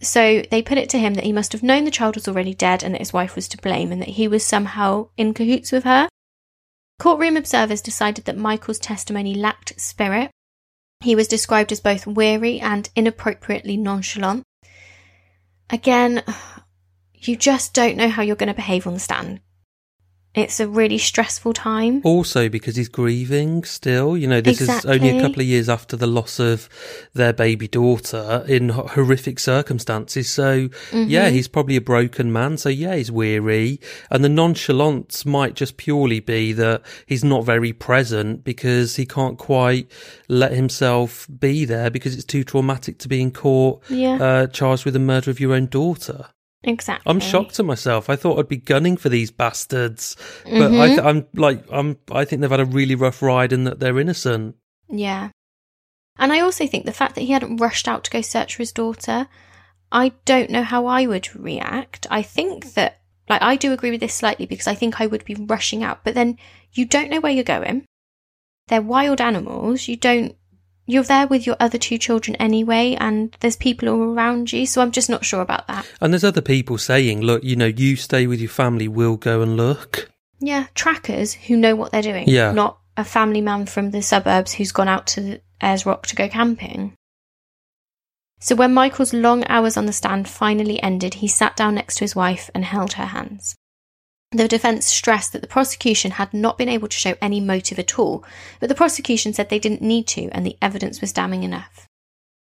So 0.00 0.42
they 0.50 0.62
put 0.62 0.78
it 0.78 0.90
to 0.90 0.98
him 0.98 1.14
that 1.14 1.24
he 1.24 1.32
must 1.32 1.52
have 1.52 1.62
known 1.62 1.84
the 1.84 1.90
child 1.90 2.14
was 2.14 2.28
already 2.28 2.54
dead 2.54 2.84
and 2.84 2.94
that 2.94 3.00
his 3.00 3.12
wife 3.12 3.34
was 3.34 3.48
to 3.48 3.56
blame 3.56 3.90
and 3.90 4.00
that 4.02 4.10
he 4.10 4.28
was 4.28 4.44
somehow 4.44 5.08
in 5.16 5.34
cahoots 5.34 5.72
with 5.72 5.84
her. 5.84 6.08
Courtroom 6.98 7.36
observers 7.36 7.80
decided 7.80 8.24
that 8.24 8.36
Michael's 8.36 8.78
testimony 8.78 9.34
lacked 9.34 9.80
spirit. 9.80 10.30
He 11.00 11.14
was 11.14 11.28
described 11.28 11.70
as 11.70 11.80
both 11.80 12.06
weary 12.06 12.58
and 12.58 12.90
inappropriately 12.96 13.76
nonchalant. 13.76 14.42
Again, 15.70 16.24
you 17.14 17.36
just 17.36 17.72
don't 17.72 17.96
know 17.96 18.08
how 18.08 18.22
you're 18.22 18.36
going 18.36 18.48
to 18.48 18.54
behave 18.54 18.86
on 18.86 18.94
the 18.94 19.00
stand. 19.00 19.40
It's 20.38 20.60
a 20.60 20.68
really 20.68 20.98
stressful 20.98 21.52
time. 21.52 22.00
Also, 22.04 22.48
because 22.48 22.76
he's 22.76 22.88
grieving 22.88 23.64
still, 23.64 24.16
you 24.16 24.28
know, 24.28 24.40
this 24.40 24.60
is 24.60 24.86
only 24.86 25.08
a 25.08 25.20
couple 25.20 25.40
of 25.40 25.48
years 25.48 25.68
after 25.68 25.96
the 25.96 26.06
loss 26.06 26.38
of 26.38 26.68
their 27.12 27.32
baby 27.32 27.66
daughter 27.66 28.44
in 28.46 28.68
horrific 28.68 29.40
circumstances. 29.40 30.30
So, 30.30 30.68
yeah, 30.92 31.28
Mhm. 31.28 31.32
he's 31.32 31.48
probably 31.48 31.74
a 31.74 31.80
broken 31.80 32.32
man. 32.32 32.56
So, 32.56 32.68
yeah, 32.68 32.94
he's 32.94 33.10
weary. 33.10 33.80
And 34.10 34.24
the 34.24 34.28
nonchalance 34.28 35.26
might 35.26 35.54
just 35.54 35.76
purely 35.76 36.20
be 36.20 36.52
that 36.52 36.82
he's 37.06 37.24
not 37.24 37.44
very 37.44 37.72
present 37.72 38.44
because 38.44 38.94
he 38.94 39.06
can't 39.06 39.38
quite 39.38 39.90
let 40.28 40.52
himself 40.52 41.26
be 41.40 41.64
there 41.64 41.90
because 41.90 42.14
it's 42.14 42.24
too 42.24 42.44
traumatic 42.44 42.98
to 42.98 43.08
be 43.08 43.20
in 43.20 43.32
court, 43.32 43.80
Yeah, 43.90 44.22
uh, 44.22 44.46
charged 44.46 44.84
with 44.84 44.94
the 44.94 45.00
murder 45.00 45.30
of 45.32 45.40
your 45.40 45.52
own 45.52 45.66
daughter. 45.66 46.26
Exactly. 46.62 47.10
I'm 47.10 47.20
shocked 47.20 47.58
at 47.58 47.66
myself. 47.66 48.10
I 48.10 48.16
thought 48.16 48.38
I'd 48.38 48.48
be 48.48 48.56
gunning 48.56 48.96
for 48.96 49.08
these 49.08 49.30
bastards, 49.30 50.16
but 50.44 50.70
Mhm. 50.70 50.80
I 50.80 50.86
th- 50.88 51.00
I'm 51.00 51.26
like 51.34 51.64
I'm. 51.70 51.98
I 52.10 52.24
think 52.24 52.40
they've 52.42 52.50
had 52.50 52.60
a 52.60 52.64
really 52.64 52.94
rough 52.94 53.22
ride 53.22 53.52
and 53.52 53.66
that 53.66 53.80
they're 53.80 53.98
innocent. 54.00 54.56
Yeah. 54.88 55.30
And 56.18 56.32
I 56.32 56.40
also 56.40 56.66
think 56.66 56.84
the 56.84 56.92
fact 56.92 57.14
that 57.14 57.20
he 57.22 57.32
hadn't 57.32 57.58
rushed 57.58 57.86
out 57.86 58.02
to 58.04 58.10
go 58.10 58.20
search 58.22 58.56
for 58.56 58.62
his 58.62 58.72
daughter, 58.72 59.28
I 59.92 60.12
don't 60.24 60.50
know 60.50 60.64
how 60.64 60.86
I 60.86 61.06
would 61.06 61.32
react. 61.36 62.06
I 62.10 62.22
think 62.22 62.74
that, 62.74 63.00
like, 63.28 63.40
I 63.40 63.54
do 63.54 63.72
agree 63.72 63.92
with 63.92 64.00
this 64.00 64.14
slightly 64.14 64.44
because 64.44 64.66
I 64.66 64.74
think 64.74 65.00
I 65.00 65.06
would 65.06 65.24
be 65.24 65.34
rushing 65.36 65.84
out, 65.84 66.02
but 66.02 66.14
then 66.14 66.36
you 66.72 66.84
don't 66.86 67.08
know 67.10 67.20
where 67.20 67.30
you're 67.32 67.44
going. 67.44 67.84
They're 68.66 68.82
wild 68.82 69.20
animals. 69.20 69.86
You 69.86 69.94
don't 69.96 70.34
you're 70.88 71.04
there 71.04 71.26
with 71.26 71.46
your 71.46 71.56
other 71.60 71.76
two 71.76 71.98
children 71.98 72.34
anyway, 72.36 72.96
and 72.98 73.36
there's 73.40 73.56
people 73.56 73.88
all 73.90 74.02
around 74.02 74.52
you. 74.52 74.66
So 74.66 74.80
I'm 74.80 74.90
just 74.90 75.10
not 75.10 75.24
sure 75.24 75.42
about 75.42 75.66
that. 75.68 75.86
And 76.00 76.12
there's 76.12 76.24
other 76.24 76.40
people 76.40 76.78
saying, 76.78 77.20
look, 77.20 77.44
you 77.44 77.56
know, 77.56 77.66
you 77.66 77.94
stay 77.94 78.26
with 78.26 78.40
your 78.40 78.48
family, 78.48 78.88
we'll 78.88 79.18
go 79.18 79.42
and 79.42 79.56
look. 79.56 80.10
Yeah, 80.40 80.66
trackers 80.74 81.34
who 81.34 81.56
know 81.56 81.76
what 81.76 81.92
they're 81.92 82.00
doing. 82.00 82.26
Yeah. 82.26 82.52
Not 82.52 82.78
a 82.96 83.04
family 83.04 83.42
man 83.42 83.66
from 83.66 83.90
the 83.90 84.00
suburbs 84.00 84.54
who's 84.54 84.72
gone 84.72 84.88
out 84.88 85.06
to 85.08 85.40
Ayers 85.60 85.84
Rock 85.84 86.06
to 86.06 86.16
go 86.16 86.26
camping. 86.26 86.94
So 88.40 88.54
when 88.54 88.72
Michael's 88.72 89.12
long 89.12 89.44
hours 89.48 89.76
on 89.76 89.86
the 89.86 89.92
stand 89.92 90.26
finally 90.28 90.82
ended, 90.82 91.14
he 91.14 91.28
sat 91.28 91.54
down 91.54 91.74
next 91.74 91.96
to 91.96 92.04
his 92.04 92.16
wife 92.16 92.50
and 92.54 92.64
held 92.64 92.94
her 92.94 93.06
hands. 93.06 93.56
The 94.32 94.46
defence 94.46 94.84
stressed 94.84 95.32
that 95.32 95.40
the 95.40 95.48
prosecution 95.48 96.12
had 96.12 96.34
not 96.34 96.58
been 96.58 96.68
able 96.68 96.88
to 96.88 96.96
show 96.96 97.14
any 97.20 97.40
motive 97.40 97.78
at 97.78 97.98
all, 97.98 98.22
but 98.60 98.68
the 98.68 98.74
prosecution 98.74 99.32
said 99.32 99.48
they 99.48 99.58
didn't 99.58 99.80
need 99.80 100.06
to 100.08 100.28
and 100.32 100.44
the 100.44 100.58
evidence 100.60 101.00
was 101.00 101.14
damning 101.14 101.44
enough. 101.44 101.88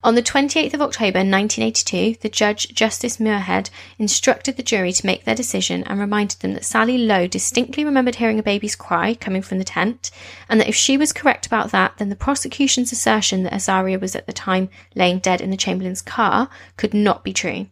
On 0.03 0.15
the 0.15 0.23
28th 0.23 0.73
of 0.73 0.81
October 0.81 1.19
1982, 1.19 2.17
the 2.21 2.29
judge, 2.29 2.69
Justice 2.73 3.17
Muirhead, 3.17 3.69
instructed 3.99 4.55
the 4.55 4.63
jury 4.63 4.91
to 4.91 5.05
make 5.05 5.23
their 5.23 5.35
decision 5.35 5.83
and 5.83 5.99
reminded 5.99 6.39
them 6.39 6.53
that 6.53 6.65
Sally 6.65 6.97
Lowe 6.97 7.27
distinctly 7.27 7.83
remembered 7.83 8.15
hearing 8.15 8.39
a 8.39 8.43
baby's 8.43 8.75
cry 8.75 9.13
coming 9.13 9.41
from 9.41 9.59
the 9.59 9.63
tent, 9.63 10.09
and 10.49 10.59
that 10.59 10.69
if 10.69 10.75
she 10.75 10.97
was 10.97 11.13
correct 11.13 11.45
about 11.45 11.71
that, 11.71 11.97
then 11.97 12.09
the 12.09 12.15
prosecution's 12.15 12.91
assertion 12.91 13.43
that 13.43 13.53
Azaria 13.53 13.99
was 13.99 14.15
at 14.15 14.27
the 14.27 14.33
time 14.33 14.69
laying 14.95 15.19
dead 15.19 15.41
in 15.41 15.49
the 15.51 15.57
Chamberlain's 15.57 16.01
car 16.01 16.49
could 16.75 16.93
not 16.93 17.23
be 17.23 17.33
true. 17.33 17.67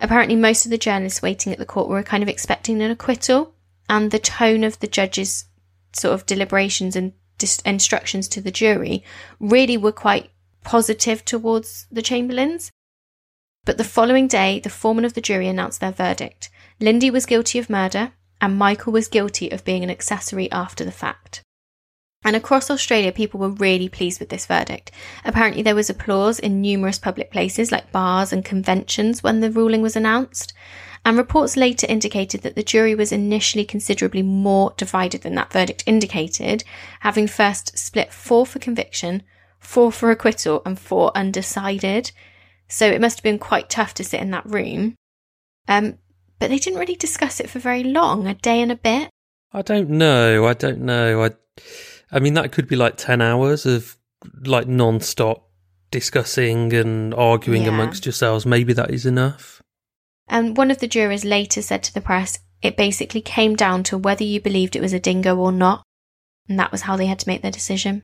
Apparently, 0.00 0.36
most 0.36 0.64
of 0.64 0.70
the 0.70 0.78
journalists 0.78 1.22
waiting 1.22 1.52
at 1.52 1.58
the 1.58 1.66
court 1.66 1.88
were 1.88 2.02
kind 2.02 2.22
of 2.22 2.28
expecting 2.28 2.80
an 2.82 2.90
acquittal, 2.90 3.54
and 3.88 4.10
the 4.10 4.18
tone 4.18 4.64
of 4.64 4.78
the 4.80 4.86
judge's 4.86 5.46
sort 5.92 6.14
of 6.14 6.26
deliberations 6.26 6.96
and 6.96 7.12
dis- 7.38 7.60
instructions 7.64 8.28
to 8.28 8.40
the 8.40 8.50
jury 8.50 9.02
really 9.40 9.76
were 9.76 9.92
quite 9.92 10.30
positive 10.62 11.24
towards 11.24 11.86
the 11.90 12.02
Chamberlains. 12.02 12.70
But 13.64 13.78
the 13.78 13.84
following 13.84 14.28
day, 14.28 14.60
the 14.60 14.70
foreman 14.70 15.04
of 15.04 15.14
the 15.14 15.20
jury 15.20 15.48
announced 15.48 15.80
their 15.80 15.92
verdict. 15.92 16.50
Lindy 16.80 17.10
was 17.10 17.26
guilty 17.26 17.58
of 17.58 17.70
murder, 17.70 18.12
and 18.40 18.56
Michael 18.56 18.92
was 18.92 19.08
guilty 19.08 19.50
of 19.50 19.64
being 19.64 19.82
an 19.82 19.90
accessory 19.90 20.50
after 20.52 20.84
the 20.84 20.92
fact. 20.92 21.42
And 22.26 22.34
across 22.34 22.72
Australia, 22.72 23.12
people 23.12 23.38
were 23.38 23.50
really 23.50 23.88
pleased 23.88 24.18
with 24.18 24.30
this 24.30 24.46
verdict. 24.46 24.90
Apparently, 25.24 25.62
there 25.62 25.76
was 25.76 25.88
applause 25.88 26.40
in 26.40 26.60
numerous 26.60 26.98
public 26.98 27.30
places 27.30 27.70
like 27.70 27.92
bars 27.92 28.32
and 28.32 28.44
conventions 28.44 29.22
when 29.22 29.38
the 29.38 29.50
ruling 29.50 29.80
was 29.80 29.94
announced. 29.94 30.52
And 31.04 31.16
reports 31.16 31.56
later 31.56 31.86
indicated 31.88 32.42
that 32.42 32.56
the 32.56 32.64
jury 32.64 32.96
was 32.96 33.12
initially 33.12 33.64
considerably 33.64 34.22
more 34.22 34.74
divided 34.76 35.22
than 35.22 35.36
that 35.36 35.52
verdict 35.52 35.84
indicated, 35.86 36.64
having 36.98 37.28
first 37.28 37.78
split 37.78 38.12
four 38.12 38.44
for 38.44 38.58
conviction, 38.58 39.22
four 39.60 39.92
for 39.92 40.10
acquittal, 40.10 40.62
and 40.66 40.76
four 40.80 41.16
undecided. 41.16 42.10
So 42.66 42.90
it 42.90 43.00
must 43.00 43.18
have 43.18 43.22
been 43.22 43.38
quite 43.38 43.70
tough 43.70 43.94
to 43.94 44.04
sit 44.04 44.20
in 44.20 44.32
that 44.32 44.46
room. 44.46 44.96
Um, 45.68 45.98
but 46.40 46.50
they 46.50 46.58
didn't 46.58 46.80
really 46.80 46.96
discuss 46.96 47.38
it 47.38 47.48
for 47.48 47.60
very 47.60 47.84
long, 47.84 48.26
a 48.26 48.34
day 48.34 48.60
and 48.60 48.72
a 48.72 48.76
bit. 48.76 49.10
I 49.52 49.62
don't 49.62 49.90
know. 49.90 50.44
I 50.44 50.54
don't 50.54 50.80
know. 50.80 51.22
I, 51.22 51.30
I 52.10 52.20
mean, 52.20 52.34
that 52.34 52.52
could 52.52 52.68
be 52.68 52.76
like 52.76 52.96
10 52.96 53.20
hours 53.20 53.66
of 53.66 53.96
like 54.44 54.66
non 54.66 55.00
stop 55.00 55.48
discussing 55.90 56.72
and 56.72 57.14
arguing 57.14 57.62
Yeah. 57.62 57.70
amongst 57.70 58.06
yourselves. 58.06 58.46
Maybe 58.46 58.72
that 58.72 58.90
is 58.90 59.06
enough. 59.06 59.62
And 60.28 60.56
one 60.56 60.70
of 60.70 60.78
the 60.78 60.88
jurors 60.88 61.24
later 61.24 61.62
said 61.62 61.82
to 61.84 61.94
the 61.94 62.00
press, 62.00 62.38
it 62.62 62.76
basically 62.76 63.20
came 63.20 63.54
down 63.54 63.82
to 63.84 63.98
whether 63.98 64.24
you 64.24 64.40
believed 64.40 64.74
it 64.74 64.82
was 64.82 64.92
a 64.92 65.00
dingo 65.00 65.36
or 65.36 65.52
not. 65.52 65.82
And 66.48 66.58
that 66.58 66.72
was 66.72 66.82
how 66.82 66.96
they 66.96 67.06
had 67.06 67.18
to 67.20 67.28
make 67.28 67.42
their 67.42 67.50
decision. 67.50 68.02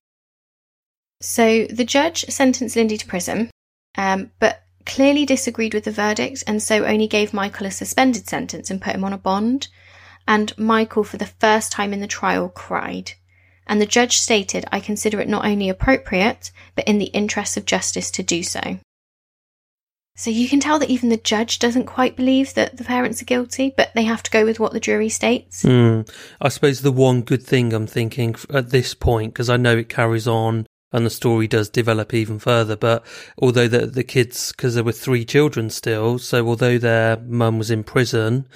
So 1.20 1.66
the 1.66 1.84
judge 1.84 2.24
sentenced 2.24 2.76
Lindy 2.76 2.96
to 2.96 3.06
prison, 3.06 3.50
um, 3.96 4.32
but 4.40 4.62
clearly 4.84 5.24
disagreed 5.24 5.74
with 5.74 5.84
the 5.84 5.92
verdict 5.92 6.42
and 6.46 6.60
so 6.60 6.84
only 6.84 7.06
gave 7.06 7.32
Michael 7.32 7.66
a 7.66 7.70
suspended 7.70 8.28
sentence 8.28 8.70
and 8.70 8.82
put 8.82 8.94
him 8.94 9.04
on 9.04 9.12
a 9.12 9.18
bond. 9.18 9.68
And 10.26 10.56
Michael, 10.58 11.04
for 11.04 11.16
the 11.16 11.26
first 11.26 11.70
time 11.72 11.92
in 11.92 12.00
the 12.00 12.06
trial, 12.06 12.48
cried. 12.48 13.12
And 13.66 13.80
the 13.80 13.86
judge 13.86 14.18
stated, 14.18 14.64
I 14.72 14.80
consider 14.80 15.20
it 15.20 15.28
not 15.28 15.44
only 15.44 15.68
appropriate, 15.68 16.50
but 16.74 16.86
in 16.86 16.98
the 16.98 17.06
interests 17.06 17.56
of 17.56 17.64
justice 17.64 18.10
to 18.12 18.22
do 18.22 18.42
so. 18.42 18.78
So 20.14 20.30
you 20.30 20.48
can 20.48 20.60
tell 20.60 20.78
that 20.78 20.90
even 20.90 21.08
the 21.08 21.16
judge 21.16 21.58
doesn't 21.58 21.86
quite 21.86 22.16
believe 22.16 22.52
that 22.54 22.76
the 22.76 22.84
parents 22.84 23.22
are 23.22 23.26
guilty, 23.26 23.72
but 23.74 23.92
they 23.94 24.04
have 24.04 24.22
to 24.24 24.30
go 24.30 24.44
with 24.44 24.60
what 24.60 24.72
the 24.72 24.80
jury 24.80 25.08
states. 25.08 25.62
Hmm. 25.62 26.02
I 26.40 26.48
suppose 26.50 26.82
the 26.82 26.92
one 26.92 27.22
good 27.22 27.42
thing 27.42 27.72
I'm 27.72 27.86
thinking 27.86 28.36
at 28.52 28.70
this 28.70 28.92
point, 28.94 29.32
because 29.32 29.48
I 29.48 29.56
know 29.56 29.76
it 29.76 29.88
carries 29.88 30.28
on 30.28 30.66
and 30.92 31.06
the 31.06 31.10
story 31.10 31.48
does 31.48 31.68
develop 31.68 32.12
even 32.12 32.38
further, 32.38 32.76
but 32.76 33.04
although 33.38 33.68
the, 33.68 33.86
the 33.86 34.04
kids, 34.04 34.52
because 34.52 34.74
there 34.74 34.84
were 34.84 34.92
three 34.92 35.24
children 35.24 35.70
still, 35.70 36.18
so 36.18 36.46
although 36.46 36.78
their 36.78 37.16
mum 37.18 37.58
was 37.58 37.70
in 37.70 37.82
prison, 37.82 38.46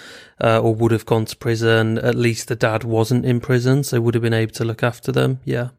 uh, 0.43 0.61
or 0.61 0.75
would 0.75 0.93
have 0.93 1.07
gone 1.07 1.25
to 1.25 1.37
prison, 1.37 1.99
at 1.99 2.15
least 2.15 2.49
the 2.49 2.57
dad 2.57 2.85
wasn't 2.85 3.25
in 3.25 3.41
prison, 3.41 3.83
so 3.83 4.01
would 4.01 4.15
have 4.15 4.23
been 4.23 4.35
able 4.35 4.53
to 4.53 4.65
look 4.65 4.83
after 4.83 5.11
them. 5.11 5.41
Yeah. 5.45 5.71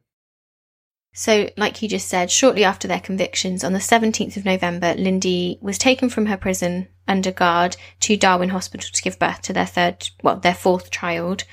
So, 1.14 1.50
like 1.58 1.82
you 1.82 1.90
just 1.90 2.08
said, 2.08 2.30
shortly 2.30 2.64
after 2.64 2.88
their 2.88 3.00
convictions, 3.00 3.64
on 3.64 3.74
the 3.74 3.80
17th 3.80 4.38
of 4.38 4.46
November, 4.46 4.94
Lindy 4.96 5.58
was 5.62 5.80
taken 5.80 6.10
from 6.10 6.28
her 6.28 6.38
prison 6.38 6.90
under 7.08 7.32
guard 7.32 7.76
to 8.02 8.16
Darwin 8.18 8.50
Hospital 8.50 8.90
to 8.94 9.02
give 9.02 9.18
birth 9.18 9.42
to 9.44 9.54
their 9.54 9.66
third, 9.66 10.10
well, 10.22 10.36
their 10.36 10.54
fourth 10.54 10.92
child, 10.92 11.44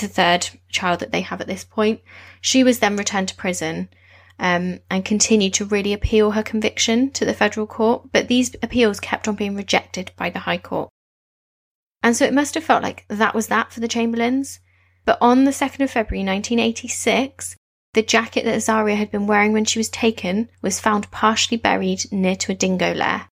the 0.00 0.08
third 0.08 0.48
child 0.70 1.00
that 1.00 1.12
they 1.12 1.20
have 1.20 1.40
at 1.40 1.46
this 1.46 1.64
point. 1.64 2.00
She 2.40 2.64
was 2.64 2.78
then 2.78 2.96
returned 2.96 3.28
to 3.28 3.34
prison. 3.34 3.90
Um, 4.42 4.80
and 4.88 5.04
continued 5.04 5.52
to 5.54 5.66
really 5.66 5.92
appeal 5.92 6.30
her 6.30 6.42
conviction 6.42 7.10
to 7.10 7.26
the 7.26 7.34
federal 7.34 7.66
court, 7.66 8.08
but 8.10 8.28
these 8.28 8.56
appeals 8.62 8.98
kept 8.98 9.28
on 9.28 9.34
being 9.34 9.54
rejected 9.54 10.12
by 10.16 10.30
the 10.30 10.38
High 10.38 10.56
Court. 10.56 10.88
And 12.02 12.16
so 12.16 12.24
it 12.24 12.32
must 12.32 12.54
have 12.54 12.64
felt 12.64 12.82
like 12.82 13.04
that 13.08 13.34
was 13.34 13.48
that 13.48 13.70
for 13.70 13.80
the 13.80 13.88
Chamberlains. 13.88 14.60
But 15.04 15.18
on 15.20 15.44
the 15.44 15.50
2nd 15.50 15.82
of 15.82 15.90
February 15.90 16.24
1986, 16.24 17.56
the 17.92 18.02
jacket 18.02 18.44
that 18.44 18.56
Azaria 18.56 18.96
had 18.96 19.10
been 19.10 19.26
wearing 19.26 19.52
when 19.52 19.64
she 19.64 19.78
was 19.78 19.88
taken 19.88 20.48
was 20.62 20.80
found 20.80 21.10
partially 21.10 21.56
buried 21.56 22.10
near 22.12 22.36
to 22.36 22.52
a 22.52 22.54
dingo 22.54 22.94
lair. 22.94 23.28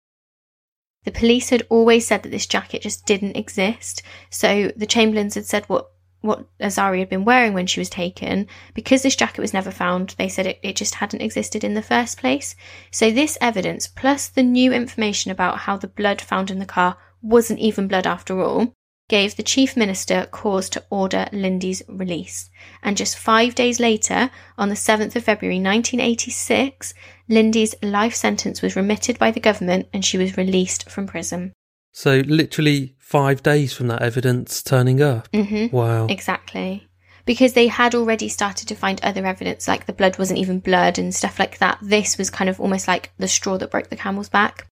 The 1.04 1.10
police 1.10 1.50
had 1.50 1.66
always 1.68 2.06
said 2.06 2.22
that 2.22 2.30
this 2.30 2.46
jacket 2.46 2.82
just 2.82 3.04
didn't 3.04 3.36
exist, 3.36 4.02
so 4.30 4.72
the 4.76 4.86
Chamberlains 4.86 5.34
had 5.34 5.44
said 5.44 5.64
what 5.66 5.90
what 6.24 6.46
Azaria 6.58 7.00
had 7.00 7.10
been 7.10 7.24
wearing 7.24 7.52
when 7.52 7.66
she 7.66 7.80
was 7.80 7.90
taken. 7.90 8.46
Because 8.72 9.02
this 9.02 9.14
jacket 9.14 9.40
was 9.40 9.52
never 9.52 9.70
found, 9.70 10.14
they 10.16 10.28
said 10.28 10.46
it, 10.46 10.58
it 10.62 10.74
just 10.74 10.96
hadn't 10.96 11.22
existed 11.22 11.62
in 11.62 11.74
the 11.74 11.82
first 11.82 12.18
place. 12.18 12.56
So 12.90 13.10
this 13.10 13.37
evidence, 13.40 13.87
plus 13.87 14.28
the 14.28 14.42
new 14.42 14.72
information 14.72 15.30
about 15.30 15.58
how 15.58 15.76
the 15.76 15.87
blood 15.87 16.20
found 16.20 16.50
in 16.50 16.58
the 16.58 16.66
car 16.66 16.96
wasn't 17.20 17.60
even 17.60 17.88
blood 17.88 18.06
after 18.06 18.40
all, 18.40 18.72
gave 19.08 19.37
the 19.37 19.42
Chief 19.42 19.76
Minister 19.76 20.26
cause 20.30 20.70
to 20.70 20.82
order 20.88 21.28
Lindy's 21.30 21.82
release. 21.88 22.48
And 22.82 22.96
just 22.96 23.18
five 23.18 23.54
days 23.54 23.78
later, 23.78 24.30
on 24.56 24.70
the 24.70 24.74
7th 24.74 25.14
of 25.14 25.24
February 25.24 25.56
1986, 25.56 26.94
Lindy's 27.28 27.74
life 27.82 28.14
sentence 28.14 28.62
was 28.62 28.76
remitted 28.76 29.18
by 29.18 29.30
the 29.30 29.40
government 29.40 29.88
and 29.92 30.02
she 30.02 30.16
was 30.16 30.38
released 30.38 30.90
from 30.90 31.06
prison. 31.06 31.52
So 31.92 32.22
literally 32.26 32.93
five 33.04 33.42
days 33.42 33.74
from 33.74 33.86
that 33.88 34.00
evidence 34.00 34.62
turning 34.62 35.02
up. 35.02 35.30
Mm-hmm. 35.30 35.76
Wow. 35.76 36.06
Exactly. 36.06 36.88
Because 37.26 37.52
they 37.52 37.68
had 37.68 37.94
already 37.94 38.28
started 38.28 38.66
to 38.68 38.74
find 38.74 38.98
other 39.02 39.26
evidence, 39.26 39.68
like 39.68 39.84
the 39.86 39.92
blood 39.92 40.18
wasn't 40.18 40.38
even 40.38 40.58
blood 40.58 40.98
and 40.98 41.14
stuff 41.14 41.38
like 41.38 41.58
that. 41.58 41.78
This 41.82 42.16
was 42.18 42.30
kind 42.30 42.48
of 42.48 42.58
almost 42.58 42.88
like 42.88 43.12
the 43.18 43.28
straw 43.28 43.58
that 43.58 43.70
broke 43.70 43.90
the 43.90 43.96
camel's 43.96 44.30
back. 44.30 44.66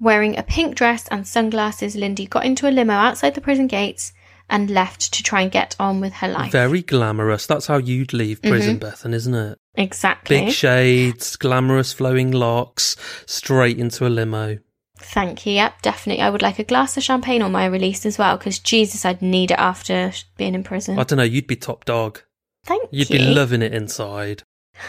Wearing 0.00 0.36
a 0.36 0.42
pink 0.42 0.74
dress 0.74 1.06
and 1.08 1.26
sunglasses, 1.26 1.96
Lindy 1.96 2.26
got 2.26 2.44
into 2.44 2.68
a 2.68 2.70
limo 2.70 2.92
outside 2.94 3.34
the 3.34 3.40
prison 3.40 3.66
gates 3.66 4.12
and 4.50 4.68
left 4.70 5.12
to 5.14 5.22
try 5.22 5.40
and 5.42 5.50
get 5.50 5.74
on 5.80 6.00
with 6.00 6.12
her 6.14 6.28
life. 6.28 6.52
Very 6.52 6.82
glamorous. 6.82 7.46
That's 7.46 7.66
how 7.66 7.78
you'd 7.78 8.12
leave 8.12 8.42
prison, 8.42 8.78
Bethan, 8.78 9.14
isn't 9.14 9.34
it? 9.34 9.58
exactly. 9.74 10.40
Big 10.40 10.52
shades, 10.52 11.36
glamorous 11.36 11.92
flowing 11.92 12.30
locks, 12.32 12.96
straight 13.26 13.78
into 13.78 14.06
a 14.06 14.10
limo. 14.10 14.58
Thank 14.98 15.46
you. 15.46 15.52
Yep, 15.52 15.82
definitely. 15.82 16.22
I 16.22 16.30
would 16.30 16.42
like 16.42 16.58
a 16.58 16.64
glass 16.64 16.96
of 16.96 17.02
champagne 17.02 17.42
on 17.42 17.52
my 17.52 17.66
release 17.66 18.06
as 18.06 18.18
well, 18.18 18.36
because 18.36 18.58
Jesus, 18.58 19.04
I'd 19.04 19.22
need 19.22 19.50
it 19.50 19.58
after 19.58 20.12
being 20.36 20.54
in 20.54 20.64
prison. 20.64 20.98
I 20.98 21.04
don't 21.04 21.18
know, 21.18 21.22
you'd 21.22 21.46
be 21.46 21.56
top 21.56 21.84
dog. 21.84 22.22
Thank 22.64 22.88
You'd 22.90 23.10
you. 23.10 23.18
be 23.18 23.24
loving 23.24 23.62
it 23.62 23.72
inside. 23.72 24.42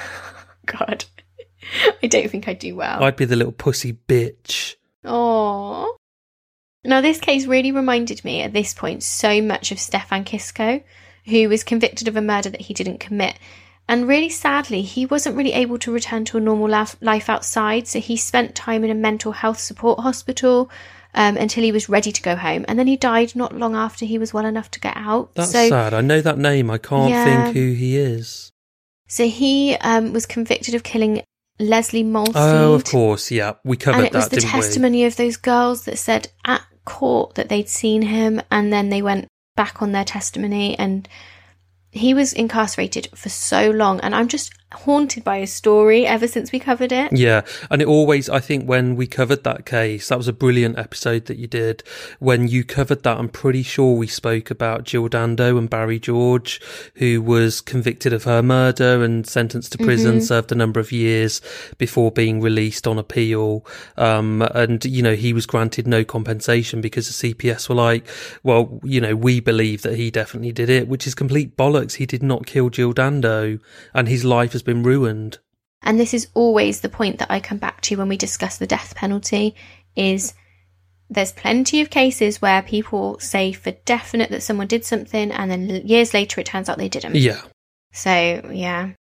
God, 0.66 1.06
I 2.04 2.08
don't 2.08 2.30
think 2.30 2.48
I'd 2.48 2.60
do 2.60 2.76
well. 2.76 3.04
I'd 3.04 3.16
be 3.16 3.26
the 3.26 3.36
little 3.36 3.52
pussy 3.52 3.94
bitch. 3.94 4.76
Oh. 5.04 5.96
Now, 6.84 7.02
this 7.02 7.20
case 7.20 7.46
really 7.46 7.72
reminded 7.72 8.24
me 8.26 8.42
at 8.42 8.54
this 8.54 8.74
point 8.74 9.04
so 9.04 9.42
much 9.42 9.72
of 9.72 9.80
Stefan 9.80 10.24
Kisko, 10.24 10.84
who 11.26 11.50
was 11.50 11.64
convicted 11.64 12.08
of 12.08 12.16
a 12.16 12.22
murder 12.22 12.50
that 12.50 12.62
he 12.62 12.74
didn't 12.74 13.00
commit. 13.00 13.38
And 13.90 14.08
really 14.08 14.30
sadly, 14.30 14.82
he 14.82 15.06
wasn't 15.06 15.38
really 15.38 15.54
able 15.54 15.78
to 15.80 15.92
return 15.92 16.26
to 16.26 16.38
a 16.38 16.42
normal 16.42 16.68
life 16.68 17.30
outside, 17.30 17.88
so 17.88 18.00
he 18.00 18.18
spent 18.18 18.56
time 18.56 18.84
in 18.84 18.90
a 18.90 18.96
mental 18.96 19.32
health 19.32 19.60
support 19.60 20.00
hospital 20.00 20.70
um, 21.14 21.38
until 21.38 21.64
he 21.64 21.72
was 21.72 21.88
ready 21.88 22.12
to 22.12 22.22
go 22.22 22.36
home. 22.36 22.66
And 22.68 22.78
then 22.78 22.88
he 22.88 22.98
died 22.98 23.36
not 23.36 23.56
long 23.56 23.76
after 23.76 24.06
he 24.06 24.18
was 24.18 24.34
well 24.34 24.46
enough 24.46 24.70
to 24.72 24.80
get 24.80 24.98
out. 24.98 25.34
That's 25.36 25.52
so, 25.52 25.70
sad. 25.70 25.94
I 25.94 26.02
know 26.02 26.22
that 26.22 26.38
name. 26.38 26.70
I 26.70 26.78
can't 26.78 27.10
Yeah. 27.12 27.24
think 27.24 27.56
who 27.56 27.74
he 27.74 27.98
is. 27.98 28.52
So 29.08 29.28
he 29.28 29.76
um, 29.78 30.12
was 30.12 30.26
convicted 30.26 30.76
of 30.76 30.84
killing 30.84 31.24
Leslie 31.60 32.04
Molseed. 32.04 32.34
Oh, 32.36 32.74
of 32.74 32.84
course, 32.84 33.32
yeah, 33.32 33.54
we 33.64 33.78
covered 33.78 34.00
and 34.00 34.08
it 34.08 34.12
that, 34.12 34.20
was 34.20 34.30
the 34.30 34.42
testimony 34.42 35.06
of 35.06 35.16
those 35.16 35.38
girls 35.38 35.86
that 35.86 35.98
said 35.98 36.28
at 36.46 36.62
court 36.86 37.36
that 37.36 37.50
they'd 37.50 37.70
seen 37.70 38.02
him 38.02 38.42
and 38.52 38.72
then 38.72 38.90
they 38.90 39.02
went 39.02 39.28
back 39.56 39.82
on 39.82 39.92
their 39.92 40.06
testimony 40.06 40.78
and 40.78 41.08
he 41.98 42.14
was 42.14 42.34
incarcerated 42.34 43.10
for 43.16 43.30
so 43.30 43.70
long 43.72 44.00
and 44.02 44.16
i'm 44.16 44.28
just 44.28 44.54
haunted 44.74 45.24
by 45.24 45.38
a 45.38 45.48
story 45.48 46.06
ever 46.06 46.28
since 46.28 46.52
we 46.52 46.60
covered 46.60 46.92
it 46.92 47.12
Yeah, 47.14 47.42
and 47.72 47.82
it 47.82 47.88
always, 47.88 48.30
I 48.30 48.40
think, 48.40 48.66
when 48.66 48.98
we 48.98 49.08
covered 49.08 49.44
that 49.46 49.66
case, 49.66 50.10
that 50.10 50.18
was 50.18 50.28
a 50.28 50.34
brilliant 50.34 50.78
episode 50.78 51.26
that 51.26 51.38
you 51.38 51.48
did. 51.48 51.84
When 52.20 52.50
you 52.50 52.66
covered 52.66 53.04
that, 53.04 53.18
I'm 53.18 53.30
pretty 53.30 53.64
sure 53.64 53.96
we 53.96 54.08
spoke 54.08 54.52
about 54.52 54.84
Jill 54.84 55.08
Dando 55.08 55.58
and 55.58 55.70
Barry 55.70 56.00
George, 56.00 56.60
who 56.96 57.22
was 57.22 57.62
convicted 57.62 58.12
of 58.12 58.26
her 58.26 58.44
murder 58.44 59.04
and 59.04 59.26
sentenced 59.26 59.72
to 59.72 59.78
prison, 59.78 60.20
served 60.22 60.52
a 60.52 60.56
number 60.56 60.82
of 60.82 60.92
years 60.92 61.42
before 61.78 62.12
being 62.12 62.42
released 62.42 62.88
on 62.88 63.00
appeal. 63.00 63.66
Um, 63.96 64.42
and, 64.54 64.84
you 64.84 65.02
know, 65.02 65.16
he 65.16 65.32
was 65.32 65.46
granted 65.46 65.88
no 65.88 66.04
compensation 66.04 66.82
because 66.82 67.08
the 67.08 67.34
CPS 67.34 67.70
were 67.70 67.76
like, 67.76 68.06
well, 68.44 68.82
you 68.84 69.00
know, 69.00 69.16
we 69.16 69.40
believe 69.40 69.82
that 69.84 69.96
he 69.96 70.12
definitely 70.12 70.52
did 70.52 70.70
it, 70.70 70.90
which 70.90 71.08
is 71.08 71.16
complete 71.16 71.56
bollocks. 71.56 71.96
He 71.96 72.06
did 72.06 72.22
not 72.22 72.46
kill 72.46 72.70
Jill 72.70 72.94
Dando, 72.94 73.60
and 73.94 74.10
his 74.10 74.26
life 74.26 74.57
has 74.58 74.64
been 74.64 74.84
ruined. 74.84 75.40
and 75.84 76.00
this 76.00 76.14
is 76.14 76.28
always 76.34 76.82
the 76.82 76.90
point 76.90 77.20
that 77.20 77.32
i 77.32 77.40
come 77.40 77.58
back 77.58 77.82
to 77.82 77.96
when 77.96 78.10
we 78.10 78.18
discuss 78.18 78.58
the 78.58 78.68
death 78.68 78.96
penalty 78.96 79.56
is 79.96 80.34
there's 81.10 81.32
plenty 81.32 81.80
of 81.80 81.90
cases 81.90 82.42
where 82.42 82.62
people 82.62 83.18
say 83.20 83.54
for 83.54 83.72
definite 83.86 84.30
that 84.30 84.44
someone 84.44 84.68
did 84.68 84.84
something 84.84 85.32
and 85.32 85.50
then 85.50 85.88
years 85.88 86.14
later 86.14 86.42
it 86.42 86.48
turns 86.48 86.68
out 86.68 86.78
they 86.78 86.90
didn't 86.90 87.16
Yeah. 87.16 87.42
So, 87.94 88.52
yeah. 88.54 88.92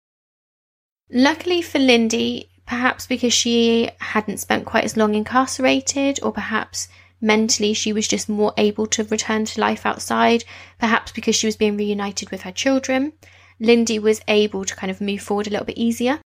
Luckily 1.10 1.60
for 1.62 1.78
Lindy, 1.78 2.48
perhaps 2.66 3.06
because 3.06 3.34
she 3.34 3.90
hadn't 4.00 4.38
spent 4.38 4.64
quite 4.64 4.84
as 4.84 4.96
long 4.96 5.14
incarcerated, 5.14 6.18
or 6.22 6.32
perhaps 6.32 6.88
mentally 7.20 7.74
she 7.74 7.92
was 7.92 8.08
just 8.08 8.28
more 8.28 8.54
able 8.56 8.86
to 8.86 9.04
return 9.04 9.44
to 9.44 9.60
life 9.60 9.84
outside, 9.84 10.44
perhaps 10.78 11.12
because 11.12 11.36
she 11.36 11.46
was 11.46 11.56
being 11.56 11.76
reunited 11.76 12.30
with 12.30 12.42
her 12.42 12.52
children, 12.52 13.12
Lindy 13.58 13.98
was 13.98 14.20
able 14.28 14.64
to 14.64 14.76
kind 14.76 14.90
of 14.90 15.00
move 15.00 15.20
forward 15.20 15.46
a 15.46 15.50
little 15.50 15.66
bit 15.66 15.78
easier. 15.78 16.20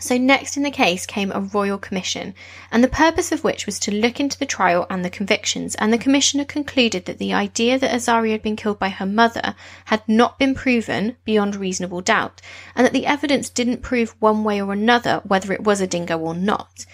So, 0.00 0.16
next 0.16 0.56
in 0.56 0.62
the 0.62 0.70
case 0.70 1.06
came 1.06 1.32
a 1.32 1.40
royal 1.40 1.76
commission, 1.76 2.34
and 2.70 2.84
the 2.84 2.88
purpose 2.88 3.32
of 3.32 3.42
which 3.42 3.66
was 3.66 3.80
to 3.80 3.90
look 3.90 4.20
into 4.20 4.38
the 4.38 4.46
trial 4.46 4.86
and 4.88 5.04
the 5.04 5.10
convictions. 5.10 5.74
And 5.74 5.92
the 5.92 5.98
commissioner 5.98 6.44
concluded 6.44 7.06
that 7.06 7.18
the 7.18 7.32
idea 7.32 7.80
that 7.80 7.90
Azaria 7.90 8.30
had 8.30 8.42
been 8.42 8.54
killed 8.54 8.78
by 8.78 8.90
her 8.90 9.06
mother 9.06 9.56
had 9.86 10.08
not 10.08 10.38
been 10.38 10.54
proven 10.54 11.16
beyond 11.24 11.56
reasonable 11.56 12.00
doubt, 12.00 12.40
and 12.76 12.86
that 12.86 12.92
the 12.92 13.06
evidence 13.06 13.50
didn't 13.50 13.82
prove 13.82 14.14
one 14.20 14.44
way 14.44 14.62
or 14.62 14.72
another 14.72 15.20
whether 15.24 15.52
it 15.52 15.64
was 15.64 15.80
a 15.80 15.86
dingo 15.88 16.16
or 16.16 16.34
not. 16.34 16.86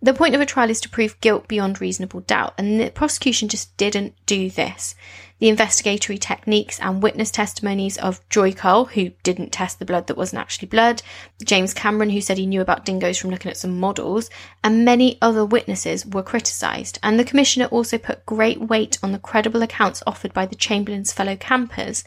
The 0.00 0.14
point 0.14 0.34
of 0.34 0.40
a 0.40 0.46
trial 0.46 0.70
is 0.70 0.80
to 0.82 0.88
prove 0.88 1.20
guilt 1.20 1.48
beyond 1.48 1.80
reasonable 1.80 2.20
doubt, 2.20 2.54
and 2.56 2.80
the 2.80 2.90
prosecution 2.90 3.48
just 3.48 3.76
didn't 3.76 4.14
do 4.24 4.48
this. 4.48 4.94
The 5.38 5.48
investigatory 5.48 6.16
techniques 6.16 6.80
and 6.80 7.02
witness 7.02 7.30
testimonies 7.30 7.98
of 7.98 8.26
Joy 8.30 8.52
Kuhl, 8.52 8.86
who 8.86 9.10
didn't 9.22 9.52
test 9.52 9.78
the 9.78 9.84
blood 9.84 10.06
that 10.06 10.16
wasn't 10.16 10.40
actually 10.40 10.68
blood, 10.68 11.02
James 11.44 11.74
Cameron, 11.74 12.10
who 12.10 12.22
said 12.22 12.38
he 12.38 12.46
knew 12.46 12.62
about 12.62 12.86
dingoes 12.86 13.18
from 13.18 13.30
looking 13.30 13.50
at 13.50 13.58
some 13.58 13.78
models, 13.78 14.30
and 14.64 14.84
many 14.84 15.18
other 15.20 15.44
witnesses 15.44 16.06
were 16.06 16.22
criticised. 16.22 16.98
And 17.02 17.18
the 17.18 17.24
Commissioner 17.24 17.66
also 17.66 17.98
put 17.98 18.24
great 18.24 18.60
weight 18.60 18.98
on 19.02 19.12
the 19.12 19.18
credible 19.18 19.62
accounts 19.62 20.02
offered 20.06 20.32
by 20.32 20.46
the 20.46 20.56
Chamberlain's 20.56 21.12
fellow 21.12 21.36
campers 21.36 22.02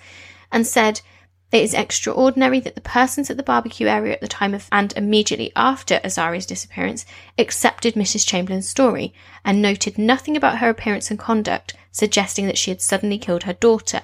and 0.51 0.65
said, 0.65 1.01
it 1.51 1.63
is 1.63 1.73
extraordinary 1.73 2.59
that 2.59 2.75
the 2.75 2.81
persons 2.81 3.29
at 3.29 3.37
the 3.37 3.43
barbecue 3.43 3.87
area 3.87 4.13
at 4.13 4.21
the 4.21 4.27
time 4.27 4.53
of 4.53 4.67
and 4.71 4.93
immediately 4.95 5.51
after 5.55 5.99
Azaria's 6.03 6.45
disappearance 6.45 7.05
accepted 7.37 7.95
Mrs. 7.95 8.27
Chamberlain's 8.27 8.69
story 8.69 9.13
and 9.43 9.61
noted 9.61 9.97
nothing 9.97 10.37
about 10.37 10.59
her 10.59 10.69
appearance 10.69 11.09
and 11.09 11.19
conduct 11.19 11.75
suggesting 11.91 12.45
that 12.45 12.57
she 12.57 12.71
had 12.71 12.81
suddenly 12.81 13.17
killed 13.17 13.43
her 13.43 13.53
daughter. 13.53 14.01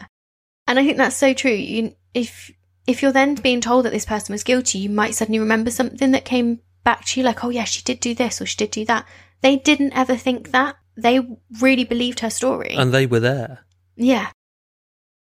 And 0.67 0.79
I 0.79 0.85
think 0.85 0.97
that's 0.97 1.15
so 1.15 1.33
true. 1.33 1.51
You, 1.51 1.95
if 2.13 2.51
if 2.87 3.01
you're 3.01 3.11
then 3.11 3.35
being 3.35 3.61
told 3.61 3.85
that 3.85 3.93
this 3.93 4.05
person 4.05 4.33
was 4.33 4.43
guilty, 4.43 4.79
you 4.79 4.89
might 4.89 5.15
suddenly 5.15 5.39
remember 5.39 5.71
something 5.71 6.11
that 6.11 6.25
came 6.25 6.61
back 6.83 7.05
to 7.05 7.19
you, 7.19 7.25
like, 7.25 7.43
oh 7.43 7.49
yeah, 7.49 7.63
she 7.63 7.81
did 7.83 7.99
do 7.99 8.13
this 8.13 8.41
or 8.41 8.45
she 8.45 8.57
did 8.57 8.71
do 8.71 8.85
that. 8.85 9.05
They 9.41 9.57
didn't 9.57 9.93
ever 9.93 10.15
think 10.15 10.51
that. 10.51 10.77
They 10.97 11.19
really 11.59 11.83
believed 11.83 12.21
her 12.21 12.29
story. 12.29 12.75
And 12.75 12.93
they 12.93 13.05
were 13.05 13.19
there. 13.19 13.65
Yeah. 13.95 14.29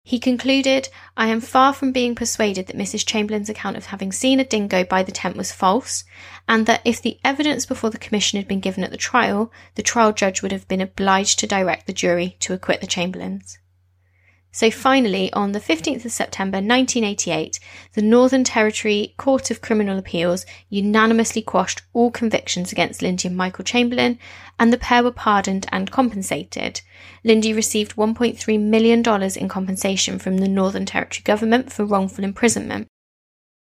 He 0.07 0.19
concluded, 0.19 0.89
I 1.17 1.29
am 1.29 1.41
far 1.41 1.73
from 1.73 1.91
being 1.91 2.13
persuaded 2.13 2.67
that 2.67 2.77
Mrs. 2.77 3.03
Chamberlain's 3.07 3.49
account 3.49 3.75
of 3.75 3.87
having 3.87 4.11
seen 4.11 4.39
a 4.39 4.45
dingo 4.45 4.83
by 4.83 5.01
the 5.01 5.11
tent 5.11 5.35
was 5.35 5.51
false, 5.51 6.03
and 6.47 6.67
that 6.67 6.81
if 6.85 7.01
the 7.01 7.17
evidence 7.23 7.65
before 7.65 7.89
the 7.89 7.97
commission 7.97 8.37
had 8.37 8.47
been 8.47 8.59
given 8.59 8.83
at 8.83 8.91
the 8.91 8.97
trial, 8.97 9.51
the 9.73 9.81
trial 9.81 10.13
judge 10.13 10.43
would 10.43 10.51
have 10.51 10.67
been 10.67 10.79
obliged 10.79 11.39
to 11.39 11.47
direct 11.47 11.87
the 11.87 11.91
jury 11.91 12.37
to 12.41 12.53
acquit 12.53 12.81
the 12.81 12.87
Chamberlains. 12.87 13.57
So 14.55 14.71
finally, 14.71 15.33
on 15.33 15.51
the 15.51 15.59
15th 15.59 16.05
of 16.05 16.13
September 16.13 16.59
1988, 16.59 17.59
the 17.91 18.01
Northern 18.01 18.45
Territory 18.45 19.13
Court 19.17 19.51
of 19.51 19.59
Criminal 19.59 19.97
Appeals 19.99 20.45
unanimously 20.69 21.41
quashed 21.41 21.81
all 21.91 22.09
convictions 22.09 22.71
against 22.71 23.01
Lindy 23.01 23.27
and 23.27 23.35
Michael 23.35 23.65
Chamberlain, 23.65 24.17
and 24.57 24.71
the 24.71 24.77
pair 24.77 25.03
were 25.03 25.11
pardoned 25.11 25.65
and 25.73 25.91
compensated. 25.91 26.79
Lindy 27.25 27.51
received 27.51 27.97
$1.3 27.97 28.61
million 28.61 29.03
in 29.35 29.49
compensation 29.49 30.19
from 30.19 30.37
the 30.37 30.47
Northern 30.47 30.85
Territory 30.85 31.23
government 31.25 31.69
for 31.73 31.83
wrongful 31.83 32.23
imprisonment. 32.23 32.87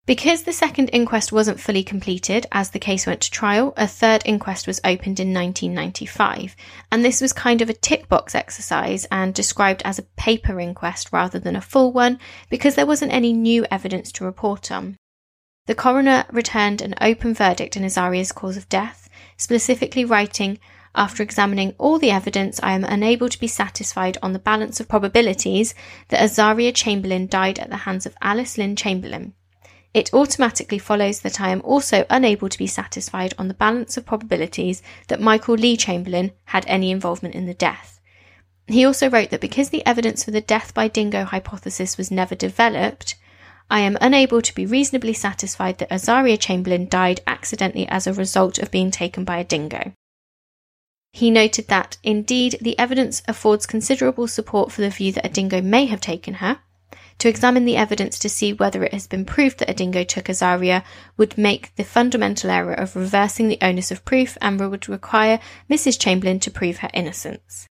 Because 0.06 0.42
the 0.42 0.52
second 0.52 0.88
inquest 0.92 1.30
wasn't 1.30 1.60
fully 1.60 1.84
completed 1.84 2.46
as 2.50 2.70
the 2.70 2.78
case 2.78 3.06
went 3.06 3.20
to 3.20 3.30
trial, 3.30 3.72
a 3.76 3.86
third 3.86 4.22
inquest 4.24 4.66
was 4.66 4.80
opened 4.82 5.20
in 5.20 5.32
1995. 5.32 6.56
And 6.90 7.04
this 7.04 7.20
was 7.20 7.32
kind 7.32 7.62
of 7.62 7.70
a 7.70 7.74
tick 7.74 8.08
box 8.08 8.34
exercise 8.34 9.06
and 9.12 9.32
described 9.32 9.82
as 9.84 9.98
a 9.98 10.08
paper 10.16 10.58
inquest 10.58 11.12
rather 11.12 11.38
than 11.38 11.54
a 11.54 11.60
full 11.60 11.92
one 11.92 12.18
because 12.48 12.74
there 12.74 12.86
wasn't 12.86 13.12
any 13.12 13.32
new 13.32 13.64
evidence 13.70 14.10
to 14.12 14.24
report 14.24 14.72
on. 14.72 14.96
The 15.66 15.74
coroner 15.76 16.24
returned 16.32 16.82
an 16.82 16.94
open 17.00 17.34
verdict 17.34 17.76
in 17.76 17.84
Azaria's 17.84 18.32
cause 18.32 18.56
of 18.56 18.68
death, 18.68 19.08
specifically 19.36 20.04
writing, 20.04 20.58
after 20.94 21.22
examining 21.22 21.74
all 21.78 22.00
the 22.00 22.10
evidence, 22.10 22.58
I 22.64 22.72
am 22.72 22.82
unable 22.82 23.28
to 23.28 23.38
be 23.38 23.46
satisfied 23.46 24.18
on 24.22 24.32
the 24.32 24.40
balance 24.40 24.80
of 24.80 24.88
probabilities 24.88 25.72
that 26.08 26.20
Azaria 26.20 26.74
Chamberlain 26.74 27.28
died 27.28 27.60
at 27.60 27.70
the 27.70 27.76
hands 27.76 28.06
of 28.06 28.16
Alice 28.20 28.58
Lynne 28.58 28.74
Chamberlain. 28.74 29.34
It 29.92 30.14
automatically 30.14 30.78
follows 30.78 31.20
that 31.20 31.40
I 31.40 31.48
am 31.48 31.62
also 31.62 32.06
unable 32.08 32.48
to 32.48 32.58
be 32.58 32.68
satisfied 32.68 33.34
on 33.36 33.48
the 33.48 33.54
balance 33.54 33.96
of 33.96 34.06
probabilities 34.06 34.82
that 35.08 35.20
Michael 35.20 35.56
Leigh 35.56 35.76
Chamberlain 35.76 36.30
had 36.46 36.64
any 36.68 36.90
involvement 36.90 37.34
in 37.34 37.46
the 37.46 37.54
death. 37.54 38.00
He 38.68 38.84
also 38.84 39.10
wrote 39.10 39.30
that 39.30 39.40
because 39.40 39.70
the 39.70 39.84
evidence 39.84 40.22
for 40.22 40.30
the 40.30 40.40
death 40.40 40.72
by 40.74 40.86
dingo 40.86 41.24
hypothesis 41.24 41.98
was 41.98 42.12
never 42.12 42.36
developed, 42.36 43.16
I 43.68 43.80
am 43.80 43.98
unable 44.00 44.42
to 44.42 44.54
be 44.54 44.64
reasonably 44.64 45.12
satisfied 45.12 45.78
that 45.78 45.90
Azaria 45.90 46.38
Chamberlain 46.38 46.88
died 46.88 47.20
accidentally 47.26 47.88
as 47.88 48.06
a 48.06 48.12
result 48.12 48.58
of 48.58 48.70
being 48.70 48.92
taken 48.92 49.24
by 49.24 49.38
a 49.38 49.44
dingo. 49.44 49.92
He 51.12 51.30
noted 51.32 51.66
that, 51.66 51.96
indeed, 52.04 52.58
the 52.60 52.78
evidence 52.78 53.22
affords 53.26 53.66
considerable 53.66 54.28
support 54.28 54.70
for 54.70 54.82
the 54.82 54.90
view 54.90 55.10
that 55.12 55.26
a 55.26 55.28
dingo 55.28 55.60
may 55.60 55.86
have 55.86 56.00
taken 56.00 56.34
her. 56.34 56.60
To 57.20 57.28
examine 57.28 57.66
the 57.66 57.76
evidence 57.76 58.18
to 58.20 58.30
see 58.30 58.54
whether 58.54 58.82
it 58.82 58.94
has 58.94 59.06
been 59.06 59.26
proved 59.26 59.58
that 59.58 59.68
a 59.68 59.74
dingo 59.74 60.04
took 60.04 60.24
Azaria 60.24 60.82
would 61.18 61.36
make 61.36 61.74
the 61.76 61.84
fundamental 61.84 62.48
error 62.48 62.72
of 62.72 62.96
reversing 62.96 63.48
the 63.48 63.58
onus 63.60 63.90
of 63.90 64.06
proof 64.06 64.38
and 64.40 64.58
would 64.58 64.88
require 64.88 65.38
Mrs. 65.68 66.00
Chamberlain 66.00 66.40
to 66.40 66.50
prove 66.50 66.78
her 66.78 66.88
innocence. 66.94 67.68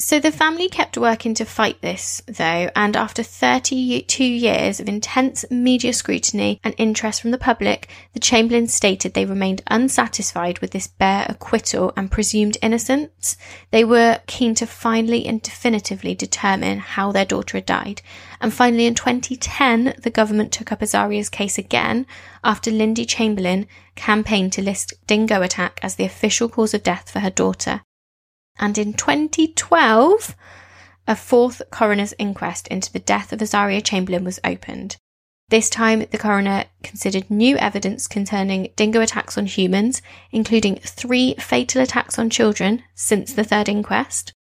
So 0.00 0.20
the 0.20 0.30
family 0.30 0.68
kept 0.68 0.96
working 0.96 1.34
to 1.34 1.44
fight 1.44 1.82
this, 1.82 2.22
though, 2.28 2.70
and 2.76 2.96
after 2.96 3.24
32 3.24 4.22
years 4.22 4.78
of 4.78 4.88
intense 4.88 5.44
media 5.50 5.92
scrutiny 5.92 6.60
and 6.62 6.72
interest 6.78 7.20
from 7.20 7.32
the 7.32 7.36
public, 7.36 7.88
the 8.12 8.20
Chamberlains 8.20 8.72
stated 8.72 9.14
they 9.14 9.24
remained 9.24 9.62
unsatisfied 9.66 10.60
with 10.60 10.70
this 10.70 10.86
bare 10.86 11.26
acquittal 11.28 11.92
and 11.96 12.12
presumed 12.12 12.56
innocence. 12.62 13.36
They 13.72 13.84
were 13.84 14.20
keen 14.28 14.54
to 14.54 14.68
finally 14.68 15.26
and 15.26 15.42
definitively 15.42 16.14
determine 16.14 16.78
how 16.78 17.10
their 17.10 17.24
daughter 17.24 17.56
had 17.56 17.66
died. 17.66 18.00
And 18.40 18.54
finally, 18.54 18.86
in 18.86 18.94
2010, 18.94 19.94
the 20.00 20.10
government 20.10 20.52
took 20.52 20.70
up 20.70 20.80
Azaria's 20.80 21.28
case 21.28 21.58
again 21.58 22.06
after 22.44 22.70
Lindy 22.70 23.04
Chamberlain 23.04 23.66
campaigned 23.96 24.52
to 24.52 24.62
list 24.62 24.94
dingo 25.08 25.42
attack 25.42 25.80
as 25.82 25.96
the 25.96 26.04
official 26.04 26.48
cause 26.48 26.72
of 26.72 26.84
death 26.84 27.10
for 27.10 27.18
her 27.18 27.30
daughter 27.30 27.80
and 28.58 28.76
in 28.78 28.92
2012, 28.92 30.36
a 31.06 31.16
fourth 31.16 31.62
coroner's 31.70 32.14
inquest 32.18 32.68
into 32.68 32.92
the 32.92 32.98
death 32.98 33.32
of 33.32 33.40
Azaria 33.40 33.82
Chamberlain 33.82 34.24
was 34.24 34.40
opened. 34.44 34.96
This 35.48 35.70
time, 35.70 36.04
the 36.10 36.18
coroner 36.18 36.66
considered 36.82 37.30
new 37.30 37.56
evidence 37.56 38.06
concerning 38.06 38.70
dingo 38.76 39.00
attacks 39.00 39.38
on 39.38 39.46
humans, 39.46 40.02
including 40.30 40.76
three 40.76 41.34
fatal 41.36 41.80
attacks 41.80 42.18
on 42.18 42.28
children 42.28 42.82
since 42.94 43.32
the 43.32 43.44
third 43.44 43.68
inquest. 43.68 44.32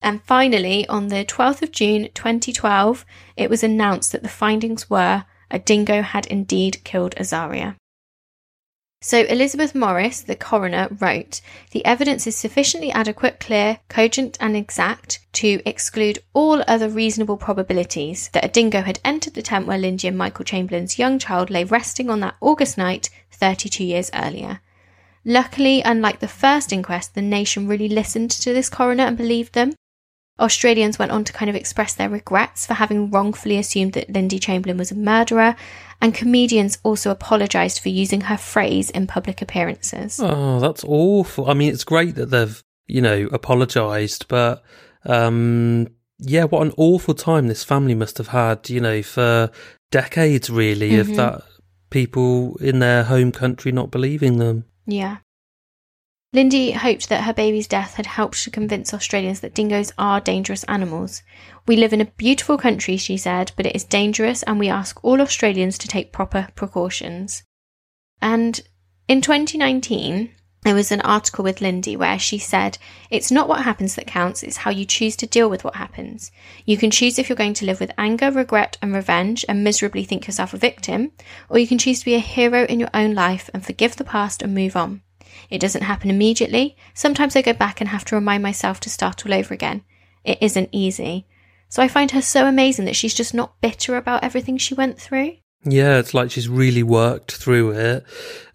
And 0.00 0.22
finally, 0.22 0.86
on 0.88 1.08
the 1.08 1.24
12th 1.24 1.62
of 1.62 1.72
June 1.72 2.08
2012, 2.14 3.04
it 3.36 3.50
was 3.50 3.62
announced 3.62 4.12
that 4.12 4.22
the 4.22 4.28
findings 4.28 4.88
were 4.88 5.24
a 5.50 5.58
dingo 5.58 6.00
had 6.00 6.26
indeed 6.26 6.82
killed 6.84 7.14
Azaria. 7.16 7.76
So, 9.06 9.20
Elizabeth 9.24 9.74
Morris, 9.74 10.22
the 10.22 10.34
coroner, 10.34 10.88
wrote 10.98 11.42
The 11.72 11.84
evidence 11.84 12.26
is 12.26 12.36
sufficiently 12.36 12.90
adequate, 12.90 13.38
clear, 13.38 13.80
cogent, 13.90 14.38
and 14.40 14.56
exact 14.56 15.20
to 15.34 15.60
exclude 15.66 16.20
all 16.32 16.64
other 16.66 16.88
reasonable 16.88 17.36
probabilities 17.36 18.30
that 18.32 18.46
a 18.46 18.48
dingo 18.48 18.80
had 18.80 19.00
entered 19.04 19.34
the 19.34 19.42
tent 19.42 19.66
where 19.66 19.76
Lindy 19.76 20.08
and 20.08 20.16
Michael 20.16 20.46
Chamberlain's 20.46 20.98
young 20.98 21.18
child 21.18 21.50
lay 21.50 21.64
resting 21.64 22.08
on 22.08 22.20
that 22.20 22.36
August 22.40 22.78
night 22.78 23.10
32 23.30 23.84
years 23.84 24.10
earlier. 24.14 24.60
Luckily, 25.22 25.82
unlike 25.82 26.20
the 26.20 26.26
first 26.26 26.72
inquest, 26.72 27.14
the 27.14 27.20
nation 27.20 27.68
really 27.68 27.90
listened 27.90 28.30
to 28.30 28.54
this 28.54 28.70
coroner 28.70 29.04
and 29.04 29.18
believed 29.18 29.52
them. 29.52 29.74
Australians 30.40 30.98
went 30.98 31.12
on 31.12 31.24
to 31.24 31.32
kind 31.32 31.48
of 31.48 31.54
express 31.54 31.94
their 31.94 32.08
regrets 32.08 32.66
for 32.66 32.74
having 32.74 33.10
wrongfully 33.10 33.56
assumed 33.56 33.92
that 33.92 34.10
Lindy 34.10 34.38
Chamberlain 34.38 34.76
was 34.76 34.90
a 34.90 34.96
murderer, 34.96 35.54
and 36.00 36.14
comedians 36.14 36.78
also 36.82 37.10
apologised 37.10 37.80
for 37.80 37.88
using 37.88 38.22
her 38.22 38.36
phrase 38.36 38.90
in 38.90 39.06
public 39.06 39.40
appearances. 39.40 40.18
Oh, 40.20 40.58
that's 40.58 40.84
awful. 40.84 41.48
I 41.48 41.54
mean, 41.54 41.72
it's 41.72 41.84
great 41.84 42.16
that 42.16 42.30
they've, 42.30 42.62
you 42.86 43.00
know, 43.00 43.28
apologised, 43.32 44.26
but 44.28 44.62
um, 45.04 45.88
yeah, 46.18 46.44
what 46.44 46.66
an 46.66 46.72
awful 46.76 47.14
time 47.14 47.46
this 47.46 47.64
family 47.64 47.94
must 47.94 48.18
have 48.18 48.28
had, 48.28 48.68
you 48.68 48.80
know, 48.80 49.02
for 49.02 49.50
decades, 49.90 50.50
really, 50.50 50.92
mm-hmm. 50.92 51.10
of 51.10 51.16
that 51.16 51.42
people 51.90 52.56
in 52.56 52.80
their 52.80 53.04
home 53.04 53.30
country 53.30 53.70
not 53.70 53.92
believing 53.92 54.38
them. 54.38 54.64
Yeah. 54.84 55.18
Lindy 56.34 56.72
hoped 56.72 57.08
that 57.10 57.22
her 57.22 57.32
baby's 57.32 57.68
death 57.68 57.94
had 57.94 58.06
helped 58.06 58.42
to 58.42 58.50
convince 58.50 58.92
Australians 58.92 59.38
that 59.38 59.54
dingoes 59.54 59.92
are 59.96 60.20
dangerous 60.20 60.64
animals. 60.64 61.22
We 61.68 61.76
live 61.76 61.92
in 61.92 62.00
a 62.00 62.06
beautiful 62.16 62.58
country, 62.58 62.96
she 62.96 63.16
said, 63.16 63.52
but 63.56 63.66
it 63.66 63.76
is 63.76 63.84
dangerous 63.84 64.42
and 64.42 64.58
we 64.58 64.68
ask 64.68 64.98
all 65.04 65.20
Australians 65.20 65.78
to 65.78 65.86
take 65.86 66.12
proper 66.12 66.48
precautions. 66.56 67.44
And 68.20 68.60
in 69.06 69.20
2019, 69.20 70.34
there 70.62 70.74
was 70.74 70.90
an 70.90 71.02
article 71.02 71.44
with 71.44 71.60
Lindy 71.60 71.96
where 71.96 72.18
she 72.18 72.38
said, 72.38 72.78
It's 73.10 73.30
not 73.30 73.46
what 73.46 73.62
happens 73.62 73.94
that 73.94 74.08
counts, 74.08 74.42
it's 74.42 74.56
how 74.56 74.72
you 74.72 74.84
choose 74.84 75.14
to 75.18 75.28
deal 75.28 75.48
with 75.48 75.62
what 75.62 75.76
happens. 75.76 76.32
You 76.64 76.76
can 76.76 76.90
choose 76.90 77.16
if 77.16 77.28
you're 77.28 77.36
going 77.36 77.54
to 77.54 77.64
live 77.64 77.78
with 77.78 77.92
anger, 77.96 78.32
regret, 78.32 78.76
and 78.82 78.92
revenge 78.92 79.44
and 79.48 79.62
miserably 79.62 80.02
think 80.02 80.26
yourself 80.26 80.52
a 80.52 80.56
victim, 80.56 81.12
or 81.48 81.60
you 81.60 81.68
can 81.68 81.78
choose 81.78 82.00
to 82.00 82.06
be 82.06 82.16
a 82.16 82.18
hero 82.18 82.64
in 82.64 82.80
your 82.80 82.90
own 82.92 83.14
life 83.14 83.48
and 83.54 83.64
forgive 83.64 83.94
the 83.94 84.02
past 84.02 84.42
and 84.42 84.52
move 84.52 84.74
on. 84.74 85.03
It 85.50 85.60
doesn't 85.60 85.82
happen 85.82 86.10
immediately. 86.10 86.76
Sometimes 86.94 87.36
I 87.36 87.42
go 87.42 87.52
back 87.52 87.80
and 87.80 87.88
have 87.90 88.04
to 88.06 88.14
remind 88.14 88.42
myself 88.42 88.80
to 88.80 88.90
start 88.90 89.24
all 89.26 89.34
over 89.34 89.52
again. 89.54 89.82
It 90.24 90.38
isn't 90.40 90.70
easy. 90.72 91.26
So 91.68 91.82
I 91.82 91.88
find 91.88 92.10
her 92.12 92.22
so 92.22 92.46
amazing 92.46 92.84
that 92.84 92.96
she's 92.96 93.14
just 93.14 93.34
not 93.34 93.60
bitter 93.60 93.96
about 93.96 94.22
everything 94.22 94.58
she 94.58 94.74
went 94.74 94.98
through. 94.98 95.36
Yeah, 95.64 95.98
it's 95.98 96.12
like 96.12 96.30
she's 96.30 96.48
really 96.48 96.82
worked 96.82 97.32
through 97.32 97.70
it 97.72 98.04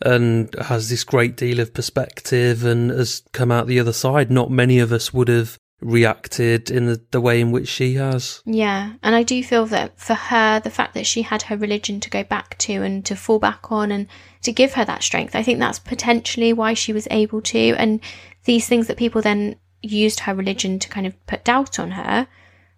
and 0.01 0.53
has 0.55 0.89
this 0.89 1.03
great 1.03 1.35
deal 1.35 1.59
of 1.59 1.73
perspective 1.73 2.63
and 2.63 2.91
has 2.91 3.23
come 3.33 3.51
out 3.51 3.67
the 3.67 3.79
other 3.79 3.93
side. 3.93 4.29
Not 4.29 4.51
many 4.51 4.79
of 4.79 4.91
us 4.91 5.11
would 5.11 5.27
have 5.27 5.57
reacted 5.81 6.69
in 6.69 6.85
the, 6.85 7.01
the 7.11 7.21
way 7.21 7.39
in 7.39 7.51
which 7.51 7.67
she 7.67 7.95
has. 7.95 8.41
Yeah, 8.45 8.93
and 9.01 9.15
I 9.15 9.23
do 9.23 9.43
feel 9.43 9.65
that 9.67 9.97
for 9.99 10.13
her, 10.13 10.59
the 10.59 10.69
fact 10.69 10.93
that 10.93 11.05
she 11.05 11.21
had 11.21 11.43
her 11.43 11.57
religion 11.57 11.99
to 12.01 12.09
go 12.09 12.23
back 12.23 12.57
to 12.59 12.83
and 12.83 13.05
to 13.05 13.15
fall 13.15 13.39
back 13.39 13.71
on 13.71 13.91
and 13.91 14.07
to 14.41 14.51
give 14.51 14.73
her 14.73 14.85
that 14.85 15.03
strength, 15.03 15.35
I 15.35 15.43
think 15.43 15.59
that's 15.59 15.79
potentially 15.79 16.53
why 16.53 16.73
she 16.73 16.93
was 16.93 17.07
able 17.11 17.41
to. 17.41 17.75
And 17.75 18.01
these 18.45 18.67
things 18.67 18.87
that 18.87 18.97
people 18.97 19.21
then 19.21 19.55
used 19.81 20.21
her 20.21 20.33
religion 20.33 20.79
to 20.79 20.89
kind 20.89 21.07
of 21.07 21.25
put 21.27 21.45
doubt 21.45 21.79
on 21.79 21.91
her, 21.91 22.27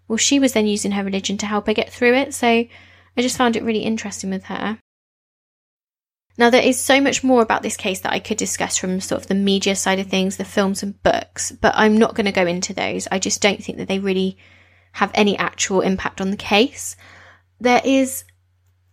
well, 0.07 0.17
she 0.17 0.39
was 0.39 0.53
then 0.53 0.67
using 0.67 0.91
her 0.91 1.03
religion 1.03 1.37
to 1.37 1.45
help 1.45 1.67
her 1.67 1.73
get 1.73 1.91
through 1.91 2.15
it. 2.15 2.33
So 2.33 2.47
I 2.47 2.69
just 3.17 3.37
found 3.37 3.55
it 3.55 3.63
really 3.63 3.79
interesting 3.79 4.29
with 4.29 4.45
her. 4.45 4.77
Now, 6.37 6.49
there 6.49 6.63
is 6.63 6.79
so 6.79 7.01
much 7.01 7.23
more 7.23 7.41
about 7.41 7.61
this 7.61 7.77
case 7.77 7.99
that 8.01 8.13
I 8.13 8.19
could 8.19 8.37
discuss 8.37 8.77
from 8.77 9.01
sort 9.01 9.21
of 9.21 9.27
the 9.27 9.35
media 9.35 9.75
side 9.75 9.99
of 9.99 10.07
things, 10.07 10.37
the 10.37 10.45
films 10.45 10.81
and 10.81 11.01
books, 11.03 11.51
but 11.51 11.73
I'm 11.75 11.97
not 11.97 12.15
going 12.15 12.25
to 12.25 12.31
go 12.31 12.47
into 12.47 12.73
those. 12.73 13.07
I 13.11 13.19
just 13.19 13.41
don't 13.41 13.63
think 13.63 13.77
that 13.77 13.87
they 13.87 13.99
really 13.99 14.37
have 14.93 15.11
any 15.13 15.37
actual 15.37 15.81
impact 15.81 16.21
on 16.21 16.31
the 16.31 16.37
case. 16.37 16.95
There 17.59 17.81
is 17.83 18.23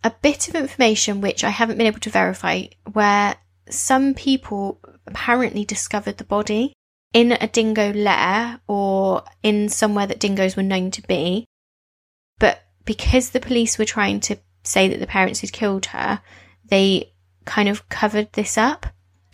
a 0.03 0.11
bit 0.21 0.47
of 0.47 0.55
information 0.55 1.21
which 1.21 1.43
I 1.43 1.49
haven't 1.49 1.77
been 1.77 1.87
able 1.87 1.99
to 2.01 2.09
verify 2.09 2.65
where 2.91 3.35
some 3.69 4.13
people 4.13 4.79
apparently 5.05 5.65
discovered 5.65 6.17
the 6.17 6.23
body 6.23 6.73
in 7.13 7.31
a 7.31 7.47
dingo 7.47 7.91
lair 7.91 8.59
or 8.67 9.23
in 9.43 9.69
somewhere 9.69 10.07
that 10.07 10.19
dingoes 10.19 10.55
were 10.55 10.63
known 10.63 10.91
to 10.91 11.01
be. 11.01 11.45
But 12.39 12.61
because 12.85 13.31
the 13.31 13.39
police 13.39 13.77
were 13.77 13.85
trying 13.85 14.19
to 14.21 14.37
say 14.63 14.87
that 14.87 14.99
the 14.99 15.07
parents 15.07 15.41
had 15.41 15.51
killed 15.51 15.87
her, 15.87 16.21
they 16.65 17.13
kind 17.49 17.67
of 17.67 17.89
covered 17.89 18.31
this 18.33 18.57
up. 18.57 18.85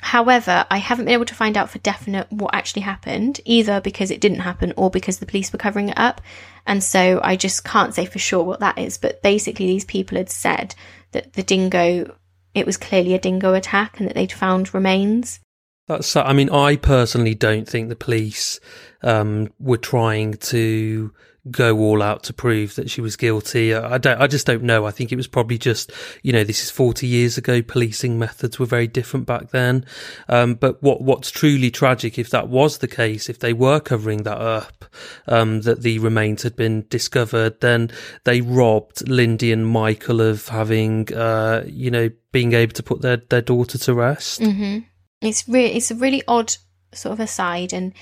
However, 0.01 0.66
I 0.70 0.78
haven't 0.78 1.05
been 1.05 1.13
able 1.16 1.26
to 1.26 1.36
find 1.36 1.57
out 1.57 1.70
for 1.70 1.80
definite 1.80 2.32
what 2.32 2.55
actually 2.55 2.84
happened, 2.84 3.41
either 3.43 3.82
because 3.82 4.11
it 4.11 4.22
didn't 4.22 4.39
happen 4.39 4.72
or 4.78 4.89
because 4.89 5.20
the 5.20 5.26
police 5.26 5.51
were 5.51 5.59
covering 5.59 5.89
it 5.89 5.97
up. 5.97 6.22
And 6.66 6.84
so 6.84 7.20
I 7.24 7.36
just 7.36 7.63
can't 7.63 7.93
say 7.93 8.05
for 8.05 8.20
sure 8.20 8.43
what 8.43 8.61
that 8.61 8.78
is. 8.78 8.97
But 8.97 9.22
basically, 9.22 9.66
these 9.66 9.84
people 9.86 10.18
had 10.18 10.30
said 10.30 10.76
that 11.11 11.34
the 11.34 11.43
dingo, 11.43 12.16
it 12.53 12.66
was 12.66 12.78
clearly 12.78 13.13
a 13.13 13.20
dingo 13.20 13.53
attack 13.53 13.99
and 13.99 14.07
that 14.07 14.16
they'd 14.16 14.32
found 14.32 14.74
remains. 14.74 15.39
That's, 15.88 16.16
I 16.16 16.34
mean, 16.34 16.50
I 16.50 16.78
personally 16.78 17.36
don't 17.36 17.68
think 17.68 17.90
the 17.90 17.96
police 17.96 18.60
um, 19.04 19.52
were 19.60 19.78
trying 19.78 20.34
to 20.34 21.12
go 21.52 21.78
all 21.78 22.02
out 22.02 22.24
to 22.24 22.34
prove 22.34 22.76
that 22.76 22.90
she 22.90 23.02
was 23.02 23.16
guilty. 23.16 23.74
I 23.74 23.98
don't, 24.00 24.20
I 24.20 24.26
just 24.26 24.48
don't 24.48 24.64
know. 24.64 24.86
I 24.86 24.92
think 24.92 25.12
it 25.12 25.16
was 25.16 25.28
probably 25.28 25.58
just, 25.58 25.92
you 26.24 26.34
know, 26.34 26.44
this 26.44 26.64
is 26.64 26.72
40 26.72 27.06
years 27.06 27.38
ago. 27.38 27.62
Policing 27.62 28.18
methods 28.18 28.58
were 28.58 28.66
very 28.66 28.88
different 28.88 29.28
back 29.28 29.52
then. 29.52 29.86
Um, 30.28 30.56
but 30.56 30.82
what, 30.82 31.02
what's 31.02 31.30
truly 31.30 31.70
tragic, 31.70 32.18
if 32.18 32.32
that 32.32 32.50
was 32.50 32.80
the 32.80 32.88
case, 32.88 33.30
if 33.30 33.40
they 33.40 33.54
were 33.54 33.80
covering 33.80 34.24
that 34.24 34.40
up, 34.40 34.86
um, 35.28 35.62
that 35.62 35.84
the 35.84 36.00
remains 36.00 36.42
had 36.42 36.56
been 36.56 36.86
discovered, 36.90 37.62
then 37.62 37.92
they 38.24 38.42
robbed 38.42 39.08
Lindy 39.08 39.52
and 39.52 39.68
Michael 39.68 40.22
of 40.22 40.48
having, 40.48 41.14
uh, 41.14 41.64
you 41.68 41.92
know, 41.92 42.10
being 42.32 42.54
able 42.54 42.74
to 42.74 42.84
put 42.84 43.02
their, 43.02 43.18
their 43.18 43.42
daughter 43.42 43.78
to 43.78 43.94
rest. 43.94 44.42
Mm-hmm. 44.42 44.80
It's 45.26 45.47
really, 45.47 45.73
it's 45.73 45.91
a 45.91 45.95
really 45.95 46.23
odd 46.28 46.55
sort 46.93 47.13
of 47.13 47.19
aside 47.19 47.73
and, 47.73 47.93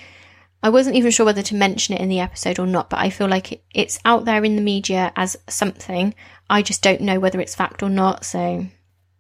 I 0.64 0.70
wasn't 0.70 0.96
even 0.96 1.12
sure 1.12 1.26
whether 1.26 1.42
to 1.42 1.56
mention 1.56 1.94
it 1.94 2.00
in 2.00 2.08
the 2.08 2.22
episode 2.22 2.58
or 2.58 2.66
not, 2.66 2.90
but 2.90 3.00
I 3.00 3.10
feel 3.10 3.28
like 3.28 3.62
it's 3.74 4.00
out 4.06 4.24
there 4.24 4.46
in 4.46 4.56
the 4.56 4.62
media 4.62 5.12
as 5.18 5.36
something. 5.50 6.16
I 6.50 6.62
just 6.62 6.82
don't 6.82 7.02
know 7.02 7.20
whether 7.20 7.42
it's 7.42 7.54
fact 7.54 7.84
or 7.84 7.90
not. 7.90 8.24
So, 8.24 8.66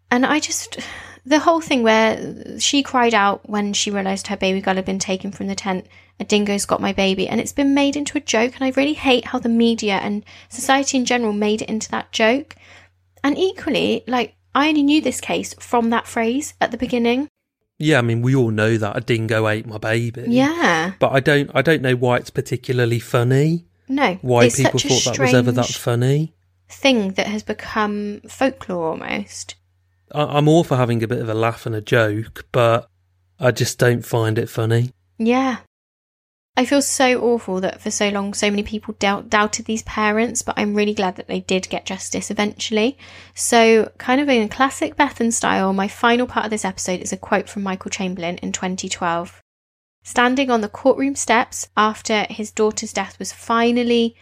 and 0.10 0.26
I 0.26 0.40
just, 0.40 0.80
the 1.26 1.40
whole 1.40 1.60
thing 1.60 1.84
where 1.84 2.58
she 2.60 2.82
cried 2.82 3.14
out 3.14 3.50
when 3.50 3.74
she 3.74 3.92
realised 3.92 4.28
her 4.28 4.38
baby 4.38 4.62
girl 4.62 4.76
had 4.76 4.86
been 4.86 5.00
taken 5.00 5.34
from 5.34 5.48
the 5.48 5.56
tent, 5.56 5.86
a 6.18 6.24
dingo's 6.24 6.66
got 6.66 6.80
my 6.80 6.94
baby, 6.94 7.28
and 7.28 7.42
it's 7.42 7.52
been 7.52 7.74
made 7.74 7.98
into 7.98 8.18
a 8.18 8.22
joke. 8.22 8.56
And 8.56 8.64
I 8.64 8.72
really 8.78 8.94
hate 8.94 9.26
how 9.26 9.40
the 9.40 9.50
media 9.50 9.96
and 9.96 10.24
society 10.48 10.96
in 10.96 11.04
general 11.04 11.34
made 11.34 11.62
it 11.62 11.70
into 11.70 11.92
that 11.92 12.14
joke. 12.14 12.56
And 13.22 13.38
equally, 13.38 14.06
like, 14.08 14.36
I 14.56 14.70
only 14.70 14.84
knew 14.84 15.02
this 15.02 15.20
case 15.20 15.54
from 15.56 15.90
that 15.90 16.08
phrase 16.08 16.54
at 16.62 16.72
the 16.72 16.78
beginning. 16.78 17.28
Yeah, 17.80 17.98
I 17.98 18.02
mean, 18.02 18.22
we 18.22 18.36
all 18.36 18.52
know 18.52 18.78
that 18.78 18.96
a 18.96 19.02
dingo 19.02 19.48
ate 19.48 19.66
my 19.66 19.78
baby. 19.78 20.26
Yeah, 20.28 20.94
but 21.00 21.12
I 21.12 21.20
don't, 21.20 21.50
I 21.54 21.62
don't 21.62 21.82
know 21.82 21.96
why 21.96 22.18
it's 22.18 22.30
particularly 22.30 23.00
funny. 23.00 23.66
No, 23.90 24.18
why 24.22 24.50
people 24.50 24.80
thought 24.80 25.04
that 25.06 25.20
was 25.20 25.34
ever 25.34 25.52
that 25.52 25.68
funny. 25.68 26.34
Thing 26.70 27.12
that 27.14 27.28
has 27.28 27.44
become 27.44 28.22
folklore 28.28 28.90
almost. 28.90 29.56
I, 30.12 30.38
I'm 30.38 30.48
all 30.48 30.64
for 30.64 30.78
having 30.78 31.04
a 31.04 31.08
bit 31.08 31.20
of 31.20 31.30
a 31.30 31.34
laugh 31.34 31.66
and 31.66 31.76
a 31.76 31.82
joke, 31.82 32.46
but 32.52 32.88
I 33.40 33.52
just 33.52 33.78
don't 33.80 34.06
find 34.06 34.40
it 34.40 34.50
funny. 34.50 34.92
Yeah, 35.18 35.58
I 36.56 36.66
feel 36.66 36.84
so 36.84 37.20
awful 37.20 37.62
that 37.62 37.82
for 37.82 37.90
so 37.90 38.10
long 38.10 38.36
so 38.36 38.52
many 38.52 38.62
people 38.62 38.94
doubt, 39.00 39.28
doubted 39.28 39.66
these 39.66 39.82
parents, 39.84 40.44
but 40.44 40.54
I'm 40.56 40.76
really 40.76 40.94
glad 40.94 41.16
that 41.16 41.28
they 41.28 41.40
did 41.40 41.68
get 41.68 41.86
justice 41.86 42.30
eventually. 42.30 42.96
So, 43.34 43.92
kind 43.98 44.22
of 44.22 44.30
in 44.30 44.48
classic 44.50 44.96
Bethan 44.96 45.34
style, 45.34 45.74
my 45.74 45.88
final 45.88 46.28
part 46.28 46.46
of 46.46 46.52
this 46.52 46.66
episode 46.66 47.02
is 47.02 47.12
a 47.12 47.18
quote 47.18 47.50
from 47.50 47.64
Michael 47.64 47.90
Chamberlain 47.90 48.38
in 48.38 48.52
2012. 48.52 49.42
Standing 50.04 50.52
on 50.52 50.62
the 50.62 50.70
courtroom 50.70 51.16
steps 51.16 51.70
after 51.76 52.28
his 52.30 52.52
daughter's 52.52 52.94
death 52.94 53.18
was 53.18 53.34
finally 53.34 54.16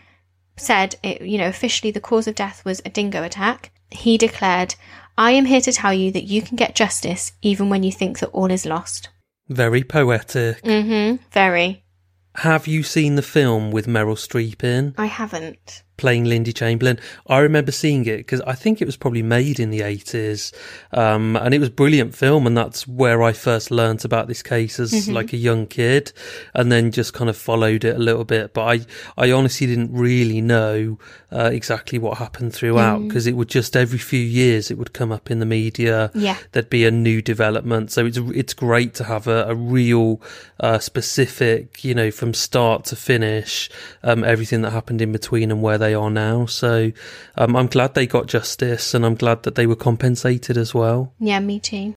said, 0.56 0.96
it, 1.04 1.22
you 1.22 1.38
know, 1.38 1.48
officially 1.48 1.92
the 1.92 2.00
cause 2.00 2.28
of 2.28 2.36
death 2.36 2.64
was 2.64 2.82
a 2.86 2.90
dingo 2.90 3.24
attack, 3.24 3.72
he 3.90 4.18
declared, 4.18 4.76
I 5.18 5.32
am 5.32 5.46
here 5.46 5.62
to 5.62 5.74
tell 5.74 5.94
you 5.94 6.12
that 6.12 6.24
you 6.24 6.42
can 6.42 6.56
get 6.56 6.76
justice 6.76 7.34
even 7.42 7.70
when 7.70 7.84
you 7.84 7.92
think 7.92 8.20
that 8.20 8.30
all 8.30 8.52
is 8.52 8.66
lost. 8.66 9.10
Very 9.50 9.84
poetic. 9.84 10.62
Mm 10.64 10.86
hmm, 10.86 11.24
very. 11.32 11.84
Have 12.36 12.66
you 12.68 12.84
seen 12.84 13.16
the 13.16 13.22
film 13.22 13.72
with 13.72 13.88
Meryl 13.88 14.16
Streep 14.16 14.64
in? 14.64 14.96
I 14.98 15.08
haven't. 15.08 15.84
Playing 16.02 16.26
Lindy 16.26 16.52
Chamberlain. 16.52 17.00
I 17.28 17.38
remember 17.38 17.72
seeing 17.72 18.06
it 18.08 18.18
because 18.18 18.42
I 18.42 18.54
think 18.54 18.82
it 18.82 18.86
was 18.86 18.98
probably 18.98 19.22
made 19.22 19.60
in 19.60 19.70
the 19.70 19.82
80s. 19.82 20.52
Um, 20.92 21.36
and 21.36 21.54
it 21.54 21.60
was 21.60 21.70
brilliant 21.70 22.16
film. 22.16 22.48
And 22.48 22.58
that's 22.58 22.88
where 22.88 23.22
I 23.22 23.32
first 23.34 23.70
learnt 23.70 24.04
about 24.04 24.28
this 24.28 24.42
case 24.42 24.80
as 24.80 24.92
mm-hmm. 24.92 25.14
like 25.14 25.32
a 25.32 25.38
young 25.38 25.68
kid 25.68 26.12
and 26.56 26.72
then 26.72 26.92
just 26.92 27.14
kind 27.14 27.30
of 27.30 27.38
followed 27.38 27.86
it 27.86 27.96
a 27.96 28.00
little 28.00 28.26
bit. 28.26 28.54
But 28.54 28.86
I, 29.18 29.26
I 29.26 29.32
honestly 29.32 29.68
didn't 29.68 29.94
really 29.94 30.42
know 30.42 30.98
uh, 31.32 31.52
exactly 31.54 32.00
what 32.00 32.18
happened 32.18 32.54
throughout 32.54 33.08
because 33.08 33.26
mm. 33.26 33.30
it 33.30 33.34
would 33.34 33.48
just 33.48 33.78
every 33.78 34.00
few 34.00 34.20
years 34.20 34.72
it 34.72 34.78
would 34.80 34.94
come 34.94 35.12
up 35.12 35.30
in 35.30 35.38
the 35.38 35.46
media. 35.46 36.10
Yeah. 36.16 36.38
There'd 36.52 36.70
be 36.70 36.86
a 36.86 36.92
new 36.92 37.22
development. 37.22 37.92
So 37.92 38.08
it's, 38.08 38.18
it's 38.18 38.56
great 38.56 38.96
to 38.96 39.04
have 39.04 39.28
a, 39.28 39.46
a 39.50 39.56
real, 39.56 40.20
uh, 40.60 40.80
specific, 40.80 41.84
you 41.84 41.94
know, 41.94 42.10
from 42.10 42.34
start 42.34 42.86
to 42.86 42.96
finish, 42.96 43.70
um, 44.02 44.24
everything 44.24 44.64
that 44.64 44.72
happened 44.72 45.02
in 45.02 45.12
between 45.12 45.52
and 45.52 45.62
where 45.62 45.78
they 45.78 45.91
are 45.94 46.10
now. 46.10 46.46
So, 46.46 46.92
um, 47.36 47.56
I'm 47.56 47.68
glad 47.68 47.94
they 47.94 48.08
got 48.08 48.28
justice 48.28 48.94
and 48.94 49.06
I'm 49.06 49.16
glad 49.16 49.44
that 49.44 49.56
they 49.56 49.68
were 49.68 49.76
compensated 49.76 50.58
as 50.58 50.74
well. 50.74 51.14
Yeah, 51.20 51.40
me 51.40 51.60
too. 51.60 51.96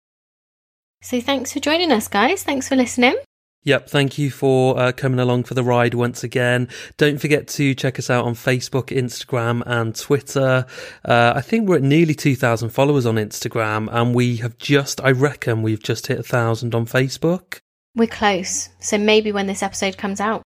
So 1.03 1.21
thanks 1.21 1.53
for 1.53 1.61
joining 1.61 1.93
us, 1.93 2.09
guys. 2.09 2.43
Thanks 2.43 2.69
for 2.69 2.77
listening. 2.77 3.17
Yep, 3.65 3.89
thank 3.89 4.19
you 4.19 4.31
for 4.31 4.79
uh, 4.79 4.93
coming 4.93 5.19
along 5.19 5.45
for 5.45 5.55
the 5.55 5.65
ride 5.65 5.95
once 5.95 6.23
again. 6.23 6.69
Don't 6.99 7.19
forget 7.19 7.49
to 7.49 7.75
check 7.75 7.99
us 7.99 8.11
out 8.11 8.27
on 8.27 8.35
Facebook, 8.35 8.89
Instagram, 8.89 9.63
and 9.65 9.97
Twitter. 9.97 10.67
Uh, 11.03 11.33
I 11.35 11.41
think 11.41 11.67
we're 11.67 11.77
at 11.77 11.83
nearly 11.83 12.15
2,000 12.15 12.69
followers 12.69 13.07
on 13.07 13.15
Instagram, 13.15 13.89
and 13.91 14.15
we 14.15 14.37
have 14.37 14.59
just, 14.59 15.01
I 15.03 15.13
reckon, 15.13 15.63
we've 15.63 15.83
just 15.83 16.09
hit 16.09 16.19
a 16.19 16.23
thousand 16.23 16.75
on 16.75 16.85
Facebook. 16.85 17.61
We're 17.95 18.07
close. 18.07 18.69
So 18.81 18.99
maybe 18.99 19.33
when 19.33 19.47
this 19.47 19.63
episode 19.63 19.97
comes 19.97 20.21
out. 20.21 20.43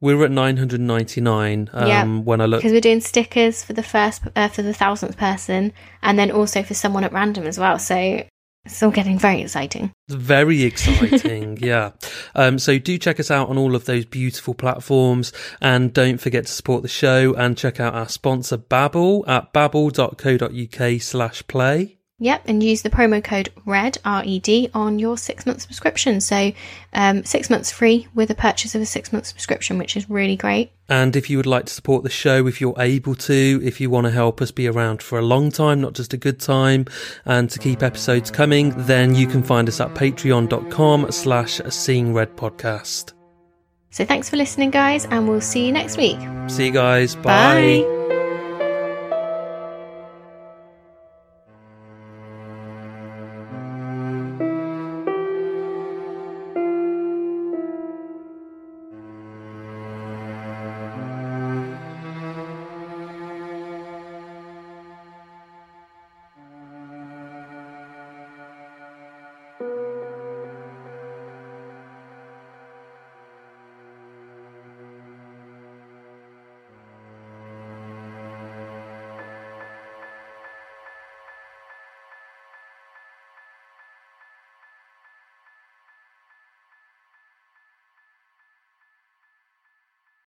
We're 0.00 0.24
at 0.24 0.30
999 0.30 1.70
um, 1.72 1.88
yeah, 1.88 2.04
when 2.04 2.40
I 2.40 2.46
look. 2.46 2.60
Because 2.60 2.72
we're 2.72 2.80
doing 2.80 3.00
stickers 3.00 3.64
for 3.64 3.72
the 3.72 3.82
first, 3.82 4.22
uh, 4.36 4.48
for 4.48 4.62
the 4.62 4.72
thousandth 4.72 5.16
person, 5.16 5.72
and 6.02 6.18
then 6.18 6.30
also 6.30 6.62
for 6.62 6.74
someone 6.74 7.02
at 7.02 7.12
random 7.12 7.46
as 7.46 7.58
well. 7.58 7.78
So 7.78 8.22
it's 8.64 8.82
all 8.82 8.90
getting 8.90 9.18
very 9.18 9.40
exciting. 9.40 9.92
Very 10.08 10.62
exciting, 10.62 11.56
yeah. 11.60 11.92
Um, 12.34 12.58
so 12.58 12.78
do 12.78 12.98
check 12.98 13.18
us 13.18 13.30
out 13.30 13.48
on 13.48 13.58
all 13.58 13.74
of 13.74 13.86
those 13.86 14.04
beautiful 14.04 14.54
platforms 14.54 15.32
and 15.60 15.92
don't 15.92 16.18
forget 16.18 16.46
to 16.46 16.52
support 16.52 16.82
the 16.82 16.88
show 16.88 17.34
and 17.34 17.56
check 17.56 17.80
out 17.80 17.94
our 17.94 18.08
sponsor 18.08 18.58
Babbel 18.58 19.26
at 19.26 19.52
babbel.co.uk 19.52 21.00
slash 21.00 21.46
play. 21.46 21.97
Yep, 22.20 22.42
and 22.46 22.62
use 22.62 22.82
the 22.82 22.90
promo 22.90 23.22
code 23.22 23.50
RED, 23.64 23.98
R-E-D, 24.04 24.70
on 24.74 24.98
your 24.98 25.16
six-month 25.16 25.62
subscription. 25.62 26.20
So 26.20 26.52
um, 26.92 27.24
six 27.24 27.48
months 27.48 27.70
free 27.70 28.08
with 28.12 28.28
a 28.30 28.34
purchase 28.34 28.74
of 28.74 28.82
a 28.82 28.86
six-month 28.86 29.24
subscription, 29.24 29.78
which 29.78 29.96
is 29.96 30.10
really 30.10 30.36
great. 30.36 30.72
And 30.88 31.14
if 31.14 31.30
you 31.30 31.36
would 31.36 31.46
like 31.46 31.66
to 31.66 31.72
support 31.72 32.02
the 32.02 32.10
show, 32.10 32.48
if 32.48 32.60
you're 32.60 32.74
able 32.76 33.14
to, 33.14 33.60
if 33.62 33.80
you 33.80 33.88
want 33.88 34.06
to 34.06 34.10
help 34.10 34.40
us 34.40 34.50
be 34.50 34.66
around 34.66 35.00
for 35.00 35.18
a 35.18 35.22
long 35.22 35.52
time, 35.52 35.80
not 35.80 35.92
just 35.92 36.12
a 36.12 36.16
good 36.16 36.40
time, 36.40 36.86
and 37.24 37.48
to 37.50 37.58
keep 37.60 37.84
episodes 37.84 38.32
coming, 38.32 38.70
then 38.76 39.14
you 39.14 39.28
can 39.28 39.42
find 39.42 39.68
us 39.68 39.80
at 39.80 39.94
patreon.com 39.94 41.12
slash 41.12 41.60
seeing 41.68 42.14
red 42.14 42.36
podcast. 42.36 43.12
So 43.90 44.04
thanks 44.04 44.28
for 44.28 44.36
listening, 44.36 44.70
guys, 44.70 45.04
and 45.06 45.28
we'll 45.28 45.40
see 45.40 45.66
you 45.66 45.72
next 45.72 45.96
week. 45.96 46.18
See 46.48 46.66
you 46.66 46.72
guys. 46.72 47.14
Bye. 47.14 47.84
Bye. 47.86 48.17